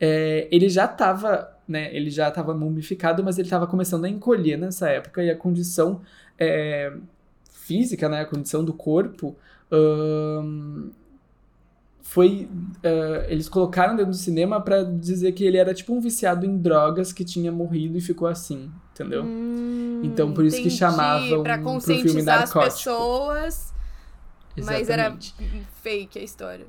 É, 0.00 0.48
ele 0.50 0.68
já 0.68 0.84
estava, 0.86 1.56
né, 1.66 1.94
ele 1.94 2.10
já 2.10 2.28
estava 2.28 2.54
mumificado, 2.54 3.22
mas 3.22 3.38
ele 3.38 3.46
estava 3.46 3.66
começando 3.66 4.04
a 4.04 4.08
encolher 4.08 4.58
nessa 4.58 4.88
época 4.88 5.22
e 5.22 5.30
a 5.30 5.36
condição 5.36 6.00
é, 6.38 6.92
física, 7.50 8.08
né, 8.08 8.20
a 8.20 8.26
condição 8.26 8.64
do 8.64 8.72
corpo, 8.72 9.36
um, 9.72 10.90
foi 12.04 12.48
uh, 12.84 13.24
eles 13.28 13.48
colocaram 13.48 13.96
dentro 13.96 14.12
do 14.12 14.16
cinema 14.16 14.60
para 14.60 14.84
dizer 14.84 15.32
que 15.32 15.42
ele 15.42 15.56
era 15.56 15.72
tipo 15.72 15.92
um 15.92 16.00
viciado 16.00 16.44
em 16.44 16.56
drogas 16.56 17.12
que 17.12 17.24
tinha 17.24 17.50
morrido 17.50 17.96
e 17.96 18.00
ficou 18.00 18.28
assim, 18.28 18.70
entendeu? 18.92 19.24
Hum, 19.24 20.02
então 20.04 20.32
por 20.32 20.44
isso 20.44 20.56
entendi, 20.56 20.70
que 20.70 20.78
chamavam 20.78 21.42
pra 21.42 21.58
pro 21.58 21.80
filme 21.80 22.20
as 22.20 22.24
narcótico. 22.24 22.60
pessoas, 22.60 23.74
Exatamente. 24.54 24.80
mas 24.80 24.90
era 24.90 25.16
fake 25.82 26.18
a 26.18 26.22
história. 26.22 26.66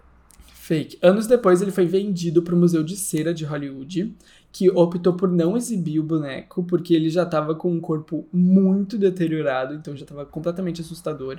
Fake. 0.65 0.97
Anos 0.99 1.27
depois, 1.27 1.61
ele 1.61 1.69
foi 1.69 1.85
vendido 1.85 2.41
para 2.41 2.55
o 2.55 2.57
Museu 2.57 2.83
de 2.83 2.95
Cera 2.97 3.31
de 3.31 3.45
Hollywood, 3.45 4.15
que 4.51 4.67
optou 4.71 5.13
por 5.13 5.29
não 5.29 5.55
exibir 5.55 5.99
o 5.99 6.03
boneco, 6.03 6.63
porque 6.63 6.95
ele 6.95 7.07
já 7.11 7.21
estava 7.21 7.53
com 7.53 7.71
um 7.71 7.79
corpo 7.79 8.27
muito 8.33 8.97
deteriorado, 8.97 9.75
então 9.75 9.95
já 9.95 10.05
estava 10.05 10.25
completamente 10.25 10.81
assustador. 10.81 11.37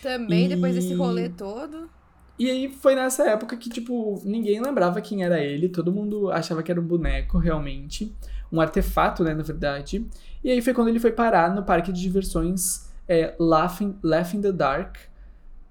Também, 0.00 0.44
E- 0.44 0.48
depois 0.50 0.76
desse 0.76 0.94
rolê 0.94 1.28
todo. 1.28 1.90
E 2.38 2.48
aí 2.48 2.70
foi 2.70 2.94
nessa 2.94 3.28
época 3.28 3.56
que, 3.56 3.68
tipo, 3.68 4.22
ninguém 4.24 4.62
lembrava 4.62 5.00
quem 5.00 5.24
era 5.24 5.40
ele, 5.42 5.68
todo 5.68 5.92
mundo 5.92 6.30
achava 6.30 6.62
que 6.62 6.70
era 6.70 6.80
um 6.80 6.86
boneco, 6.86 7.38
realmente. 7.38 8.14
Um 8.52 8.60
artefato, 8.60 9.24
né, 9.24 9.34
na 9.34 9.42
verdade. 9.42 10.06
E 10.44 10.48
aí 10.50 10.62
foi 10.62 10.72
quando 10.72 10.88
ele 10.88 11.00
foi 11.00 11.10
parar 11.10 11.52
no 11.52 11.64
parque 11.64 11.92
de 11.92 12.00
diversões 12.00 12.88
é, 13.08 13.34
Laugh, 13.38 13.80
in, 13.82 13.96
Laugh 14.02 14.32
in 14.32 14.40
the 14.40 14.52
Dark, 14.52 14.96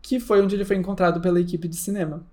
que 0.02 0.20
foi 0.20 0.41
onde 0.41 0.56
ele 0.56 0.66
foi 0.66 0.76
encontrado 0.76 1.22
pela 1.22 1.39
equipe 1.39 1.66
de 1.68 1.78
cinema. 1.78 2.24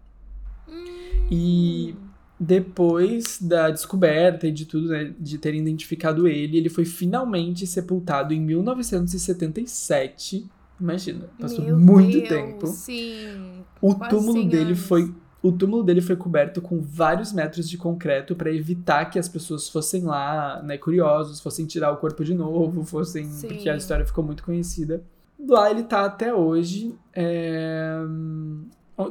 E 1.31 1.95
depois 2.39 3.39
da 3.41 3.71
descoberta 3.71 4.47
e 4.47 4.53
de 4.53 4.67
tudo, 4.67 4.89
né, 4.89 5.15
de 5.19 5.39
terem 5.39 5.59
identificado 5.61 6.29
ele, 6.29 6.59
ele 6.59 6.69
foi 6.69 6.85
finalmente 6.85 7.67
sepultado 7.67 8.35
em 8.35 8.41
1977. 8.41 10.47
Imagina, 10.79 11.31
passou 11.41 11.65
Meu 11.65 11.79
muito 11.79 12.19
Deus, 12.19 12.29
tempo. 12.29 12.67
Sim. 12.67 13.65
O 13.81 13.95
túmulo 13.95 14.35
100 14.35 14.49
dele 14.49 14.65
anos. 14.65 14.81
foi 14.81 15.15
o 15.43 15.53
túmulo 15.53 15.85
dele 15.85 16.01
foi 16.01 16.17
coberto 16.17 16.61
com 16.61 16.81
vários 16.81 17.33
metros 17.33 17.69
de 17.69 17.79
concreto 17.79 18.35
para 18.35 18.53
evitar 18.53 19.05
que 19.07 19.19
as 19.19 19.29
pessoas 19.29 19.69
fossem 19.69 20.03
lá, 20.03 20.61
né, 20.63 20.77
curiosos, 20.77 21.41
fossem 21.41 21.67
tirar 21.67 21.93
o 21.93 21.99
corpo 21.99 22.25
de 22.25 22.35
novo, 22.35 22.85
fossem 22.85 23.27
Sim. 23.27 23.49
porque 23.49 23.69
a 23.69 23.77
história 23.77 24.05
ficou 24.05 24.25
muito 24.25 24.43
conhecida. 24.43 25.05
Lá 25.39 25.71
ele 25.71 25.85
tá 25.85 26.05
até 26.05 26.35
hoje, 26.35 26.97
é, 27.15 27.97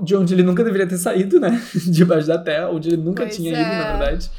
de 0.04 0.16
onde 0.16 0.34
ele 0.34 0.44
nunca 0.44 0.64
deveria 0.64 0.88
ter 0.88 0.98
saído, 0.98 1.40
né, 1.40 1.62
debaixo 1.88 2.28
da 2.28 2.38
terra, 2.38 2.70
onde 2.70 2.90
ele 2.90 2.98
nunca 2.98 3.24
Pois 3.24 3.36
tinha 3.36 3.56
é. 3.56 3.62
ido, 3.62 3.70
na 3.70 3.98
verdade. 3.98 4.32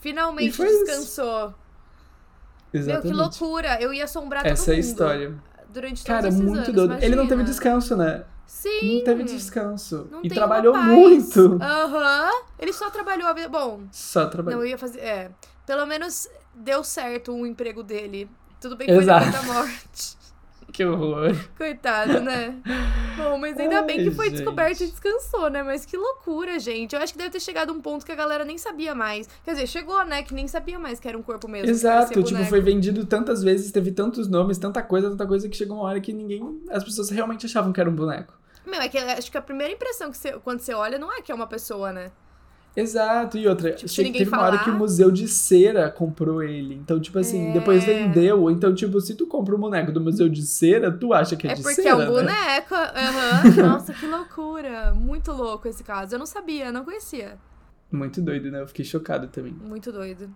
Finalmente 0.00 0.52
foi 0.56 0.66
isso. 0.66 0.84
descansou. 0.84 1.54
Exatamente. 2.72 3.04
Meu, 3.06 3.12
que 3.12 3.40
loucura. 3.40 3.80
Eu 3.80 3.92
ia 3.94 4.04
assombrar 4.04 4.42
todo 4.42 4.52
Essa 4.52 4.72
é 4.72 4.76
a 4.76 4.78
história. 4.78 5.34
Durante 5.72 6.04
todos 6.04 6.22
Cara, 6.22 6.30
muito 6.30 6.58
anos, 6.58 6.72
doido. 6.72 6.94
Ele 7.02 7.16
não 7.16 7.24
teve 7.24 7.42
imagina. 7.42 7.44
descanso, 7.44 7.96
né? 7.96 8.24
Sim. 8.46 8.96
Não 8.98 9.04
teve 9.04 9.24
descanso. 9.24 10.08
Não 10.10 10.20
e 10.22 10.28
trabalhou 10.28 10.76
muito. 10.76 11.58
Aham. 11.62 12.30
Ele 12.58 12.72
só 12.72 12.90
trabalhou 12.90 13.26
a 13.28 13.32
vida. 13.32 13.48
Bom, 13.48 13.80
Só 13.92 14.26
trabalhou. 14.26 14.60
não 14.60 14.66
eu 14.66 14.70
ia 14.70 14.78
fazer. 14.78 15.00
É. 15.00 15.30
Pelo 15.66 15.86
menos 15.86 16.28
deu 16.54 16.82
certo 16.82 17.32
o 17.32 17.46
emprego 17.46 17.82
dele. 17.82 18.28
Tudo 18.60 18.76
bem 18.76 18.86
que 18.86 18.94
foi 18.94 19.02
Exato. 19.02 19.26
depois 19.26 19.46
da 19.46 19.52
morte. 19.52 20.17
Que 20.78 20.84
horror. 20.84 21.34
Coitado, 21.56 22.20
né? 22.20 22.54
Bom, 23.16 23.36
mas 23.36 23.58
ainda 23.58 23.82
bem 23.82 23.96
que 23.96 24.10
Ai, 24.10 24.14
foi 24.14 24.26
gente. 24.26 24.36
descoberto 24.36 24.80
e 24.80 24.86
descansou, 24.86 25.50
né? 25.50 25.60
Mas 25.64 25.84
que 25.84 25.96
loucura, 25.96 26.56
gente. 26.60 26.94
Eu 26.94 27.02
acho 27.02 27.12
que 27.12 27.18
deve 27.18 27.30
ter 27.30 27.40
chegado 27.40 27.72
um 27.72 27.80
ponto 27.80 28.06
que 28.06 28.12
a 28.12 28.14
galera 28.14 28.44
nem 28.44 28.56
sabia 28.56 28.94
mais. 28.94 29.28
Quer 29.44 29.54
dizer, 29.54 29.66
chegou, 29.66 30.04
né? 30.04 30.22
Que 30.22 30.32
nem 30.32 30.46
sabia 30.46 30.78
mais 30.78 31.00
que 31.00 31.08
era 31.08 31.18
um 31.18 31.22
corpo 31.22 31.48
mesmo. 31.48 31.68
Exato, 31.68 32.22
tipo, 32.22 32.44
foi 32.44 32.60
vendido 32.60 33.04
tantas 33.04 33.42
vezes, 33.42 33.72
teve 33.72 33.90
tantos 33.90 34.28
nomes, 34.28 34.56
tanta 34.56 34.80
coisa, 34.80 35.10
tanta 35.10 35.26
coisa 35.26 35.48
que 35.48 35.56
chegou 35.56 35.78
uma 35.78 35.84
hora 35.86 36.00
que 36.00 36.12
ninguém. 36.12 36.62
As 36.70 36.84
pessoas 36.84 37.10
realmente 37.10 37.44
achavam 37.44 37.72
que 37.72 37.80
era 37.80 37.90
um 37.90 37.96
boneco. 37.96 38.38
Meu, 38.64 38.80
é 38.80 38.88
que 38.88 38.98
acho 38.98 39.32
que 39.32 39.36
a 39.36 39.42
primeira 39.42 39.72
impressão 39.72 40.12
que 40.12 40.16
você, 40.16 40.30
quando 40.44 40.60
você 40.60 40.74
olha 40.74 40.96
não 40.96 41.12
é 41.12 41.20
que 41.20 41.32
é 41.32 41.34
uma 41.34 41.48
pessoa, 41.48 41.90
né? 41.90 42.12
Exato, 42.80 43.36
e 43.38 43.48
outra, 43.48 43.72
Tipo, 43.72 43.88
se 43.88 44.12
teve 44.12 44.28
uma 44.28 44.38
hora 44.40 44.52
falar- 44.52 44.64
que 44.64 44.70
o 44.70 44.74
Museu 44.74 45.10
de 45.10 45.26
Cera 45.26 45.90
comprou 45.90 46.42
ele. 46.42 46.74
Então, 46.74 47.00
tipo 47.00 47.18
assim, 47.18 47.52
depois 47.52 47.82
É. 47.86 47.86
vendeu. 48.04 48.50
Então, 48.50 48.74
tipo, 48.74 49.00
se 49.00 49.14
tu 49.14 49.26
compra 49.26 49.56
um 49.56 49.58
boneco 49.58 49.90
do 49.90 50.00
Museu 50.00 50.28
de 50.28 50.42
Cera, 50.42 50.90
tu 50.92 51.12
acha 51.12 51.34
que 51.34 51.48
é, 51.48 51.52
É 51.52 51.54
de 51.54 51.62
porque 51.62 51.82
cera, 51.82 51.88
é 51.90 51.94
um 51.94 51.98
né? 51.98 52.06
boneco. 52.06 52.74
aham. 52.74 53.42
Nossa, 53.78 53.92
que 53.92 54.06
loucura. 54.06 54.94
Muito 54.94 55.32
louco 55.32 55.66
esse 55.66 55.82
caso. 55.82 56.14
Eu 56.14 56.18
não 56.18 56.26
sabia, 56.26 56.70
não 56.70 56.84
conhecia. 56.84 57.36
Muito 57.90 58.20
doido, 58.22 58.50
né? 58.50 58.60
Eu 58.62 58.68
fiquei 58.68 58.84
chocado 58.84 59.28
também. 59.28 59.52
Muito 59.52 59.90
doido. 59.90 60.30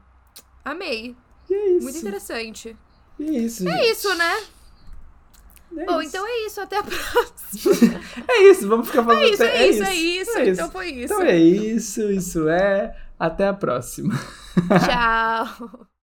Amei. 0.64 1.14
E 1.50 1.54
é 1.54 1.70
isso. 1.76 1.82
Muito 1.84 1.98
interessante. 1.98 2.76
E 3.18 3.24
é 3.36 3.38
isso, 3.40 3.68
É 3.68 3.90
isso, 3.90 4.14
né? 4.16 4.32
É 5.76 5.84
Bom, 5.86 6.00
isso. 6.00 6.08
então 6.10 6.26
é 6.26 6.46
isso. 6.46 6.60
Até 6.60 6.78
a 6.78 6.82
próxima. 6.84 8.00
É 8.28 8.42
isso, 8.50 8.68
vamos 8.68 8.88
ficar 8.88 9.02
falando 9.04 9.22
É 9.22 9.28
isso, 9.30 9.42
até- 9.42 9.56
é 9.58 9.68
isso, 9.68 9.82
é 9.82 9.94
isso. 9.94 10.38
é 10.38 10.48
Então 10.48 10.70
foi 10.70 10.88
isso. 10.90 11.14
Então 11.14 11.22
é 11.22 11.36
isso, 11.38 12.10
isso 12.10 12.48
é. 12.48 12.96
Até 13.18 13.46
a 13.48 13.54
próxima. 13.54 14.14
Tchau. 14.84 15.86